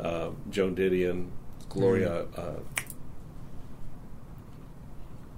uh, 0.00 0.30
Joan 0.50 0.74
Didion, 0.74 1.28
Gloria. 1.68 2.26
Uh, 2.36 2.60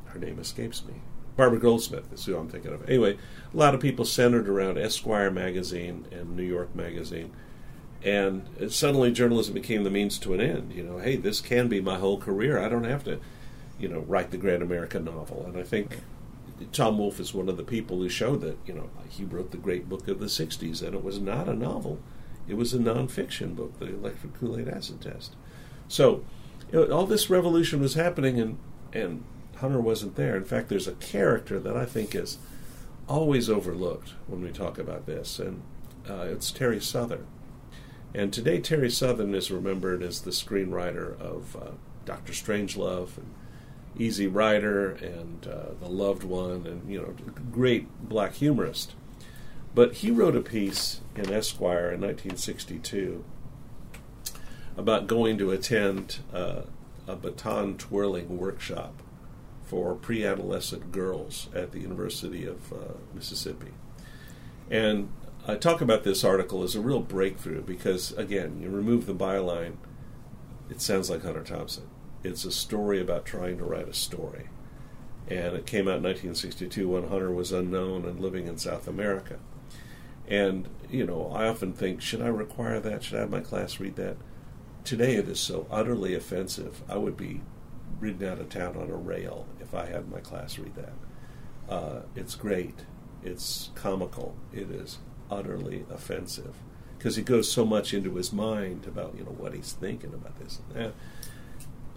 her 0.07 0.19
name 0.19 0.39
escapes 0.39 0.85
me. 0.85 0.95
Barbara 1.37 1.59
Goldsmith 1.61 2.13
is 2.13 2.25
who 2.25 2.37
I'm 2.37 2.49
thinking 2.49 2.73
of. 2.73 2.87
Anyway, 2.89 3.17
a 3.53 3.57
lot 3.57 3.75
of 3.75 3.81
people 3.81 4.05
centered 4.05 4.49
around 4.49 4.77
Esquire 4.77 5.31
magazine 5.31 6.07
and 6.11 6.37
New 6.37 6.43
York 6.43 6.75
magazine, 6.75 7.33
and 8.03 8.47
suddenly 8.69 9.13
journalism 9.13 9.55
became 9.55 9.85
the 9.85 9.91
means 9.91 10.19
to 10.19 10.35
an 10.35 10.41
end. 10.41 10.73
You 10.73 10.83
know, 10.83 10.99
hey, 10.99 11.17
this 11.17 11.41
can 11.41 11.69
be 11.69 11.81
my 11.81 11.99
whole 11.99 12.19
career. 12.19 12.59
I 12.59 12.69
don't 12.69 12.85
have 12.85 13.05
to, 13.05 13.21
you 13.79 13.89
know, 13.89 14.01
write 14.01 14.31
the 14.31 14.37
great 14.37 14.61
American 14.61 15.05
novel. 15.05 15.45
And 15.47 15.57
I 15.57 15.63
think 15.63 16.01
Tom 16.73 16.99
Wolfe 16.99 17.21
is 17.21 17.33
one 17.33 17.49
of 17.49 17.57
the 17.57 17.63
people 17.63 17.99
who 17.99 18.09
showed 18.09 18.41
that, 18.43 18.59
you 18.67 18.75
know, 18.75 18.91
he 19.09 19.25
wrote 19.25 19.51
the 19.51 19.57
great 19.57 19.89
book 19.89 20.09
of 20.09 20.19
the 20.21 20.27
60s, 20.27 20.83
and 20.83 20.95
it 20.95 21.05
was 21.05 21.21
not 21.21 21.49
a 21.49 21.55
novel. 21.55 22.01
It 22.51 22.57
was 22.57 22.75
a 22.75 22.79
nonfiction 22.79 23.55
book, 23.55 23.79
The 23.79 23.87
Electric 23.87 24.35
Kool-Aid 24.35 24.69
Acid 24.69 25.01
Test. 25.01 25.37
So, 25.87 26.25
you 26.73 26.81
know, 26.81 26.93
all 26.93 27.07
this 27.07 27.31
revolution 27.31 27.81
was 27.81 27.95
happening, 27.95 28.41
and, 28.41 28.59
and 28.93 29.23
Hunter 29.57 29.81
wasn't 29.81 30.17
there. 30.17 30.37
In 30.37 30.45
fact, 30.45 30.69
there's 30.69 30.89
a 30.89 30.93
character 30.93 31.61
that 31.61 31.77
I 31.77 31.85
think 31.85 32.15
is 32.15 32.39
always 33.09 33.49
overlooked 33.49 34.15
when 34.27 34.43
we 34.43 34.51
talk 34.51 34.79
about 34.79 35.07
this, 35.07 35.39
and 35.39 35.63
uh, 36.09 36.27
it's 36.29 36.51
Terry 36.51 36.81
Southern. 36.81 37.27
And 38.15 38.33
today, 38.33 38.59
Terry 38.59 38.91
Southern 38.91 39.33
is 39.35 39.53
remembered 39.53 40.03
as 40.03 40.23
the 40.23 40.33
screenwriter 40.33 41.21
of 41.21 41.55
uh, 41.55 41.71
Doctor 42.05 42.33
Strangelove 42.33 43.17
and 43.17 43.33
Easy 43.97 44.27
Rider 44.27 44.91
and 44.91 45.47
uh, 45.47 45.75
The 45.81 45.89
Loved 45.89 46.25
One, 46.25 46.67
and 46.67 46.91
you 46.91 47.01
know, 47.01 47.15
great 47.53 48.09
black 48.09 48.35
humorist. 48.35 48.95
But 49.75 49.95
he 49.95 50.11
wrote 50.11 50.37
a 50.37 50.41
piece 50.41 51.01
in 51.15 51.33
Esquire 51.33 51.93
in 51.93 52.01
1962 52.01 53.25
about 54.77 55.07
going 55.07 55.39
to 55.39 55.51
attend 55.51 56.19
uh, 56.33 56.63
a 57.07 57.17
baton 57.17 57.77
twirling 57.77 58.39
workshop 58.39 59.03
for 59.65 59.95
pre-adolescent 59.95 60.91
girls 60.91 61.49
at 61.55 61.71
the 61.71 61.79
University 61.79 62.45
of 62.45 62.73
uh, 62.73 62.95
Mississippi. 63.15 63.73
And 64.69 65.13
I 65.47 65.55
talk 65.55 65.81
about 65.81 66.03
this 66.03 66.25
article 66.25 66.63
as 66.63 66.75
a 66.75 66.81
real 66.81 67.01
breakthrough 67.01 67.63
because, 67.63 68.13
again, 68.13 68.61
you 68.61 68.69
remove 68.69 69.07
the 69.07 69.15
byline, 69.15 69.75
it 70.69 70.81
sounds 70.81 71.09
like 71.09 71.23
Hunter 71.23 71.43
Thompson. 71.43 71.89
It's 72.23 72.45
a 72.45 72.53
story 72.53 73.01
about 73.01 73.25
trying 73.25 73.59
to 73.59 73.65
write 73.65 73.89
a 73.89 73.95
story. 73.95 74.49
And 75.29 75.55
it 75.55 75.67
came 75.67 75.87
out 75.87 75.99
in 75.99 76.03
1962 76.03 76.89
when 76.89 77.09
Hunter 77.09 77.31
was 77.31 77.53
unknown 77.53 78.05
and 78.05 78.19
living 78.19 78.49
in 78.49 78.59
South 78.59 78.89
America. 78.89 79.39
And, 80.31 80.69
you 80.89 81.05
know, 81.05 81.31
I 81.35 81.49
often 81.49 81.73
think, 81.73 82.01
should 82.01 82.23
I 82.23 82.29
require 82.29 82.79
that? 82.81 83.03
Should 83.03 83.19
I 83.19 83.21
have 83.21 83.31
my 83.31 83.41
class 83.41 83.81
read 83.81 83.97
that? 83.97 84.17
Today 84.85 85.17
it 85.17 85.29
is 85.29 85.41
so 85.41 85.67
utterly 85.71 86.15
offensive. 86.15 86.83
I 86.89 86.97
would 86.97 87.17
be 87.17 87.43
ridden 87.99 88.27
out 88.27 88.39
of 88.39 88.49
town 88.49 88.77
on 88.77 88.89
a 88.89 88.97
rail 88.97 89.47
if 89.61 89.75
I 89.75 89.87
had 89.87 90.09
my 90.09 90.21
class 90.21 90.59
read 90.59 90.77
that. 90.77 90.93
Uh, 91.69 92.03
it's 92.15 92.37
great. 92.37 92.85
It's 93.23 93.71
comical. 93.75 94.37
It 94.53 94.71
is 94.71 94.99
utterly 95.31 95.85
offensive 95.91 96.55
because 96.97 97.17
he 97.17 97.23
goes 97.23 97.51
so 97.51 97.65
much 97.65 97.95
into 97.95 98.15
his 98.17 98.33
mind 98.33 98.87
about 98.87 99.15
you 99.17 99.25
know 99.25 99.31
what 99.31 99.55
he's 99.55 99.73
thinking 99.73 100.13
about 100.13 100.39
this 100.39 100.61
and 100.69 100.77
that. 100.77 100.93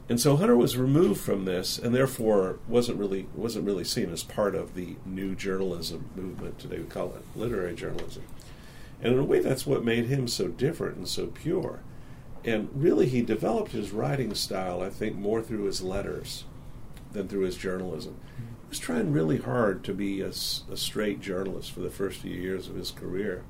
And 0.10 0.20
so 0.20 0.36
Hunter 0.36 0.58
was 0.58 0.76
removed 0.76 1.22
from 1.22 1.46
this, 1.46 1.80
and 1.80 1.96
therefore 1.96 2.60
wasn't 2.68 3.00
really 3.00 3.28
wasn't 3.34 3.66
really 3.66 3.86
seen 3.86 4.12
as 4.12 4.22
part 4.24 4.54
of 4.54 4.76
the 4.76 4.98
new 5.06 5.34
journalism 5.34 6.10
movement 6.16 6.60
today. 6.60 6.80
We 6.80 6.86
call 6.86 7.16
it 7.16 7.24
literary 7.36 7.74
journalism, 7.74 8.24
and 9.02 9.14
in 9.14 9.20
a 9.20 9.24
way, 9.24 9.40
that's 9.40 9.66
what 9.66 9.86
made 9.86 10.06
him 10.08 10.28
so 10.28 10.50
different 10.50 10.98
and 10.98 11.08
so 11.08 11.28
pure. 11.28 11.80
And 12.44 12.70
really, 12.76 13.08
he 13.08 13.22
developed 13.22 13.72
his 13.72 13.92
writing 13.92 14.36
style, 14.36 14.82
I 14.82 14.90
think, 14.90 15.16
more 15.16 15.42
through 15.42 15.64
his 15.64 15.82
letters 15.82 16.44
than 17.14 17.30
through 17.30 17.46
his 17.46 17.56
journalism. 17.56 18.18
He 18.38 18.70
was 18.70 18.80
trying 18.80 19.14
really 19.14 19.38
hard 19.38 19.84
to 19.86 19.94
be 19.94 20.20
a 20.20 20.34
straight 20.34 21.22
journalist 21.22 21.72
for 21.72 21.80
the 21.80 21.90
first 21.90 22.20
few 22.20 22.36
years 22.36 22.68
of 22.68 22.76
his 22.76 22.92
career. 22.92 23.44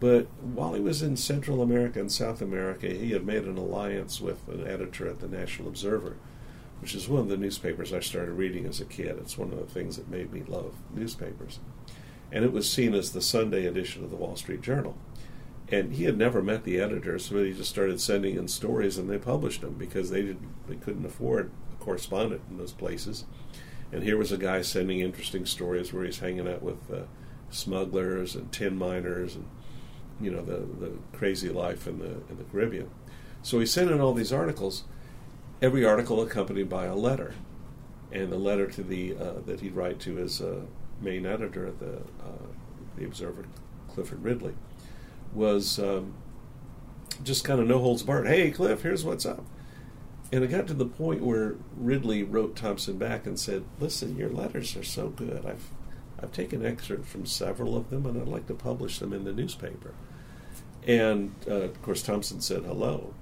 But 0.00 0.26
while 0.40 0.74
he 0.74 0.80
was 0.80 1.02
in 1.02 1.16
Central 1.16 1.60
America 1.60 1.98
and 1.98 2.10
South 2.10 2.40
America, 2.40 2.88
he 2.88 3.10
had 3.10 3.26
made 3.26 3.44
an 3.44 3.58
alliance 3.58 4.20
with 4.20 4.46
an 4.48 4.66
editor 4.66 5.08
at 5.08 5.18
the 5.18 5.28
National 5.28 5.68
Observer, 5.68 6.16
which 6.80 6.94
is 6.94 7.08
one 7.08 7.20
of 7.20 7.28
the 7.28 7.36
newspapers 7.36 7.92
I 7.92 8.00
started 8.00 8.32
reading 8.32 8.64
as 8.66 8.80
a 8.80 8.84
kid. 8.84 9.18
It's 9.20 9.36
one 9.36 9.52
of 9.52 9.58
the 9.58 9.66
things 9.66 9.96
that 9.96 10.08
made 10.08 10.32
me 10.32 10.44
love 10.46 10.74
newspapers. 10.94 11.58
And 12.30 12.44
it 12.44 12.52
was 12.52 12.70
seen 12.70 12.94
as 12.94 13.12
the 13.12 13.22
Sunday 13.22 13.66
edition 13.66 14.04
of 14.04 14.10
the 14.10 14.16
Wall 14.16 14.36
Street 14.36 14.60
Journal. 14.60 14.96
And 15.70 15.94
he 15.94 16.04
had 16.04 16.16
never 16.16 16.42
met 16.42 16.64
the 16.64 16.80
editor, 16.80 17.18
so 17.18 17.42
he 17.42 17.52
just 17.52 17.70
started 17.70 18.00
sending 18.00 18.36
in 18.36 18.48
stories, 18.48 18.96
and 18.96 19.10
they 19.10 19.18
published 19.18 19.62
them 19.62 19.74
because 19.74 20.10
they 20.10 20.22
didn't, 20.22 20.48
they 20.68 20.76
couldn't 20.76 21.04
afford 21.04 21.50
a 21.72 21.84
correspondent 21.84 22.42
in 22.48 22.56
those 22.56 22.72
places. 22.72 23.24
And 23.90 24.02
here 24.02 24.16
was 24.16 24.32
a 24.32 24.38
guy 24.38 24.62
sending 24.62 25.00
interesting 25.00 25.44
stories 25.44 25.92
where 25.92 26.04
he's 26.04 26.20
hanging 26.20 26.48
out 26.48 26.62
with 26.62 26.90
uh, 26.90 27.02
smugglers 27.50 28.34
and 28.34 28.52
tin 28.52 28.78
miners 28.78 29.34
and 29.34 29.46
you 30.20 30.30
know 30.30 30.42
the 30.42 30.58
the 30.80 30.92
crazy 31.12 31.48
life 31.48 31.86
in 31.86 31.98
the 31.98 32.12
in 32.28 32.38
the 32.38 32.44
Caribbean. 32.44 32.90
So 33.42 33.60
he 33.60 33.66
sent 33.66 33.90
in 33.90 34.00
all 34.00 34.14
these 34.14 34.32
articles, 34.32 34.84
every 35.62 35.84
article 35.84 36.20
accompanied 36.20 36.68
by 36.68 36.86
a 36.86 36.94
letter, 36.94 37.34
and 38.10 38.32
the 38.32 38.38
letter 38.38 38.66
to 38.66 38.82
the 38.82 39.16
uh, 39.16 39.40
that 39.46 39.60
he'd 39.60 39.74
write 39.74 40.00
to 40.00 40.16
his 40.16 40.40
uh, 40.40 40.62
main 41.00 41.26
editor 41.26 41.66
at 41.66 41.78
the 41.78 41.96
uh, 41.96 42.46
the 42.96 43.04
Observer, 43.04 43.46
Clifford 43.88 44.22
Ridley, 44.22 44.54
was 45.32 45.78
um, 45.78 46.14
just 47.22 47.44
kind 47.44 47.60
of 47.60 47.66
no 47.66 47.78
holds 47.78 48.02
barred. 48.02 48.26
Hey, 48.26 48.50
Cliff, 48.50 48.82
here's 48.82 49.04
what's 49.04 49.26
up. 49.26 49.44
And 50.30 50.44
it 50.44 50.48
got 50.48 50.66
to 50.66 50.74
the 50.74 50.84
point 50.84 51.22
where 51.22 51.56
Ridley 51.76 52.22
wrote 52.22 52.54
Thompson 52.54 52.98
back 52.98 53.26
and 53.26 53.38
said, 53.38 53.64
"Listen, 53.80 54.16
your 54.16 54.28
letters 54.30 54.76
are 54.76 54.84
so 54.84 55.08
good. 55.08 55.46
I've 55.46 55.70
I've 56.20 56.32
taken 56.32 56.66
excerpts 56.66 57.08
from 57.08 57.24
several 57.24 57.76
of 57.76 57.88
them, 57.90 58.04
and 58.04 58.20
I'd 58.20 58.28
like 58.28 58.46
to 58.48 58.54
publish 58.54 58.98
them 58.98 59.12
in 59.12 59.24
the 59.24 59.32
newspaper." 59.32 59.94
And 60.88 61.32
uh, 61.46 61.54
of 61.54 61.82
course, 61.82 62.02
Thompson 62.02 62.40
said, 62.40 62.64
"Hello, 62.64 63.14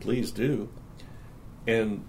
please 0.00 0.30
do." 0.30 0.68
And 1.66 2.04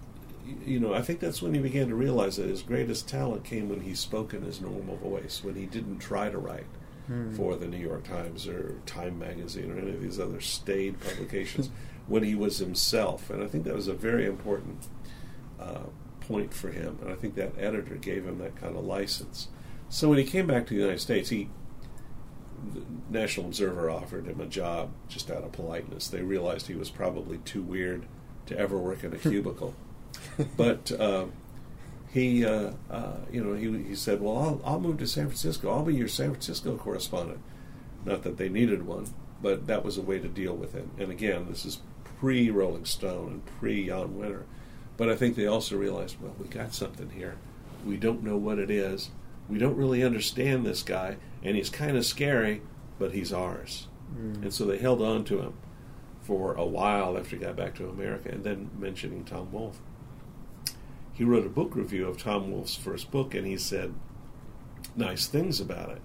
you 0.64 0.78
know, 0.78 0.92
I 0.94 1.00
think 1.02 1.20
that's 1.20 1.40
when 1.40 1.54
he 1.54 1.60
began 1.60 1.88
to 1.88 1.94
realize 1.94 2.36
that 2.36 2.48
his 2.48 2.62
greatest 2.62 3.08
talent 3.08 3.44
came 3.44 3.68
when 3.68 3.80
he 3.80 3.94
spoke 3.94 4.34
in 4.34 4.42
his 4.42 4.60
normal 4.60 4.96
voice, 4.96 5.42
when 5.42 5.54
he 5.54 5.66
didn't 5.66 5.98
try 5.98 6.28
to 6.28 6.38
write 6.38 6.66
Hmm. 7.06 7.32
for 7.34 7.54
the 7.54 7.68
New 7.68 7.76
York 7.78 8.02
Times 8.02 8.48
or 8.48 8.80
Time 8.84 9.16
Magazine 9.16 9.70
or 9.70 9.78
any 9.78 9.92
of 9.92 10.02
these 10.02 10.18
other 10.18 10.40
staid 10.40 10.98
publications, 10.98 11.70
when 12.08 12.24
he 12.24 12.34
was 12.34 12.58
himself. 12.58 13.30
And 13.30 13.44
I 13.44 13.46
think 13.46 13.62
that 13.62 13.76
was 13.76 13.86
a 13.86 13.92
very 13.94 14.26
important 14.26 14.88
uh, 15.60 15.84
point 16.18 16.52
for 16.52 16.70
him. 16.72 16.98
And 17.00 17.12
I 17.12 17.14
think 17.14 17.36
that 17.36 17.52
editor 17.56 17.94
gave 17.94 18.24
him 18.26 18.38
that 18.38 18.56
kind 18.56 18.76
of 18.76 18.84
license. 18.84 19.46
So 19.88 20.08
when 20.08 20.18
he 20.18 20.24
came 20.24 20.48
back 20.48 20.66
to 20.66 20.74
the 20.74 20.80
United 20.80 20.98
States, 20.98 21.28
he 21.28 21.48
National 23.10 23.46
Observer 23.46 23.90
offered 23.90 24.26
him 24.26 24.40
a 24.40 24.46
job 24.46 24.90
just 25.08 25.30
out 25.30 25.44
of 25.44 25.52
politeness. 25.52 26.08
They 26.08 26.22
realized 26.22 26.66
he 26.66 26.74
was 26.74 26.90
probably 26.90 27.38
too 27.38 27.62
weird 27.62 28.06
to 28.46 28.58
ever 28.58 28.78
work 28.78 29.04
in 29.04 29.12
a 29.12 29.18
cubicle. 29.18 29.74
but 30.56 30.92
uh, 30.92 31.26
he, 32.10 32.44
uh, 32.44 32.72
uh, 32.90 33.16
you 33.30 33.42
know, 33.44 33.54
he, 33.54 33.88
he 33.88 33.94
said, 33.94 34.20
"Well, 34.20 34.38
I'll, 34.38 34.60
I'll 34.64 34.80
move 34.80 34.98
to 34.98 35.06
San 35.06 35.26
Francisco. 35.26 35.70
I'll 35.70 35.84
be 35.84 35.94
your 35.94 36.08
San 36.08 36.30
Francisco 36.30 36.76
correspondent." 36.76 37.40
Not 38.04 38.22
that 38.22 38.36
they 38.36 38.48
needed 38.48 38.86
one, 38.86 39.08
but 39.42 39.66
that 39.66 39.84
was 39.84 39.98
a 39.98 40.02
way 40.02 40.18
to 40.18 40.28
deal 40.28 40.54
with 40.54 40.74
it. 40.74 40.86
And 40.98 41.10
again, 41.10 41.46
this 41.48 41.64
is 41.64 41.80
pre 42.18 42.50
Rolling 42.50 42.84
Stone 42.84 43.28
and 43.28 43.46
pre 43.46 43.86
Jan 43.86 44.14
Wenner. 44.14 44.44
But 44.96 45.10
I 45.10 45.16
think 45.16 45.36
they 45.36 45.46
also 45.46 45.76
realized, 45.76 46.16
well, 46.20 46.34
we 46.38 46.48
got 46.48 46.72
something 46.72 47.10
here. 47.10 47.36
We 47.84 47.96
don't 47.96 48.22
know 48.22 48.36
what 48.36 48.58
it 48.58 48.70
is. 48.70 49.10
We 49.48 49.58
don't 49.58 49.76
really 49.76 50.02
understand 50.02 50.64
this 50.64 50.82
guy, 50.82 51.16
and 51.46 51.54
he's 51.54 51.70
kind 51.70 51.96
of 51.96 52.04
scary, 52.04 52.60
but 52.98 53.12
he's 53.12 53.32
ours. 53.32 53.86
Mm. 54.12 54.42
And 54.42 54.52
so 54.52 54.64
they 54.64 54.78
held 54.78 55.00
on 55.00 55.24
to 55.26 55.40
him 55.40 55.54
for 56.20 56.54
a 56.54 56.66
while 56.66 57.16
after 57.16 57.36
he 57.36 57.42
got 57.42 57.54
back 57.54 57.76
to 57.76 57.88
America, 57.88 58.30
and 58.30 58.42
then 58.42 58.68
mentioning 58.76 59.24
Tom 59.24 59.52
Wolfe. 59.52 59.78
He 61.12 61.22
wrote 61.22 61.46
a 61.46 61.50
book 61.50 61.76
review 61.76 62.08
of 62.08 62.20
Tom 62.20 62.50
Wolfe's 62.50 62.74
first 62.74 63.12
book, 63.12 63.32
and 63.32 63.46
he 63.46 63.56
said 63.56 63.94
nice 64.96 65.28
things 65.28 65.60
about 65.60 65.90
it. 65.90 66.02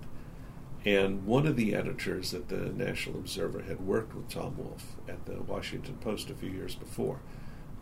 And 0.86 1.26
one 1.26 1.48
of 1.48 1.56
the 1.56 1.74
editors 1.74 2.36
at 2.36 2.50
the 2.50 2.58
National 2.58 3.18
Observer 3.18 3.64
had 3.64 3.82
worked 3.82 4.14
with 4.16 4.30
Tom 4.30 4.58
Wolfe 4.58 4.96
at 5.10 5.26
the 5.26 5.42
Washington 5.42 5.96
Post 6.02 6.30
a 6.30 6.36
few 6.36 6.52
years 6.52 6.76
before. 6.76 7.20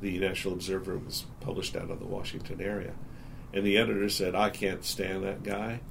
The 0.02 0.18
National 0.18 0.54
Observer 0.54 0.98
was 0.98 1.26
published 1.42 1.76
out 1.76 1.92
of 1.92 2.00
the 2.00 2.06
Washington 2.06 2.62
area. 2.62 2.94
And 3.54 3.66
the 3.66 3.78
editor 3.78 4.08
said, 4.08 4.34
I 4.34 4.50
can't 4.50 4.86
stand 4.86 5.24
that 5.26 5.44
guy. 5.44 5.82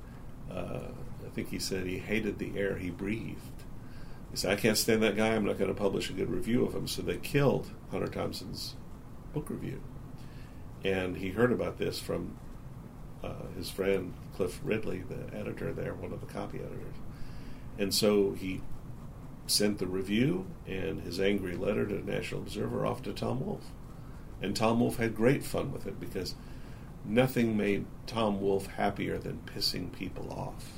Uh, 0.50 0.92
think 1.38 1.50
he 1.50 1.58
said 1.60 1.86
he 1.86 1.98
hated 1.98 2.40
the 2.40 2.58
air 2.58 2.78
he 2.78 2.90
breathed. 2.90 3.62
He 4.32 4.36
said, 4.36 4.50
I 4.50 4.56
can't 4.56 4.76
stand 4.76 5.04
that 5.04 5.16
guy. 5.16 5.28
I'm 5.28 5.44
not 5.44 5.56
going 5.56 5.72
to 5.72 5.80
publish 5.80 6.10
a 6.10 6.12
good 6.12 6.30
review 6.30 6.64
of 6.64 6.74
him. 6.74 6.88
So 6.88 7.00
they 7.00 7.16
killed 7.16 7.70
Hunter 7.92 8.08
Thompson's 8.08 8.74
book 9.32 9.48
review. 9.48 9.80
And 10.84 11.16
he 11.16 11.30
heard 11.30 11.52
about 11.52 11.78
this 11.78 12.00
from 12.00 12.36
uh, 13.22 13.46
his 13.56 13.70
friend 13.70 14.14
Cliff 14.34 14.58
Ridley, 14.64 15.04
the 15.08 15.32
editor 15.32 15.72
there, 15.72 15.94
one 15.94 16.12
of 16.12 16.20
the 16.20 16.26
copy 16.26 16.58
editors. 16.58 16.96
And 17.78 17.94
so 17.94 18.32
he 18.32 18.60
sent 19.46 19.78
the 19.78 19.86
review 19.86 20.46
and 20.66 21.02
his 21.02 21.20
angry 21.20 21.54
letter 21.54 21.86
to 21.86 21.94
the 21.94 22.12
National 22.12 22.40
Observer 22.40 22.84
off 22.84 23.00
to 23.04 23.12
Tom 23.12 23.46
Wolfe. 23.46 23.70
And 24.42 24.56
Tom 24.56 24.80
Wolfe 24.80 24.96
had 24.96 25.14
great 25.14 25.44
fun 25.44 25.70
with 25.70 25.86
it 25.86 26.00
because 26.00 26.34
nothing 27.04 27.56
made 27.56 27.86
Tom 28.08 28.40
Wolfe 28.40 28.66
happier 28.66 29.18
than 29.18 29.42
pissing 29.46 29.92
people 29.92 30.32
off. 30.32 30.77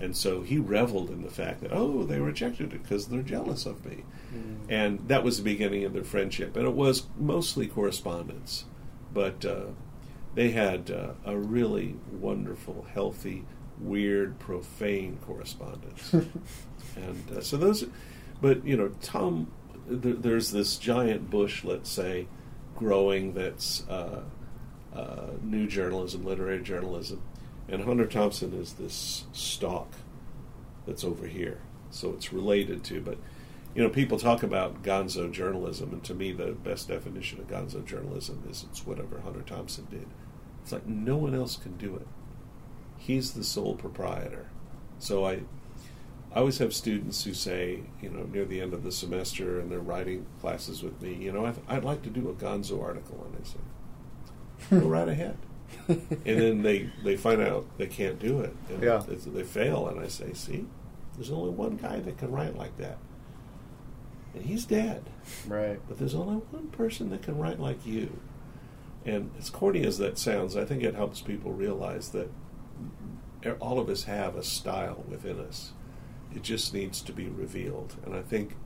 And 0.00 0.16
so 0.16 0.42
he 0.42 0.58
reveled 0.58 1.10
in 1.10 1.22
the 1.22 1.30
fact 1.30 1.62
that, 1.62 1.72
oh, 1.72 2.04
they 2.04 2.20
rejected 2.20 2.72
it 2.72 2.82
because 2.82 3.06
they're 3.06 3.22
jealous 3.22 3.64
of 3.64 3.84
me. 3.86 4.04
Mm. 4.34 4.56
And 4.68 5.08
that 5.08 5.24
was 5.24 5.38
the 5.38 5.42
beginning 5.42 5.84
of 5.84 5.94
their 5.94 6.04
friendship. 6.04 6.56
And 6.56 6.66
it 6.66 6.74
was 6.74 7.04
mostly 7.16 7.66
correspondence. 7.66 8.66
But 9.14 9.44
uh, 9.44 9.66
they 10.34 10.50
had 10.50 10.90
uh, 10.90 11.12
a 11.24 11.36
really 11.36 11.96
wonderful, 12.12 12.86
healthy, 12.92 13.44
weird, 13.80 14.38
profane 14.38 15.18
correspondence. 15.24 16.12
and 16.96 17.32
uh, 17.34 17.40
so 17.40 17.56
those, 17.56 17.86
but, 18.42 18.66
you 18.66 18.76
know, 18.76 18.88
Tom, 19.00 19.50
th- 19.88 20.16
there's 20.18 20.50
this 20.50 20.76
giant 20.76 21.30
bush, 21.30 21.64
let's 21.64 21.90
say, 21.90 22.26
growing 22.76 23.32
that's 23.32 23.88
uh, 23.88 24.20
uh, 24.94 25.26
new 25.42 25.66
journalism, 25.66 26.24
literary 26.24 26.62
journalism. 26.62 27.22
And 27.68 27.82
Hunter 27.84 28.06
Thompson 28.06 28.52
is 28.52 28.74
this 28.74 29.24
stock 29.32 29.92
that's 30.86 31.04
over 31.04 31.26
here. 31.26 31.60
So 31.90 32.10
it's 32.10 32.32
related 32.32 32.84
to, 32.84 33.00
but 33.00 33.18
you 33.74 33.82
know, 33.82 33.90
people 33.90 34.18
talk 34.18 34.42
about 34.42 34.82
gonzo 34.82 35.30
journalism, 35.30 35.92
and 35.92 36.02
to 36.04 36.14
me, 36.14 36.32
the 36.32 36.52
best 36.52 36.88
definition 36.88 37.40
of 37.40 37.48
gonzo 37.48 37.84
journalism 37.84 38.42
is 38.48 38.64
it's 38.70 38.86
whatever 38.86 39.20
Hunter 39.20 39.42
Thompson 39.42 39.86
did. 39.90 40.06
It's 40.62 40.72
like 40.72 40.86
no 40.86 41.16
one 41.16 41.34
else 41.34 41.56
can 41.56 41.76
do 41.76 41.94
it. 41.96 42.06
He's 42.96 43.32
the 43.32 43.44
sole 43.44 43.74
proprietor. 43.74 44.46
So 44.98 45.26
I, 45.26 45.42
I 46.32 46.36
always 46.36 46.58
have 46.58 46.72
students 46.72 47.24
who 47.24 47.34
say, 47.34 47.82
you 48.00 48.08
know, 48.08 48.24
near 48.24 48.46
the 48.46 48.62
end 48.62 48.72
of 48.72 48.82
the 48.82 48.90
semester, 48.90 49.60
and 49.60 49.70
they're 49.70 49.78
writing 49.78 50.24
classes 50.40 50.82
with 50.82 51.00
me, 51.02 51.12
you 51.12 51.30
know, 51.30 51.44
I'd, 51.44 51.56
I'd 51.68 51.84
like 51.84 52.02
to 52.02 52.10
do 52.10 52.30
a 52.30 52.32
gonzo 52.32 52.82
article, 52.82 53.26
and 53.26 53.36
I 53.40 53.46
say, 53.46 54.80
go 54.80 54.88
right 54.88 55.08
ahead. 55.08 55.36
and 55.88 56.06
then 56.24 56.62
they 56.62 56.90
they 57.04 57.16
find 57.16 57.40
out 57.42 57.66
they 57.78 57.86
can't 57.86 58.18
do 58.18 58.40
it, 58.40 58.54
and 58.70 58.82
Yeah. 58.82 59.02
they, 59.06 59.14
they 59.16 59.42
fail, 59.44 59.88
and 59.88 60.00
I 60.00 60.08
say, 60.08 60.32
see, 60.32 60.66
there's 61.14 61.30
only 61.30 61.50
one 61.50 61.76
guy 61.76 62.00
that 62.00 62.18
can 62.18 62.30
write 62.32 62.56
like 62.56 62.76
that, 62.78 62.98
and 64.34 64.44
he's 64.44 64.64
dead. 64.64 65.04
Right. 65.46 65.80
But 65.88 65.98
there's 65.98 66.14
only 66.14 66.36
one 66.50 66.68
person 66.68 67.10
that 67.10 67.22
can 67.22 67.38
write 67.38 67.58
like 67.60 67.84
you. 67.86 68.18
And 69.04 69.30
as 69.38 69.50
corny 69.50 69.84
as 69.84 69.98
that 69.98 70.18
sounds, 70.18 70.56
I 70.56 70.64
think 70.64 70.82
it 70.82 70.94
helps 70.94 71.20
people 71.20 71.52
realize 71.52 72.10
that 72.10 72.28
all 73.60 73.78
of 73.78 73.88
us 73.88 74.04
have 74.04 74.34
a 74.34 74.42
style 74.42 75.04
within 75.08 75.38
us. 75.38 75.72
It 76.34 76.42
just 76.42 76.74
needs 76.74 77.00
to 77.02 77.12
be 77.12 77.28
revealed. 77.28 77.94
And 78.04 78.14
I 78.14 78.22
think 78.22 78.56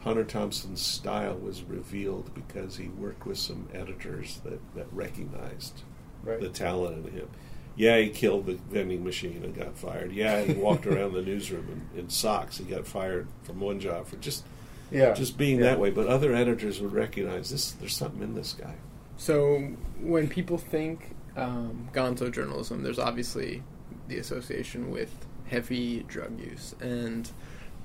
Hunter 0.00 0.24
Thompson's 0.24 0.82
style 0.82 1.36
was 1.36 1.62
revealed 1.62 2.34
because 2.34 2.76
he 2.76 2.88
worked 2.88 3.24
with 3.26 3.38
some 3.38 3.68
editors 3.72 4.40
that, 4.44 4.60
that 4.74 4.92
recognized 4.92 5.82
Right. 6.24 6.40
the 6.40 6.48
talent 6.48 7.06
in 7.06 7.12
him. 7.12 7.28
Yeah, 7.76 7.98
he 7.98 8.08
killed 8.10 8.46
the 8.46 8.54
vending 8.54 9.02
machine 9.04 9.42
and 9.44 9.54
got 9.54 9.76
fired. 9.76 10.12
Yeah, 10.12 10.42
he 10.42 10.52
walked 10.54 10.86
around 10.86 11.12
the 11.14 11.22
newsroom 11.22 11.86
in, 11.94 12.00
in 12.00 12.08
socks. 12.10 12.58
He 12.58 12.64
got 12.64 12.86
fired 12.86 13.26
from 13.42 13.58
one 13.60 13.80
job 13.80 14.06
for 14.06 14.16
just 14.16 14.44
Yeah. 14.92 15.12
just 15.12 15.36
being 15.36 15.58
Yeah. 15.58 15.64
that 15.70 15.80
way. 15.80 15.90
But 15.90 16.06
other 16.06 16.32
editors 16.34 16.80
would 16.80 16.92
recognize 16.92 17.50
this. 17.50 17.72
There's 17.72 17.96
something 17.96 18.22
in 18.22 18.34
this 18.34 18.52
guy. 18.52 18.74
So 19.16 19.58
when 20.00 20.28
people 20.28 20.56
think 20.58 21.14
um, 21.36 21.88
gonzo 21.92 22.30
journalism, 22.32 22.82
there's 22.84 22.98
obviously 23.00 23.62
the 24.06 24.18
association 24.18 24.90
with 24.92 25.26
heavy 25.48 26.04
drug 26.06 26.38
use. 26.38 26.76
And 26.80 27.28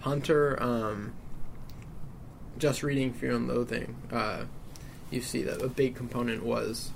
Hunter, 0.02 0.62
um, 0.62 1.14
just 2.60 2.84
reading 2.84 3.12
Fear 3.14 3.32
and 3.38 3.48
Loathing, 3.48 3.96
uh, 4.12 4.44
you 5.10 5.22
see 5.22 5.42
that 5.44 5.62
a 5.64 5.68
big 5.68 5.96
component 5.96 6.44
was 6.44 6.92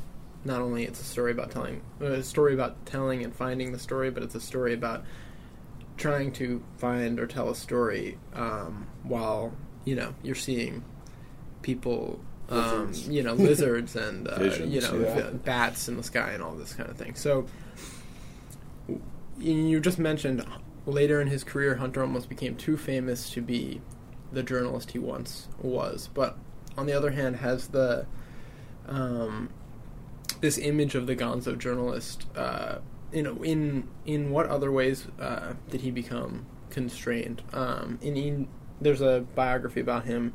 not 0.46 0.62
only 0.62 0.84
it's 0.84 1.00
a 1.00 1.06
story 1.06 1.32
about 1.32 1.52
telling 1.52 1.82
a 2.02 2.24
story 2.24 2.54
about 2.54 2.86
telling 2.86 3.24
and 3.24 3.34
finding 3.36 3.72
the 3.72 3.80
story, 3.80 4.12
but 4.12 4.24
it's 4.24 4.36
a 4.36 4.42
story 4.42 4.74
about 4.74 5.04
trying 5.98 6.32
to 6.34 6.64
find 6.78 7.20
or 7.20 7.28
tell 7.28 7.50
a 7.50 7.56
story 7.56 8.18
um, 8.34 8.88
while 9.04 9.54
you 9.86 9.96
know 9.96 10.14
you're 10.24 10.36
seeing 10.36 10.84
people 11.62 12.20
um, 12.50 12.88
Lizards. 12.88 13.10
you 13.10 13.24
know 13.24 13.34
lizards 13.34 13.96
and 13.96 14.28
uh, 14.28 14.40
Visions, 14.40 14.74
you 14.74 14.82
know 14.82 15.00
yeah. 15.00 15.30
bats 15.30 15.88
in 15.88 15.98
the 15.98 16.04
sky 16.04 16.32
and 16.32 16.44
all 16.44 16.56
this 16.56 16.74
kind 16.74 16.90
of 16.90 16.98
thing 16.98 17.16
so 17.16 17.46
you 19.38 19.80
just 19.80 20.00
mentioned 20.00 20.46
later 20.86 21.22
in 21.22 21.28
his 21.28 21.44
career 21.44 21.76
hunter 21.76 22.02
almost 22.02 22.30
became 22.30 22.56
too 22.56 22.76
famous 22.78 23.30
to 23.30 23.42
be 23.42 23.82
the 24.32 24.44
journalist 24.44 24.92
he 24.92 25.00
once 25.00 25.48
was 25.60 26.10
but 26.14 26.38
on 26.78 26.86
the 26.86 26.94
other 26.94 27.12
hand 27.12 27.38
has 27.38 27.68
the 27.70 28.06
um, 28.88 29.50
this 30.42 30.58
image 30.58 30.96
of 30.96 31.08
the 31.08 31.16
gonzo 31.16 31.58
journalist 31.58 32.26
uh, 32.36 32.78
you 33.12 33.22
know 33.22 33.42
in 33.44 33.88
in 34.06 34.32
what 34.32 34.48
other 34.48 34.72
ways 34.72 35.08
uh, 35.20 35.54
did 35.70 35.82
he 35.82 35.92
become 35.92 36.46
constrained 36.70 37.42
um, 37.54 38.00
in, 38.02 38.48
there's 38.82 39.02
a 39.02 39.26
biography 39.36 39.80
about 39.80 40.06
him 40.06 40.34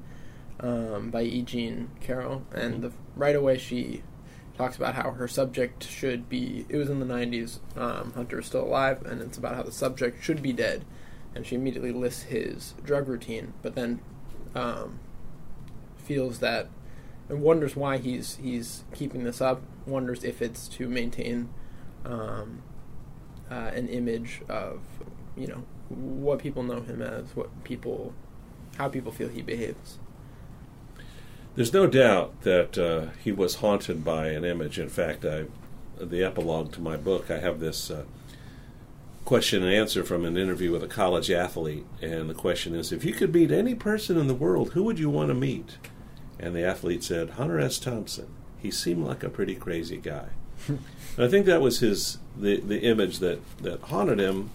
um, 0.60 1.10
by 1.10 1.22
E. 1.22 1.42
Jean 1.42 1.90
Carroll, 2.00 2.44
and 2.52 2.82
the, 2.82 2.92
right 3.16 3.36
away 3.36 3.58
she 3.58 4.02
talks 4.56 4.76
about 4.76 4.94
how 4.94 5.12
her 5.12 5.28
subject 5.28 5.84
should 5.84 6.28
be. 6.28 6.66
It 6.68 6.76
was 6.76 6.90
in 6.90 7.00
the 7.00 7.06
'90s. 7.06 7.60
Um, 7.76 8.12
Hunter 8.14 8.40
is 8.40 8.46
still 8.46 8.64
alive, 8.64 9.04
and 9.06 9.20
it's 9.20 9.38
about 9.38 9.54
how 9.54 9.62
the 9.62 9.72
subject 9.72 10.22
should 10.22 10.42
be 10.42 10.52
dead, 10.52 10.84
and 11.34 11.46
she 11.46 11.54
immediately 11.54 11.92
lists 11.92 12.22
his 12.24 12.74
drug 12.84 13.08
routine, 13.08 13.52
but 13.62 13.74
then 13.74 14.00
um, 14.54 14.98
feels 15.96 16.40
that 16.40 16.68
and 17.28 17.42
wonders 17.42 17.76
why 17.76 17.98
he's 17.98 18.36
he's 18.36 18.84
keeping 18.94 19.24
this 19.24 19.40
up. 19.40 19.62
Wonders 19.86 20.24
if 20.24 20.42
it's 20.42 20.68
to 20.68 20.88
maintain 20.88 21.48
um, 22.04 22.62
uh, 23.50 23.70
an 23.74 23.88
image 23.88 24.42
of 24.48 24.80
you 25.36 25.46
know 25.46 25.64
what 25.88 26.38
people 26.38 26.62
know 26.62 26.80
him 26.80 27.00
as, 27.00 27.34
what 27.34 27.64
people, 27.64 28.12
how 28.76 28.88
people 28.88 29.12
feel 29.12 29.28
he 29.28 29.42
behaves. 29.42 29.98
There's 31.54 31.72
no 31.72 31.86
doubt 31.86 32.42
that 32.42 32.78
uh, 32.78 33.06
he 33.22 33.32
was 33.32 33.56
haunted 33.56 34.04
by 34.04 34.28
an 34.28 34.44
image. 34.44 34.78
In 34.78 34.88
fact, 34.88 35.24
I, 35.24 35.46
the 35.98 36.22
epilogue 36.22 36.72
to 36.72 36.80
my 36.80 36.96
book, 36.96 37.30
I 37.30 37.38
have 37.38 37.58
this 37.58 37.90
uh, 37.90 38.04
question 39.24 39.64
and 39.64 39.72
answer 39.72 40.04
from 40.04 40.24
an 40.24 40.36
interview 40.36 40.70
with 40.70 40.84
a 40.84 40.88
college 40.88 41.30
athlete, 41.30 41.86
and 42.00 42.30
the 42.30 42.34
question 42.34 42.74
is: 42.74 42.92
If 42.92 43.04
you 43.04 43.12
could 43.12 43.34
meet 43.34 43.50
any 43.50 43.74
person 43.74 44.18
in 44.18 44.28
the 44.28 44.34
world, 44.34 44.72
who 44.72 44.84
would 44.84 44.98
you 44.98 45.10
want 45.10 45.28
to 45.28 45.34
meet? 45.34 45.78
And 46.38 46.54
the 46.54 46.64
athlete 46.64 47.02
said, 47.02 47.30
Hunter 47.30 47.58
S. 47.58 47.78
Thompson. 47.78 48.28
He 48.60 48.70
seemed 48.70 49.04
like 49.04 49.22
a 49.22 49.28
pretty 49.28 49.54
crazy 49.54 49.98
guy. 49.98 50.28
and 50.68 50.80
I 51.18 51.28
think 51.28 51.46
that 51.46 51.60
was 51.60 51.80
his 51.80 52.18
the 52.36 52.60
the 52.60 52.80
image 52.80 53.18
that 53.20 53.40
that 53.58 53.80
haunted 53.82 54.18
him, 54.18 54.50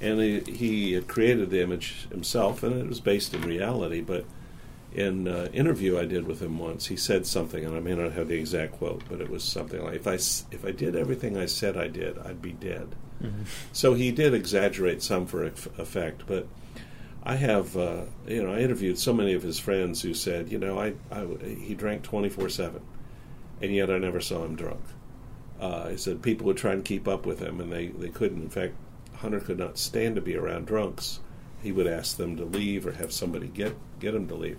and 0.00 0.20
he, 0.20 0.40
he 0.40 0.92
had 0.92 1.08
created 1.08 1.50
the 1.50 1.62
image 1.62 2.08
himself, 2.10 2.62
and 2.62 2.78
it 2.80 2.86
was 2.86 3.00
based 3.00 3.32
in 3.32 3.42
reality, 3.42 4.00
but 4.00 4.24
in 4.92 5.26
an 5.26 5.52
interview 5.52 5.98
I 5.98 6.06
did 6.06 6.26
with 6.26 6.40
him 6.40 6.58
once, 6.58 6.86
he 6.86 6.96
said 6.96 7.26
something, 7.26 7.64
and 7.64 7.76
I 7.76 7.80
may 7.80 7.94
not 7.94 8.12
have 8.12 8.28
the 8.28 8.38
exact 8.38 8.72
quote, 8.72 9.02
but 9.08 9.20
it 9.20 9.28
was 9.28 9.44
something 9.44 9.82
like, 9.82 9.96
"If 9.96 10.06
I 10.06 10.14
if 10.14 10.64
I 10.64 10.70
did 10.70 10.96
everything 10.96 11.36
I 11.36 11.46
said 11.46 11.76
I 11.76 11.88
did, 11.88 12.18
I'd 12.18 12.42
be 12.42 12.52
dead." 12.52 12.94
Mm-hmm. 13.22 13.42
So 13.72 13.94
he 13.94 14.10
did 14.10 14.34
exaggerate 14.34 15.02
some 15.02 15.26
for 15.26 15.44
effect, 15.44 16.24
but 16.26 16.46
I 17.26 17.34
have 17.34 17.76
uh, 17.76 18.02
you 18.28 18.40
know 18.40 18.52
I 18.52 18.60
interviewed 18.60 19.00
so 19.00 19.12
many 19.12 19.32
of 19.32 19.42
his 19.42 19.58
friends 19.58 20.00
who 20.00 20.14
said, 20.14 20.50
you 20.50 20.58
know, 20.58 20.78
I, 20.78 20.94
I 21.10 21.26
he 21.42 21.74
drank 21.74 22.04
twenty 22.04 22.28
four 22.28 22.48
seven, 22.48 22.82
and 23.60 23.74
yet 23.74 23.90
I 23.90 23.98
never 23.98 24.20
saw 24.20 24.44
him 24.44 24.54
drunk. 24.54 24.84
Uh, 25.60 25.88
he 25.88 25.96
said 25.96 26.22
people 26.22 26.46
would 26.46 26.56
try 26.56 26.72
and 26.72 26.84
keep 26.84 27.08
up 27.08 27.26
with 27.26 27.40
him, 27.40 27.60
and 27.60 27.72
they, 27.72 27.88
they 27.88 28.10
couldn't. 28.10 28.42
In 28.42 28.50
fact, 28.50 28.74
Hunter 29.16 29.40
could 29.40 29.58
not 29.58 29.76
stand 29.76 30.14
to 30.14 30.20
be 30.20 30.36
around 30.36 30.66
drunks. 30.66 31.18
He 31.62 31.72
would 31.72 31.88
ask 31.88 32.16
them 32.16 32.36
to 32.36 32.44
leave 32.44 32.86
or 32.86 32.92
have 32.92 33.12
somebody 33.12 33.48
get 33.48 33.74
get 33.98 34.14
him 34.14 34.28
to 34.28 34.36
leave. 34.36 34.58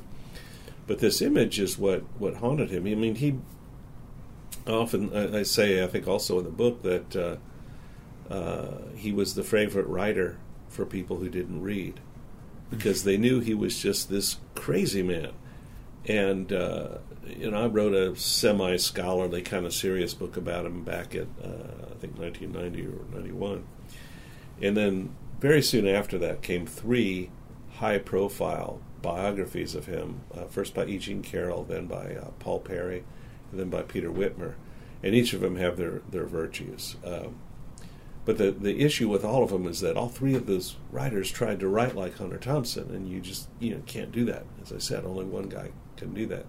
But 0.87 0.99
this 0.99 1.21
image 1.21 1.59
is 1.59 1.77
what, 1.77 2.03
what 2.17 2.35
haunted 2.35 2.69
him. 2.69 2.85
I 2.85 2.95
mean, 2.95 3.15
he 3.15 3.37
often 4.65 5.15
I, 5.15 5.39
I 5.39 5.43
say 5.43 5.81
I 5.81 5.87
think 5.87 6.05
also 6.05 6.39
in 6.39 6.43
the 6.43 6.51
book 6.51 6.81
that 6.81 7.15
uh, 7.15 8.33
uh, 8.33 8.79
he 8.93 9.13
was 9.13 9.35
the 9.35 9.43
favorite 9.43 9.87
writer 9.87 10.37
for 10.67 10.85
people 10.85 11.17
who 11.17 11.29
didn't 11.29 11.61
read 11.61 12.01
because 12.69 13.03
they 13.03 13.17
knew 13.17 13.39
he 13.39 13.53
was 13.53 13.81
just 13.81 14.09
this 14.09 14.37
crazy 14.55 15.03
man. 15.03 15.31
And 16.05 16.51
uh, 16.51 16.97
you 17.25 17.51
know, 17.51 17.63
I 17.63 17.67
wrote 17.67 17.93
a 17.93 18.15
semi-scholarly 18.15 19.41
kind 19.41 19.65
of 19.65 19.73
serious 19.73 20.13
book 20.13 20.37
about 20.37 20.65
him 20.65 20.83
back 20.83 21.15
at 21.15 21.27
uh, 21.43 21.85
I 21.91 21.95
think 21.99 22.17
1990 22.17 22.85
or 22.87 23.19
91, 23.19 23.65
and 24.61 24.77
then 24.77 25.15
very 25.39 25.61
soon 25.61 25.87
after 25.87 26.17
that 26.19 26.41
came 26.41 26.65
three 26.65 27.29
high-profile 27.75 28.81
biographies 29.01 29.75
of 29.75 29.85
him. 29.85 30.21
Uh, 30.33 30.45
first 30.45 30.73
by 30.73 30.85
E. 30.85 30.97
Jean 30.97 31.21
Carroll, 31.21 31.63
then 31.63 31.85
by 31.85 32.15
uh, 32.15 32.31
Paul 32.39 32.59
Perry, 32.59 33.03
and 33.51 33.59
then 33.59 33.69
by 33.69 33.81
Peter 33.81 34.09
Whitmer, 34.09 34.53
and 35.03 35.13
each 35.13 35.33
of 35.33 35.41
them 35.41 35.57
have 35.57 35.77
their 35.77 36.01
their 36.09 36.25
virtues. 36.25 36.95
Um, 37.05 37.35
but 38.27 38.37
the 38.37 38.51
the 38.51 38.81
issue 38.81 39.07
with 39.07 39.23
all 39.23 39.41
of 39.41 39.51
them 39.51 39.65
is 39.65 39.79
that 39.79 39.95
all 39.95 40.09
three 40.09 40.35
of 40.35 40.47
those 40.47 40.75
writers 40.91 41.31
tried 41.31 41.61
to 41.61 41.69
write 41.69 41.95
like 41.95 42.17
Hunter 42.17 42.37
Thompson, 42.37 42.93
and 42.93 43.07
you 43.07 43.21
just 43.21 43.47
you 43.57 43.73
know 43.73 43.81
can't 43.85 44.11
do 44.11 44.25
that. 44.25 44.43
As 44.61 44.73
I 44.73 44.79
said, 44.79 45.05
only 45.05 45.23
one 45.23 45.47
guy 45.47 45.69
can 45.95 46.13
do 46.13 46.25
that. 46.25 46.45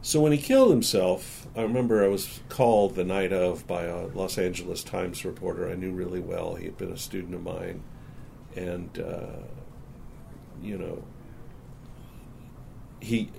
So 0.00 0.22
when 0.22 0.32
he 0.32 0.38
killed 0.38 0.70
himself, 0.70 1.46
I 1.54 1.60
remember 1.60 2.02
I 2.02 2.08
was 2.08 2.40
called 2.48 2.94
the 2.94 3.04
night 3.04 3.34
of 3.34 3.66
by 3.66 3.82
a 3.82 4.06
Los 4.06 4.38
Angeles 4.38 4.82
Times 4.82 5.26
reporter 5.26 5.70
I 5.70 5.74
knew 5.74 5.92
really 5.92 6.20
well. 6.20 6.54
He 6.54 6.64
had 6.64 6.78
been 6.78 6.92
a 6.92 6.96
student 6.96 7.34
of 7.34 7.42
mine, 7.42 7.82
and 8.56 8.98
uh, 8.98 9.42
you 10.62 10.78
know, 10.78 11.04
he 13.00 13.30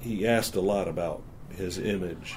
he 0.00 0.28
asked 0.28 0.56
a 0.56 0.60
lot 0.60 0.88
about 0.88 1.22
his 1.56 1.78
image 1.78 2.34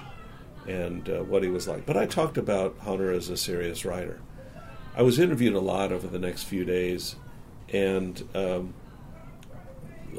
and 0.67 1.09
uh, 1.09 1.23
what 1.23 1.43
he 1.43 1.49
was 1.49 1.67
like. 1.67 1.85
But 1.85 1.97
I 1.97 2.05
talked 2.05 2.37
about 2.37 2.77
Hunter 2.79 3.11
as 3.11 3.29
a 3.29 3.37
serious 3.37 3.85
writer. 3.85 4.19
I 4.95 5.01
was 5.01 5.19
interviewed 5.19 5.53
a 5.53 5.59
lot 5.59 5.91
over 5.91 6.07
the 6.07 6.19
next 6.19 6.43
few 6.43 6.65
days, 6.65 7.15
and 7.69 8.27
um, 8.33 8.73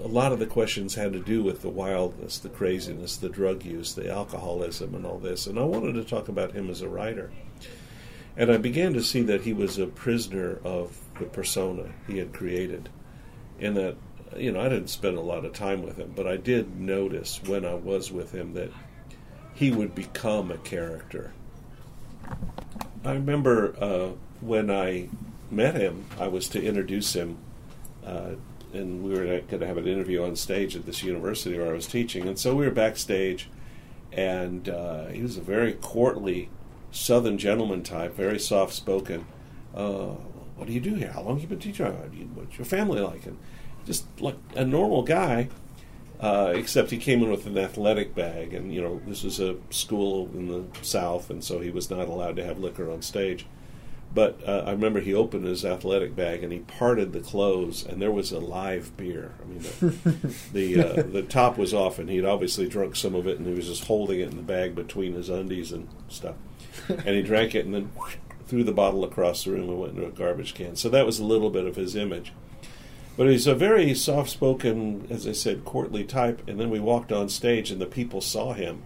a 0.03 0.09
lot 0.09 0.33
of 0.33 0.39
the 0.39 0.47
questions 0.47 0.95
had 0.95 1.13
to 1.13 1.21
do 1.21 1.43
with 1.43 1.63
the 1.63 1.69
wildness, 1.69 2.39
the 2.39 2.49
craziness, 2.49 3.17
the 3.17 3.29
drug 3.29 3.65
use, 3.65 3.95
the 3.95 4.11
alcoholism, 4.11 4.95
and 4.95 5.05
all 5.05 5.19
this. 5.19 5.47
And 5.47 5.59
I 5.59 5.65
wanted 5.65 5.95
to 5.95 6.05
talk 6.05 6.29
about 6.29 6.53
him 6.53 6.71
as 6.71 6.83
a 6.83 6.89
writer. 6.89 7.31
And 8.37 8.53
I 8.53 8.57
began 8.57 8.93
to 8.95 9.03
see 9.03 9.23
that 9.23 9.41
he 9.41 9.53
was 9.53 9.79
a 9.79 9.87
prisoner 9.87 10.61
of 10.63 10.97
the 11.19 11.27
persona 11.27 11.93
he 12.07 12.19
had 12.19 12.33
created. 12.33 12.89
And 13.59 13.77
that, 13.77 13.97
you 14.37 14.53
know, 14.53 14.61
I 14.61 14.69
didn't 14.69 14.91
spend 14.91 15.19
a 15.19 15.23
lot 15.23 15.45
of 15.45 15.53
time 15.53 15.83
with 15.83 15.97
him, 15.97 16.13
but 16.15 16.29
I 16.29 16.37
did 16.37 16.79
notice 16.79 17.43
when 17.45 17.65
I 17.65 17.75
was 17.75 18.13
with 18.13 18.33
him 18.33 18.55
that 18.55 18.71
he 19.59 19.71
would 19.71 19.95
become 19.95 20.51
a 20.51 20.59
character. 20.59 21.33
I 23.05 23.13
remember 23.13 23.75
uh, 23.81 24.11
when 24.41 24.71
I 24.71 25.09
met 25.51 25.75
him, 25.75 26.05
I 26.19 26.29
was 26.29 26.49
to 26.51 26.63
introduce 26.63 27.15
him 27.15 27.39
uh, 28.05 28.33
and 28.73 29.03
we 29.03 29.11
were 29.11 29.25
going 29.25 29.61
to 29.61 29.67
have 29.67 29.79
an 29.79 29.87
interview 29.87 30.23
on 30.23 30.37
stage 30.37 30.77
at 30.77 30.87
this 30.87 31.03
university 31.03 31.59
where 31.59 31.71
I 31.71 31.73
was 31.73 31.87
teaching. 31.87 32.29
And 32.29 32.39
so 32.39 32.55
we 32.55 32.65
were 32.67 32.71
backstage, 32.71 33.49
and 34.13 34.69
uh, 34.69 35.07
he 35.07 35.23
was 35.23 35.37
a 35.37 35.41
very 35.41 35.73
courtly 35.73 36.51
Southern 36.91 37.39
gentleman 37.39 37.83
type, 37.83 38.15
very 38.15 38.39
soft 38.39 38.75
spoken. 38.75 39.27
Uh, 39.75 40.15
what 40.57 40.67
do 40.67 40.73
you 40.73 40.81
do 40.81 40.95
here? 40.95 41.13
How 41.13 41.23
long 41.23 41.35
have 41.35 41.43
you 41.43 41.49
been 41.49 41.59
teaching? 41.59 41.87
What's 42.35 42.59
your 42.59 42.65
family 42.65 43.01
like? 43.01 43.27
And 43.27 43.39
just 43.87 44.05
like 44.21 44.37
a 44.55 44.65
normal 44.65 45.03
guy, 45.03 45.49
uh, 46.21 46.53
except 46.55 46.91
he 46.91 46.99
came 46.99 47.23
in 47.23 47.31
with 47.31 47.47
an 47.47 47.57
athletic 47.57 48.14
bag, 48.14 48.53
and 48.53 48.73
you 48.73 48.83
know 48.83 49.01
this 49.07 49.23
was 49.23 49.39
a 49.41 49.57
school 49.71 50.29
in 50.35 50.49
the 50.49 50.64
South, 50.83 51.31
and 51.31 51.43
so 51.45 51.61
he 51.61 51.71
was 51.71 51.91
not 51.91 52.09
allowed 52.09 52.37
to 52.37 52.45
have 52.45 52.59
liquor 52.59 52.91
on 52.91 53.03
stage. 53.03 53.47
But 54.14 54.41
uh, 54.47 54.64
I 54.66 54.71
remember 54.71 55.01
he 55.01 55.12
opened 55.12 55.45
his 55.45 55.66
athletic 55.66 56.16
bag 56.16 56.43
and 56.43 56.51
he 56.51 56.61
parted 56.61 57.12
the 57.12 57.21
clothes, 57.21 57.85
and 57.85 58.01
there 58.01 58.11
was 58.11 58.33
a 58.33 58.39
live 58.39 58.97
beer. 58.97 59.35
I 59.43 59.47
mean, 59.47 59.61
the 59.61 60.35
the, 60.53 60.83
uh, 60.83 61.03
the 61.03 61.23
top 61.23 61.59
was 61.59 61.75
off, 61.75 61.99
and 61.99 62.09
he'd 62.09 62.25
obviously 62.25 62.69
drunk 62.69 62.97
some 62.97 63.14
of 63.14 63.27
it, 63.27 63.39
and 63.39 63.47
he 63.47 63.53
was 63.53 63.66
just 63.66 63.85
holding 63.85 64.21
it 64.21 64.31
in 64.31 64.37
the 64.37 64.43
bag 64.43 64.75
between 64.75 65.12
his 65.12 65.29
undies 65.29 65.73
and 65.73 65.89
stuff. 66.09 66.37
And 66.89 67.09
he 67.09 67.23
drank 67.23 67.55
it, 67.55 67.66
and 67.66 67.75
then 67.75 67.91
threw 68.47 68.64
the 68.64 68.73
bottle 68.73 69.05
across 69.05 69.45
the 69.45 69.51
room 69.51 69.69
and 69.69 69.79
went 69.79 69.97
into 69.97 70.09
a 70.09 70.11
garbage 70.11 70.55
can. 70.55 70.75
So 70.75 70.89
that 70.89 71.05
was 71.05 71.19
a 71.19 71.25
little 71.25 71.51
bit 71.51 71.66
of 71.66 71.77
his 71.77 71.95
image. 71.95 72.33
But 73.19 73.29
he's 73.29 73.47
a 73.47 73.55
very 73.55 73.93
soft-spoken, 73.95 75.09
as 75.11 75.27
I 75.27 75.33
said, 75.33 75.66
courtly 75.66 76.05
type. 76.05 76.41
And 76.49 76.59
then 76.59 76.71
we 76.71 76.81
walked 76.81 77.12
on 77.12 77.29
stage, 77.29 77.71
and 77.71 77.81
the 77.81 77.87
people 77.87 78.23
saw 78.23 78.55
him, 78.55 78.83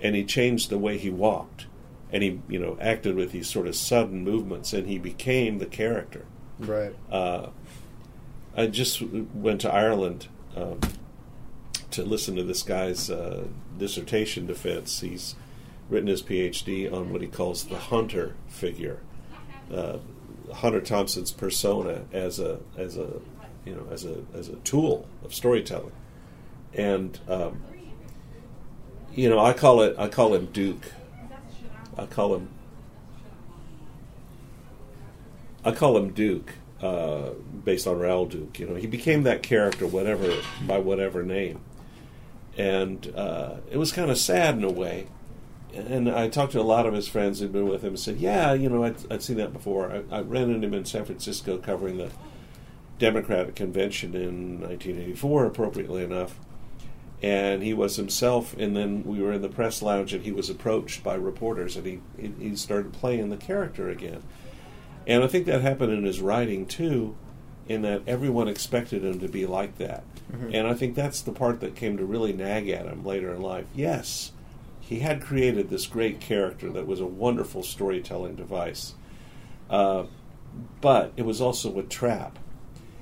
and 0.00 0.14
he 0.14 0.24
changed 0.24 0.70
the 0.70 0.78
way 0.78 0.96
he 0.96 1.10
walked 1.10 1.66
and 2.12 2.22
he 2.22 2.40
you 2.48 2.58
know 2.58 2.76
acted 2.80 3.16
with 3.16 3.32
these 3.32 3.48
sort 3.48 3.66
of 3.66 3.74
sudden 3.74 4.22
movements, 4.22 4.72
and 4.72 4.86
he 4.86 4.98
became 4.98 5.58
the 5.58 5.66
character. 5.66 6.26
Right. 6.58 6.94
Uh, 7.10 7.48
I 8.54 8.66
just 8.66 9.00
went 9.00 9.62
to 9.62 9.72
Ireland 9.72 10.28
um, 10.54 10.78
to 11.90 12.04
listen 12.04 12.36
to 12.36 12.44
this 12.44 12.62
guy's 12.62 13.10
uh, 13.10 13.44
dissertation 13.78 14.46
defense. 14.46 15.00
He's 15.00 15.34
written 15.88 16.08
his 16.08 16.22
PhD 16.22 16.92
on 16.92 17.12
what 17.12 17.22
he 17.22 17.26
calls 17.26 17.64
the 17.64 17.78
hunter 17.78 18.34
figure, 18.46 19.00
uh, 19.72 19.98
Hunter 20.52 20.82
Thompson's 20.82 21.32
persona 21.32 22.02
as 22.12 22.38
a 22.38 22.60
as 22.76 22.98
a 22.98 23.20
you 23.64 23.74
know 23.74 23.86
as 23.90 24.04
a 24.04 24.22
as 24.34 24.48
a 24.48 24.56
tool 24.56 25.06
of 25.24 25.34
storytelling, 25.34 25.92
and 26.74 27.18
um, 27.28 27.62
you 29.14 29.28
know 29.28 29.38
I 29.38 29.52
call 29.52 29.82
it 29.82 29.94
I 29.98 30.08
call 30.08 30.34
him 30.34 30.46
Duke 30.46 30.86
I 31.96 32.06
call 32.06 32.34
him 32.34 32.48
I 35.64 35.70
call 35.70 35.96
him 35.96 36.10
Duke, 36.10 36.54
uh, 36.80 37.30
based 37.64 37.86
on 37.86 37.98
Raoul 37.98 38.26
Duke. 38.26 38.58
You 38.58 38.66
know, 38.66 38.74
he 38.74 38.88
became 38.88 39.22
that 39.22 39.42
character, 39.42 39.86
whatever 39.86 40.34
by 40.66 40.78
whatever 40.78 41.22
name, 41.22 41.60
and 42.56 43.12
uh, 43.14 43.56
it 43.70 43.76
was 43.76 43.92
kind 43.92 44.10
of 44.10 44.18
sad 44.18 44.56
in 44.56 44.64
a 44.64 44.70
way. 44.70 45.06
And 45.74 46.10
I 46.10 46.28
talked 46.28 46.52
to 46.52 46.60
a 46.60 46.62
lot 46.62 46.84
of 46.84 46.92
his 46.92 47.08
friends 47.08 47.40
who'd 47.40 47.52
been 47.52 47.68
with 47.68 47.82
him 47.82 47.90
and 47.90 47.98
said, 48.00 48.16
"Yeah, 48.16 48.52
you 48.54 48.68
know, 48.68 48.82
I'd, 48.82 48.96
I'd 49.10 49.22
seen 49.22 49.36
that 49.36 49.52
before. 49.52 50.02
I, 50.10 50.16
I 50.16 50.20
ran 50.22 50.50
into 50.50 50.66
him 50.66 50.74
in 50.74 50.84
San 50.84 51.04
Francisco 51.04 51.58
covering 51.58 51.98
the 51.98 52.10
Democratic 53.02 53.56
convention 53.56 54.14
in 54.14 54.60
1984, 54.60 55.46
appropriately 55.46 56.04
enough." 56.04 56.38
and 57.22 57.62
he 57.62 57.72
was 57.72 57.96
himself. 57.96 58.54
And 58.58 58.76
then 58.76 59.04
we 59.04 59.20
were 59.20 59.32
in 59.32 59.42
the 59.42 59.48
press 59.48 59.80
lounge, 59.80 60.12
and 60.12 60.24
he 60.24 60.32
was 60.32 60.50
approached 60.50 61.04
by 61.04 61.14
reporters, 61.14 61.76
and 61.76 61.86
he 61.86 62.00
he 62.18 62.56
started 62.56 62.92
playing 62.92 63.30
the 63.30 63.36
character 63.36 63.88
again. 63.88 64.22
And 65.06 65.22
I 65.22 65.28
think 65.28 65.46
that 65.46 65.62
happened 65.62 65.92
in 65.92 66.04
his 66.04 66.20
writing 66.20 66.66
too, 66.66 67.16
in 67.68 67.82
that 67.82 68.02
everyone 68.06 68.48
expected 68.48 69.04
him 69.04 69.20
to 69.20 69.28
be 69.28 69.46
like 69.46 69.78
that. 69.78 70.04
Mm-hmm. 70.32 70.50
And 70.54 70.66
I 70.66 70.74
think 70.74 70.94
that's 70.94 71.20
the 71.20 71.32
part 71.32 71.60
that 71.60 71.76
came 71.76 71.96
to 71.96 72.04
really 72.04 72.32
nag 72.32 72.68
at 72.68 72.86
him 72.86 73.04
later 73.04 73.32
in 73.32 73.40
life. 73.40 73.66
Yes, 73.74 74.32
he 74.80 75.00
had 75.00 75.22
created 75.22 75.70
this 75.70 75.86
great 75.86 76.20
character 76.20 76.70
that 76.70 76.86
was 76.86 77.00
a 77.00 77.06
wonderful 77.06 77.62
storytelling 77.62 78.34
device, 78.34 78.94
uh, 79.70 80.04
but 80.80 81.12
it 81.16 81.22
was 81.22 81.40
also 81.40 81.78
a 81.78 81.82
trap. 81.82 82.38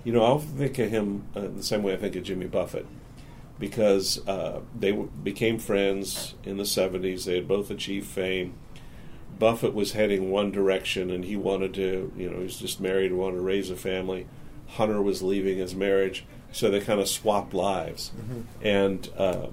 You 0.04 0.12
know, 0.12 0.22
I 0.22 0.28
often 0.30 0.56
think 0.56 0.78
of 0.78 0.90
him 0.90 1.24
uh, 1.34 1.48
the 1.54 1.62
same 1.62 1.82
way 1.82 1.92
I 1.92 1.96
think 1.96 2.16
of 2.16 2.22
Jimmy 2.22 2.46
Buffett 2.46 2.86
because 3.58 4.26
uh, 4.26 4.60
they 4.78 4.90
w- 4.90 5.10
became 5.22 5.58
friends 5.58 6.34
in 6.42 6.56
the 6.56 6.64
70s. 6.64 7.24
They 7.24 7.36
had 7.36 7.46
both 7.46 7.70
achieved 7.70 8.06
fame. 8.06 8.54
Buffett 9.38 9.74
was 9.74 9.92
heading 9.92 10.30
one 10.30 10.50
direction 10.50 11.10
and 11.10 11.24
he 11.24 11.36
wanted 11.36 11.74
to, 11.74 12.12
you 12.16 12.30
know, 12.30 12.38
he 12.38 12.44
was 12.44 12.58
just 12.58 12.80
married 12.80 13.10
and 13.10 13.20
wanted 13.20 13.36
to 13.36 13.42
raise 13.42 13.70
a 13.70 13.76
family. 13.76 14.26
Hunter 14.66 15.02
was 15.02 15.22
leaving 15.22 15.58
his 15.58 15.74
marriage, 15.74 16.24
so 16.52 16.70
they 16.70 16.80
kind 16.80 17.00
of 17.00 17.08
swapped 17.08 17.52
lives. 17.52 18.12
Mm-hmm. 18.16 18.40
And 18.62 19.10
uh, 19.16 19.46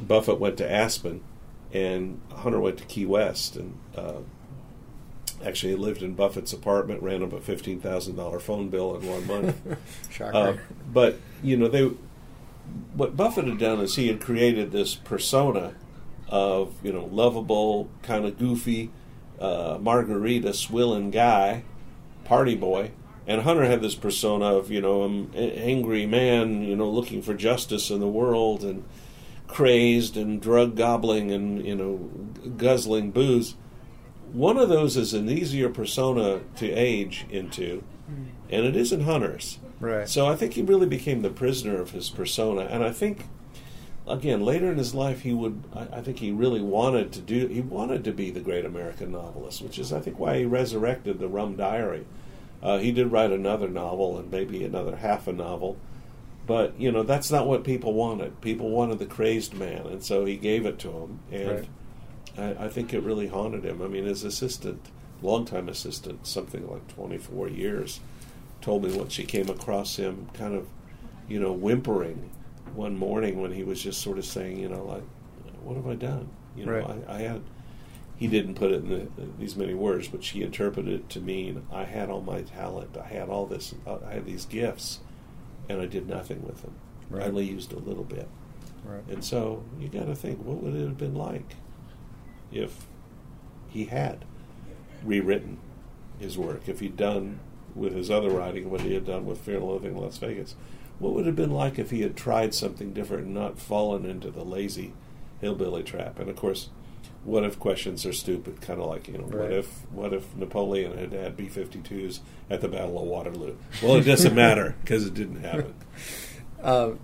Buffett 0.00 0.38
went 0.38 0.58
to 0.58 0.70
Aspen 0.70 1.22
and 1.72 2.20
Hunter 2.32 2.60
went 2.60 2.78
to 2.78 2.84
Key 2.84 3.06
West. 3.06 3.56
And 3.56 3.78
uh, 3.96 4.20
actually, 5.44 5.72
he 5.72 5.78
lived 5.78 6.02
in 6.02 6.14
Buffett's 6.14 6.52
apartment, 6.52 7.02
ran 7.02 7.22
up 7.22 7.32
a 7.32 7.38
$15,000 7.38 8.40
phone 8.40 8.68
bill 8.68 8.96
in 8.96 9.06
one 9.06 9.26
month. 9.26 9.78
Shocker. 10.10 10.36
Uh, 10.36 10.56
but, 10.92 11.18
you 11.42 11.56
know, 11.56 11.68
they 11.68 11.90
what 12.94 13.16
Buffett 13.16 13.46
had 13.46 13.58
done 13.58 13.80
is 13.80 13.96
he 13.96 14.08
had 14.08 14.20
created 14.20 14.72
this 14.72 14.94
persona 14.94 15.74
of 16.28 16.74
you 16.82 16.92
know 16.92 17.04
lovable, 17.06 17.90
kind 18.02 18.24
of 18.24 18.38
goofy, 18.38 18.90
uh, 19.40 19.78
margarita 19.80 20.54
swilling 20.54 21.10
guy, 21.10 21.62
party 22.24 22.54
boy, 22.54 22.90
and 23.26 23.42
Hunter 23.42 23.64
had 23.64 23.82
this 23.82 23.94
persona 23.94 24.46
of 24.46 24.70
you 24.70 24.80
know 24.80 25.04
an 25.04 25.34
angry 25.34 26.06
man, 26.06 26.62
you 26.62 26.76
know 26.76 26.88
looking 26.88 27.22
for 27.22 27.34
justice 27.34 27.90
in 27.90 28.00
the 28.00 28.08
world 28.08 28.64
and 28.64 28.84
crazed 29.46 30.16
and 30.16 30.40
drug 30.40 30.76
gobbling 30.76 31.30
and 31.30 31.64
you 31.64 31.74
know 31.74 31.96
guzzling 32.56 33.10
booze. 33.10 33.54
One 34.34 34.58
of 34.58 34.68
those 34.68 34.96
is 34.96 35.14
an 35.14 35.30
easier 35.30 35.68
persona 35.68 36.40
to 36.56 36.70
age 36.70 37.24
into, 37.30 37.84
and 38.50 38.66
it 38.66 38.74
isn't 38.74 39.02
Hunter's. 39.02 39.60
Right. 39.78 40.08
So 40.08 40.26
I 40.26 40.34
think 40.34 40.54
he 40.54 40.62
really 40.62 40.86
became 40.86 41.22
the 41.22 41.30
prisoner 41.30 41.80
of 41.80 41.92
his 41.92 42.10
persona, 42.10 42.62
and 42.62 42.82
I 42.82 42.90
think 42.90 43.26
again 44.08 44.42
later 44.44 44.70
in 44.70 44.76
his 44.76 44.92
life 44.92 45.20
he 45.20 45.32
would 45.32 45.62
I, 45.74 45.98
I 45.98 46.00
think 46.02 46.18
he 46.18 46.30
really 46.30 46.60
wanted 46.60 47.10
to 47.12 47.20
do 47.20 47.46
he 47.46 47.62
wanted 47.62 48.04
to 48.04 48.12
be 48.12 48.30
the 48.30 48.40
great 48.40 48.64
American 48.64 49.12
novelist, 49.12 49.62
which 49.62 49.78
is 49.78 49.92
I 49.92 50.00
think 50.00 50.18
why 50.18 50.38
he 50.38 50.44
resurrected 50.44 51.20
the 51.20 51.28
Rum 51.28 51.56
Diary. 51.56 52.04
Uh, 52.60 52.78
he 52.78 52.90
did 52.90 53.12
write 53.12 53.30
another 53.30 53.68
novel 53.68 54.18
and 54.18 54.30
maybe 54.32 54.64
another 54.64 54.96
half 54.96 55.28
a 55.28 55.32
novel, 55.32 55.76
but 56.44 56.78
you 56.78 56.90
know 56.90 57.04
that's 57.04 57.30
not 57.30 57.46
what 57.46 57.62
people 57.62 57.94
wanted. 57.94 58.40
People 58.40 58.70
wanted 58.70 58.98
the 58.98 59.06
crazed 59.06 59.54
man, 59.54 59.86
and 59.86 60.02
so 60.02 60.24
he 60.24 60.36
gave 60.36 60.66
it 60.66 60.80
to 60.80 60.90
him, 60.90 61.20
and 61.30 61.68
I, 62.36 62.64
I 62.64 62.68
think 62.68 62.92
it 62.92 63.02
really 63.02 63.28
haunted 63.28 63.64
him. 63.64 63.82
I 63.82 63.88
mean, 63.88 64.04
his 64.04 64.24
assistant, 64.24 64.80
longtime 65.22 65.68
assistant, 65.68 66.26
something 66.26 66.68
like 66.70 66.86
twenty 66.88 67.18
four 67.18 67.48
years, 67.48 68.00
told 68.60 68.84
me 68.84 68.96
once 68.96 69.12
she 69.12 69.24
came 69.24 69.48
across 69.48 69.96
him, 69.96 70.28
kind 70.34 70.54
of, 70.54 70.68
you 71.28 71.38
know, 71.40 71.52
whimpering 71.52 72.30
one 72.74 72.96
morning 72.96 73.40
when 73.40 73.52
he 73.52 73.62
was 73.62 73.82
just 73.82 74.00
sort 74.00 74.18
of 74.18 74.24
saying, 74.24 74.58
you 74.58 74.68
know, 74.68 74.84
like, 74.84 75.04
what 75.62 75.76
have 75.76 75.86
I 75.86 75.94
done? 75.94 76.28
You 76.56 76.66
know, 76.66 76.72
Right. 76.72 76.98
I, 77.08 77.14
I 77.14 77.18
had. 77.20 77.42
He 78.16 78.28
didn't 78.28 78.54
put 78.54 78.70
it 78.70 78.84
in 78.84 78.88
the, 78.88 79.08
these 79.40 79.56
many 79.56 79.74
words, 79.74 80.06
but 80.06 80.22
she 80.22 80.42
interpreted 80.42 80.92
it 80.92 81.10
to 81.10 81.20
mean 81.20 81.66
I 81.72 81.82
had 81.82 82.10
all 82.10 82.20
my 82.20 82.42
talent, 82.42 82.96
I 82.96 83.08
had 83.08 83.28
all 83.28 83.44
this, 83.44 83.74
uh, 83.84 83.98
I 84.06 84.12
had 84.14 84.24
these 84.24 84.44
gifts, 84.46 85.00
and 85.68 85.80
I 85.80 85.86
did 85.86 86.08
nothing 86.08 86.46
with 86.46 86.62
them. 86.62 86.74
Right. 87.10 87.24
I 87.24 87.26
only 87.26 87.44
used 87.44 87.72
a 87.72 87.78
little 87.78 88.04
bit. 88.04 88.28
Right. 88.84 89.02
And 89.08 89.24
so 89.24 89.64
you 89.80 89.88
got 89.88 90.06
to 90.06 90.14
think, 90.14 90.44
what 90.44 90.62
would 90.62 90.76
it 90.76 90.84
have 90.86 90.96
been 90.96 91.16
like 91.16 91.56
if 92.54 92.86
he 93.68 93.86
had 93.86 94.24
rewritten 95.02 95.58
his 96.18 96.38
work? 96.38 96.68
If 96.68 96.80
he'd 96.80 96.96
done 96.96 97.40
with 97.74 97.94
his 97.94 98.10
other 98.10 98.30
writing 98.30 98.70
what 98.70 98.82
he 98.82 98.94
had 98.94 99.04
done 99.04 99.26
with 99.26 99.38
Fear 99.38 99.56
and 99.56 99.66
Loathing 99.66 99.96
in 99.96 100.00
Las 100.00 100.18
Vegas? 100.18 100.54
What 100.98 101.12
would 101.14 101.24
it 101.24 101.28
have 101.28 101.36
been 101.36 101.50
like 101.50 101.78
if 101.78 101.90
he 101.90 102.02
had 102.02 102.16
tried 102.16 102.54
something 102.54 102.92
different 102.92 103.24
and 103.24 103.34
not 103.34 103.58
fallen 103.58 104.06
into 104.06 104.30
the 104.30 104.44
lazy 104.44 104.92
hillbilly 105.40 105.82
trap? 105.82 106.18
And 106.18 106.30
of 106.30 106.36
course, 106.36 106.70
what 107.24 107.44
if 107.44 107.58
questions 107.58 108.06
are 108.06 108.12
stupid? 108.12 108.60
Kind 108.60 108.80
of 108.80 108.86
like 108.86 109.08
you 109.08 109.18
know, 109.18 109.24
what 109.24 109.52
if 109.52 109.90
what 109.90 110.12
if 110.12 110.34
Napoleon 110.36 110.96
had 110.96 111.12
had 111.12 111.36
B-52s 111.36 112.20
at 112.48 112.60
the 112.60 112.68
Battle 112.68 112.98
of 112.98 113.06
Waterloo? 113.06 113.56
Well, 113.82 113.96
it 113.96 114.02
doesn't 114.02 114.34
matter 114.34 114.76
because 114.82 115.06
it 115.06 115.14
didn't 115.14 115.42
happen. 115.42 115.74
Uh, 116.62 116.94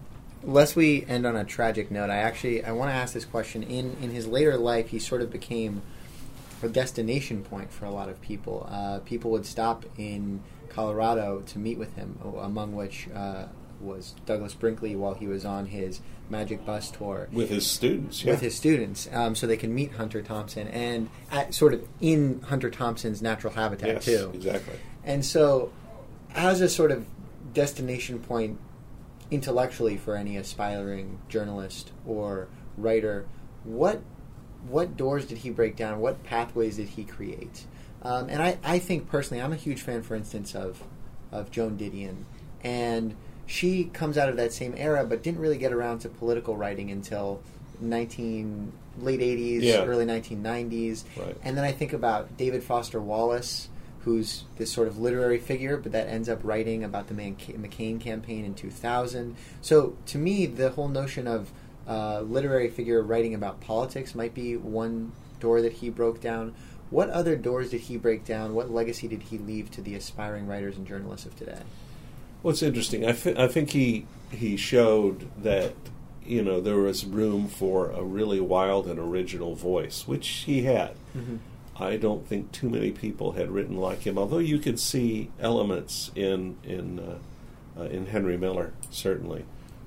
lest 0.42 0.76
we 0.76 1.04
end 1.06 1.26
on 1.26 1.36
a 1.36 1.44
tragic 1.44 1.90
note, 1.90 2.10
I 2.10 2.18
actually 2.18 2.64
I 2.64 2.72
want 2.72 2.90
to 2.90 2.94
ask 2.94 3.14
this 3.14 3.24
question. 3.24 3.62
In 3.62 3.96
in 4.00 4.10
his 4.10 4.26
later 4.26 4.56
life, 4.56 4.88
he 4.88 4.98
sort 4.98 5.22
of 5.22 5.30
became 5.30 5.82
a 6.62 6.68
destination 6.68 7.42
point 7.42 7.72
for 7.72 7.86
a 7.86 7.90
lot 7.90 8.08
of 8.08 8.20
people. 8.20 8.68
Uh, 8.70 9.00
people 9.00 9.30
would 9.30 9.46
stop 9.46 9.84
in 9.96 10.42
Colorado 10.68 11.42
to 11.46 11.58
meet 11.58 11.78
with 11.78 11.94
him, 11.96 12.18
among 12.38 12.74
which 12.74 13.08
uh, 13.14 13.46
was 13.80 14.14
Douglas 14.26 14.54
Brinkley 14.54 14.94
while 14.94 15.14
he 15.14 15.26
was 15.26 15.44
on 15.44 15.66
his 15.66 16.00
Magic 16.28 16.64
Bus 16.64 16.90
tour 16.90 17.28
With 17.32 17.48
his 17.48 17.66
students, 17.66 18.24
yeah. 18.24 18.32
with 18.32 18.40
his 18.40 18.54
students, 18.54 19.08
um, 19.12 19.34
so 19.34 19.46
they 19.46 19.56
can 19.56 19.74
meet 19.74 19.92
Hunter 19.92 20.22
Thompson 20.22 20.68
and 20.68 21.10
at, 21.30 21.54
sort 21.54 21.74
of 21.74 21.86
in 22.00 22.40
Hunter 22.42 22.70
Thompson's 22.70 23.20
natural 23.20 23.52
habitat 23.52 23.88
yes, 23.88 24.04
too. 24.04 24.30
exactly. 24.34 24.74
And 25.02 25.24
so, 25.24 25.72
as 26.34 26.60
a 26.60 26.68
sort 26.68 26.92
of 26.92 27.06
destination 27.52 28.20
point 28.20 28.58
intellectually 29.30 29.96
for 29.96 30.16
any 30.16 30.36
aspiring 30.36 31.18
journalist 31.28 31.92
or 32.06 32.48
writer, 32.76 33.26
what 33.64 34.00
what 34.68 34.96
doors 34.96 35.24
did 35.24 35.38
he 35.38 35.50
break 35.50 35.74
down? 35.76 36.00
What 36.00 36.22
pathways 36.22 36.76
did 36.76 36.88
he 36.88 37.04
create? 37.04 37.64
Um, 38.02 38.28
and 38.28 38.42
I, 38.42 38.58
I 38.62 38.78
think 38.78 39.08
personally, 39.08 39.42
I'm 39.42 39.52
a 39.52 39.56
huge 39.56 39.80
fan, 39.82 40.02
for 40.02 40.14
instance, 40.14 40.54
of 40.54 40.82
of 41.32 41.50
Joan 41.50 41.78
Didion, 41.78 42.24
and 42.62 43.14
she 43.46 43.84
comes 43.84 44.16
out 44.18 44.28
of 44.28 44.36
that 44.36 44.52
same 44.52 44.74
era, 44.76 45.04
but 45.04 45.22
didn't 45.22 45.40
really 45.40 45.58
get 45.58 45.72
around 45.72 46.00
to 46.00 46.08
political 46.08 46.56
writing 46.56 46.90
until 46.90 47.40
19 47.80 48.72
late 49.00 49.20
80s, 49.20 49.62
Yeah. 49.62 49.84
early 49.84 50.04
1990s. 50.04 51.04
Right. 51.16 51.36
And 51.42 51.56
then 51.56 51.64
I 51.64 51.72
think 51.72 51.92
about 51.92 52.36
David 52.36 52.62
Foster 52.62 53.00
Wallace, 53.00 53.68
who's 54.04 54.44
this 54.56 54.72
sort 54.72 54.88
of 54.88 54.98
literary 54.98 55.38
figure, 55.38 55.76
but 55.76 55.92
that 55.92 56.08
ends 56.08 56.28
up 56.28 56.40
writing 56.42 56.82
about 56.82 57.08
the 57.08 57.14
Man- 57.14 57.36
McCain 57.36 58.00
campaign 58.00 58.44
in 58.44 58.54
2000. 58.54 59.36
So 59.60 59.96
to 60.06 60.18
me, 60.18 60.46
the 60.46 60.70
whole 60.70 60.88
notion 60.88 61.26
of 61.26 61.50
uh, 61.86 62.20
literary 62.20 62.70
figure 62.70 63.02
writing 63.02 63.34
about 63.34 63.60
politics 63.60 64.14
might 64.14 64.34
be 64.34 64.56
one 64.56 65.12
door 65.38 65.60
that 65.60 65.74
he 65.74 65.90
broke 65.90 66.20
down. 66.20 66.54
What 66.88 67.10
other 67.10 67.36
doors 67.36 67.70
did 67.70 67.82
he 67.82 67.96
break 67.96 68.24
down? 68.24 68.54
What 68.54 68.70
legacy 68.70 69.06
did 69.06 69.22
he 69.24 69.38
leave 69.38 69.70
to 69.72 69.80
the 69.82 69.94
aspiring 69.94 70.46
writers 70.46 70.76
and 70.76 70.86
journalists 70.86 71.26
of 71.26 71.36
today? 71.36 71.60
Well, 72.42 72.52
it's 72.52 72.62
interesting. 72.62 73.04
I, 73.06 73.12
th- 73.12 73.36
I 73.36 73.48
think 73.48 73.70
he 73.70 74.06
he 74.30 74.56
showed 74.56 75.28
that 75.42 75.74
you 76.24 76.42
know 76.42 76.60
there 76.60 76.76
was 76.78 77.04
room 77.04 77.48
for 77.48 77.90
a 77.90 78.02
really 78.02 78.40
wild 78.40 78.86
and 78.86 78.98
original 78.98 79.54
voice, 79.54 80.06
which 80.08 80.26
he 80.28 80.62
had. 80.62 80.94
I 81.80 81.96
don't 81.96 82.26
think 82.26 82.52
too 82.52 82.68
many 82.68 82.90
people 82.90 83.32
had 83.32 83.50
written 83.50 83.76
like 83.76 84.02
him. 84.02 84.18
Although 84.18 84.38
you 84.38 84.58
could 84.58 84.78
see 84.78 85.30
elements 85.40 86.10
in 86.14 86.56
in 86.62 86.98
uh, 86.98 87.18
uh, 87.80 87.84
in 87.84 88.06
Henry 88.06 88.36
Miller 88.36 88.74
certainly 88.90 89.44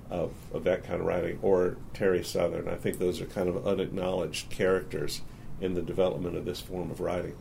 of 0.09 0.31
of 0.53 0.63
that 0.63 0.83
kind 0.83 0.99
of 1.01 1.05
writing, 1.07 1.39
or 1.41 1.77
Terry 1.93 2.23
Southern. 2.23 2.67
I 2.67 2.75
think 2.75 2.99
those 2.99 3.21
are 3.21 3.25
kind 3.25 3.47
of 3.47 3.67
unacknowledged 3.67 4.49
characters 4.49 5.21
in 5.61 5.73
the 5.73 5.81
development 5.81 6.35
of 6.35 6.45
this 6.45 6.59
form 6.59 6.91
of 6.91 6.99
writing. 6.99 7.35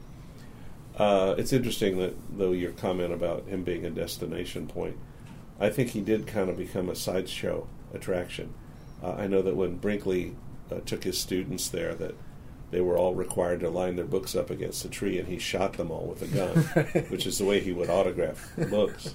Uh, 0.96 1.34
it's 1.38 1.53
interesting 1.53 1.98
that, 1.98 2.14
though, 2.36 2.53
your 2.53 2.72
comment 2.72 3.12
about 3.12 3.46
him 3.46 3.64
being 3.64 3.86
a 3.86 3.90
destination 3.90 4.66
point, 4.66 4.96
I 5.59 5.70
think 5.70 5.90
he 5.90 6.00
did 6.00 6.26
kind 6.26 6.50
of 6.50 6.57
become 6.57 6.88
a 6.88 6.94
sideshow 6.94 7.66
attraction. 7.94 8.53
Uh, 9.03 9.12
I 9.12 9.26
know 9.26 9.42
that 9.42 9.57
when 9.57 9.76
Brinkley 9.76 10.36
uh, 10.70 10.80
took 10.84 11.05
his 11.05 11.18
students 11.18 11.68
there, 11.68 11.94
that 11.94 12.14
they 12.73 12.81
were 12.81 12.99
all 12.99 13.14
required 13.14 13.61
to 13.61 13.68
line 13.68 13.97
their 13.97 14.05
books 14.05 14.35
up 14.35 14.51
against 14.51 14.85
a 14.85 14.89
tree, 14.89 15.18
and 15.18 15.29
he 15.29 15.39
shot 15.39 15.75
them 15.75 15.91
all 15.91 16.07
with 16.07 16.23
a 16.23 16.27
gun, 16.27 17.05
which 17.11 17.27
is 17.27 17.39
the 17.39 17.45
way 17.45 17.61
he 17.61 17.73
would 17.73 17.89
autograph 17.89 18.51
books. 18.70 19.14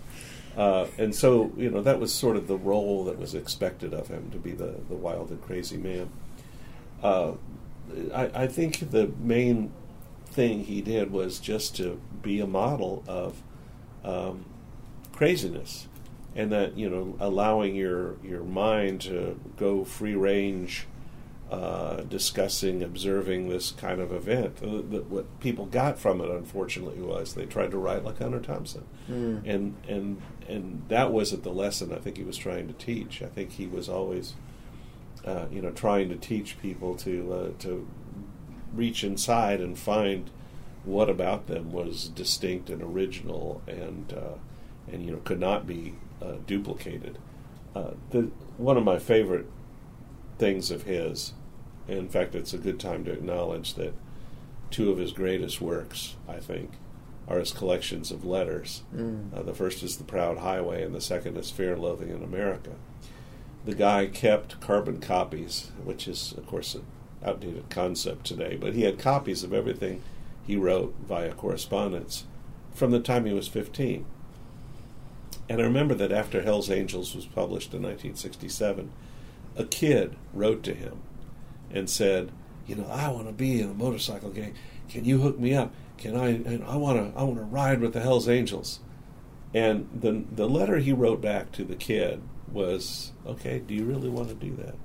Uh, 0.55 0.87
and 0.97 1.13
so, 1.13 1.51
you 1.57 1.69
know, 1.69 1.81
that 1.81 1.99
was 1.99 2.13
sort 2.13 2.35
of 2.35 2.47
the 2.47 2.57
role 2.57 3.03
that 3.05 3.19
was 3.19 3.35
expected 3.35 3.93
of 3.93 4.07
him 4.07 4.29
to 4.31 4.37
be 4.37 4.51
the, 4.51 4.75
the 4.89 4.95
wild 4.95 5.29
and 5.29 5.41
crazy 5.41 5.77
man. 5.77 6.09
Uh, 7.03 7.33
I, 8.13 8.43
I 8.43 8.47
think 8.47 8.91
the 8.91 9.11
main 9.19 9.71
thing 10.27 10.63
he 10.63 10.81
did 10.81 11.11
was 11.11 11.39
just 11.39 11.75
to 11.77 11.99
be 12.21 12.39
a 12.39 12.47
model 12.47 13.03
of 13.07 13.41
um, 14.03 14.45
craziness, 15.13 15.87
and 16.35 16.51
that 16.51 16.77
you 16.77 16.89
know 16.89 17.15
allowing 17.19 17.75
your 17.75 18.15
your 18.23 18.43
mind 18.43 19.01
to 19.01 19.39
go 19.57 19.83
free 19.83 20.15
range, 20.15 20.85
uh, 21.51 22.01
discussing, 22.01 22.83
observing 22.83 23.47
this 23.47 23.71
kind 23.71 24.01
of 24.01 24.11
event. 24.11 24.57
Uh, 24.61 24.81
the, 24.89 25.05
what 25.07 25.39
people 25.39 25.65
got 25.65 25.97
from 25.97 26.19
it, 26.21 26.29
unfortunately, 26.29 27.01
was 27.01 27.33
they 27.35 27.45
tried 27.45 27.71
to 27.71 27.77
write 27.77 28.03
like 28.03 28.19
Hunter 28.19 28.39
Thompson, 28.41 28.83
Mm. 29.09 29.41
and 29.45 29.75
and 29.87 30.21
and 30.49 30.83
that 30.89 31.11
wasn't 31.13 31.43
the 31.43 31.51
lesson 31.51 31.93
I 31.93 31.97
think 31.99 32.17
he 32.17 32.23
was 32.23 32.37
trying 32.37 32.67
to 32.67 32.73
teach. 32.73 33.21
I 33.21 33.27
think 33.27 33.51
he 33.53 33.67
was 33.67 33.87
always 33.87 34.33
uh, 35.25 35.45
you 35.51 35.61
know, 35.61 35.71
trying 35.71 36.09
to 36.09 36.15
teach 36.15 36.59
people 36.61 36.95
to 36.95 37.33
uh, 37.33 37.49
to 37.59 37.87
reach 38.73 39.03
inside 39.03 39.59
and 39.61 39.77
find 39.79 40.29
what 40.83 41.09
about 41.09 41.47
them 41.47 41.71
was 41.71 42.09
distinct 42.09 42.69
and 42.69 42.81
original 42.81 43.61
and 43.67 44.13
uh, 44.13 44.35
and 44.91 45.05
you 45.05 45.11
know 45.11 45.19
could 45.23 45.39
not 45.39 45.65
be 45.65 45.95
uh, 46.21 46.33
duplicated. 46.45 47.17
Uh, 47.75 47.91
the 48.11 48.29
one 48.57 48.75
of 48.77 48.83
my 48.83 48.99
favorite 48.99 49.45
things 50.37 50.71
of 50.71 50.83
his, 50.83 51.33
in 51.87 52.09
fact, 52.09 52.35
it's 52.35 52.53
a 52.53 52.57
good 52.57 52.79
time 52.79 53.03
to 53.05 53.11
acknowledge 53.11 53.75
that 53.75 53.93
two 54.69 54.91
of 54.91 54.97
his 54.97 55.11
greatest 55.11 55.61
works, 55.61 56.15
I 56.27 56.37
think, 56.37 56.71
are 57.27 57.39
his 57.39 57.51
collections 57.51 58.11
of 58.11 58.25
letters. 58.25 58.83
Mm. 58.95 59.33
Uh, 59.33 59.43
the 59.43 59.53
first 59.53 59.83
is 59.83 59.97
The 59.97 60.03
Proud 60.03 60.39
Highway, 60.39 60.83
and 60.83 60.95
the 60.95 61.01
second 61.01 61.37
is 61.37 61.51
Fear 61.51 61.73
and 61.73 61.81
Loathing 61.81 62.09
in 62.09 62.23
America. 62.23 62.71
The 63.65 63.75
guy 63.75 64.07
kept 64.07 64.61
carbon 64.61 65.01
copies, 65.01 65.71
which 65.83 66.07
is, 66.07 66.33
of 66.37 66.47
course, 66.47 66.75
an 66.75 66.85
outdated 67.25 67.69
concept 67.69 68.25
today, 68.25 68.57
but 68.59 68.73
he 68.73 68.83
had 68.83 68.99
copies 68.99 69.43
of 69.43 69.53
everything 69.53 70.01
he 70.45 70.55
wrote 70.55 70.95
via 71.05 71.33
correspondence 71.33 72.23
from 72.73 72.91
the 72.91 72.99
time 72.99 73.25
he 73.25 73.33
was 73.33 73.49
15. 73.49 74.05
And 75.49 75.61
I 75.61 75.63
remember 75.63 75.93
that 75.95 76.11
after 76.11 76.41
Hell's 76.41 76.69
Angels 76.69 77.15
was 77.15 77.25
published 77.25 77.73
in 77.73 77.81
1967, 77.81 78.91
a 79.57 79.65
kid 79.65 80.15
wrote 80.33 80.63
to 80.63 80.73
him 80.73 81.01
and 81.71 81.89
said, 81.89 82.31
"You 82.65 82.75
know, 82.75 82.87
I 82.87 83.09
want 83.09 83.27
to 83.27 83.33
be 83.33 83.59
in 83.61 83.69
a 83.69 83.73
motorcycle 83.73 84.29
gang. 84.29 84.53
Can 84.89 85.03
you 85.03 85.19
hook 85.19 85.39
me 85.39 85.53
up? 85.53 85.73
Can 85.97 86.15
I? 86.15 86.29
And 86.29 86.63
I 86.63 86.77
want 86.77 86.97
to. 86.97 87.19
I 87.19 87.23
want 87.23 87.37
to 87.37 87.43
ride 87.43 87.81
with 87.81 87.93
the 87.93 88.01
Hell's 88.01 88.29
Angels." 88.29 88.79
And 89.53 89.87
the 89.93 90.23
the 90.31 90.47
letter 90.47 90.77
he 90.77 90.93
wrote 90.93 91.21
back 91.21 91.51
to 91.53 91.63
the 91.63 91.75
kid 91.75 92.21
was, 92.51 93.11
"Okay, 93.25 93.59
do 93.59 93.73
you 93.73 93.85
really 93.85 94.09
want 94.09 94.29
to 94.29 94.35
do 94.35 94.55
that?" 94.55 94.75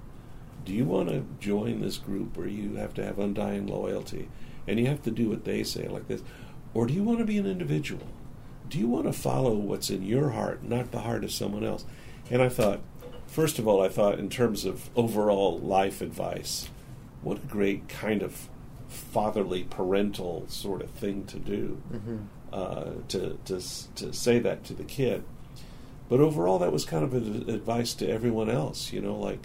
Do 0.64 0.72
you 0.72 0.84
want 0.84 1.08
to 1.08 1.24
join 1.40 1.80
this 1.80 1.98
group 1.98 2.36
where 2.36 2.46
you 2.46 2.76
have 2.76 2.94
to 2.94 3.04
have 3.04 3.18
undying 3.18 3.66
loyalty 3.66 4.28
and 4.68 4.78
you 4.78 4.86
have 4.86 5.02
to 5.02 5.10
do 5.10 5.28
what 5.28 5.44
they 5.44 5.64
say 5.64 5.88
like 5.88 6.06
this? 6.06 6.22
Or 6.72 6.86
do 6.86 6.94
you 6.94 7.02
want 7.02 7.18
to 7.18 7.24
be 7.24 7.38
an 7.38 7.46
individual? 7.46 8.06
Do 8.68 8.78
you 8.78 8.88
want 8.88 9.06
to 9.06 9.12
follow 9.12 9.54
what's 9.54 9.90
in 9.90 10.04
your 10.04 10.30
heart, 10.30 10.62
not 10.62 10.92
the 10.92 11.00
heart 11.00 11.24
of 11.24 11.32
someone 11.32 11.64
else? 11.64 11.84
And 12.30 12.40
I 12.40 12.48
thought, 12.48 12.80
first 13.32 13.58
of 13.58 13.66
all, 13.66 13.82
I 13.82 13.88
thought 13.88 14.18
in 14.18 14.28
terms 14.28 14.64
of 14.64 14.90
overall 14.94 15.58
life 15.58 16.00
advice, 16.00 16.68
what 17.22 17.38
a 17.38 17.46
great 17.46 17.88
kind 17.88 18.22
of 18.22 18.48
fatherly, 18.88 19.64
parental 19.64 20.44
sort 20.48 20.82
of 20.82 20.90
thing 20.90 21.24
to 21.26 21.38
do 21.38 21.80
Mm-hmm. 21.92 22.16
uh, 22.52 22.84
to, 23.08 23.38
to, 23.46 23.60
to 23.96 24.12
say 24.12 24.38
that 24.38 24.64
to 24.64 24.74
the 24.74 24.84
kid. 24.84 25.24
But 26.10 26.20
overall, 26.20 26.58
that 26.58 26.72
was 26.72 26.84
kind 26.84 27.02
of 27.04 27.14
an 27.14 27.48
advice 27.48 27.94
to 27.94 28.08
everyone 28.08 28.50
else. 28.50 28.92
You 28.92 29.00
know, 29.00 29.16
like 29.16 29.40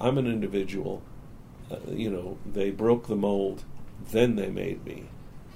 I'm 0.00 0.16
an 0.16 0.26
individual. 0.26 1.02
Uh, 1.70 1.76
you 1.90 2.08
know, 2.08 2.38
they 2.50 2.70
broke 2.70 3.06
the 3.08 3.16
mold, 3.16 3.64
then 4.12 4.36
they 4.36 4.48
made 4.48 4.84
me. 4.86 5.06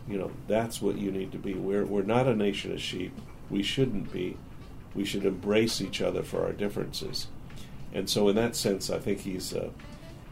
You 0.08 0.18
know, 0.18 0.32
that's 0.48 0.82
what 0.82 0.98
you 0.98 1.10
need 1.12 1.32
to 1.32 1.38
be. 1.38 1.54
We're 1.54 1.86
we're 1.86 2.02
not 2.02 2.26
a 2.26 2.34
nation 2.34 2.72
of 2.72 2.80
sheep. 2.82 3.12
We 3.48 3.62
shouldn't 3.62 4.12
be. 4.12 4.36
We 4.94 5.04
should 5.04 5.24
embrace 5.24 5.80
each 5.80 6.02
other 6.02 6.22
for 6.22 6.44
our 6.44 6.52
differences. 6.52 7.28
And 7.92 8.08
so, 8.08 8.28
in 8.28 8.36
that 8.36 8.56
sense, 8.56 8.90
I 8.90 8.98
think 8.98 9.20
he's 9.20 9.54
uh, 9.54 9.70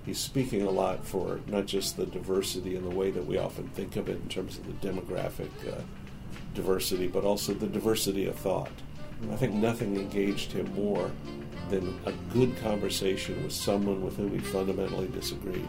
he's 0.06 0.18
speaking 0.18 0.62
a 0.62 0.70
lot 0.70 1.04
for 1.04 1.40
not 1.46 1.66
just 1.66 1.96
the 1.96 2.06
diversity 2.06 2.76
in 2.76 2.88
the 2.88 2.94
way 2.94 3.11
that 3.11 3.26
we 3.26 3.38
often 3.38 3.68
think 3.68 3.96
of 3.96 4.09
it 4.09 4.16
in 4.16 4.28
terms 4.28 4.59
of 4.59 4.66
the 4.66 4.88
demographic 4.88 5.50
uh, 5.66 5.80
diversity, 6.54 7.09
but 7.09 7.24
also 7.24 7.52
the 7.52 7.66
diversity 7.66 8.26
of 8.26 8.36
thought. 8.36 8.70
I 9.32 9.36
think 9.36 9.54
nothing 9.54 9.96
engaged 9.96 10.52
him 10.52 10.72
more 10.74 11.11
than 11.70 11.98
a 12.06 12.12
good 12.32 12.56
conversation 12.59 13.42
with 13.42 13.52
someone 13.52 14.00
with 14.00 14.16
whom 14.16 14.30
he 14.30 14.38
fundamentally 14.38 15.09
disagreed. 15.09 15.68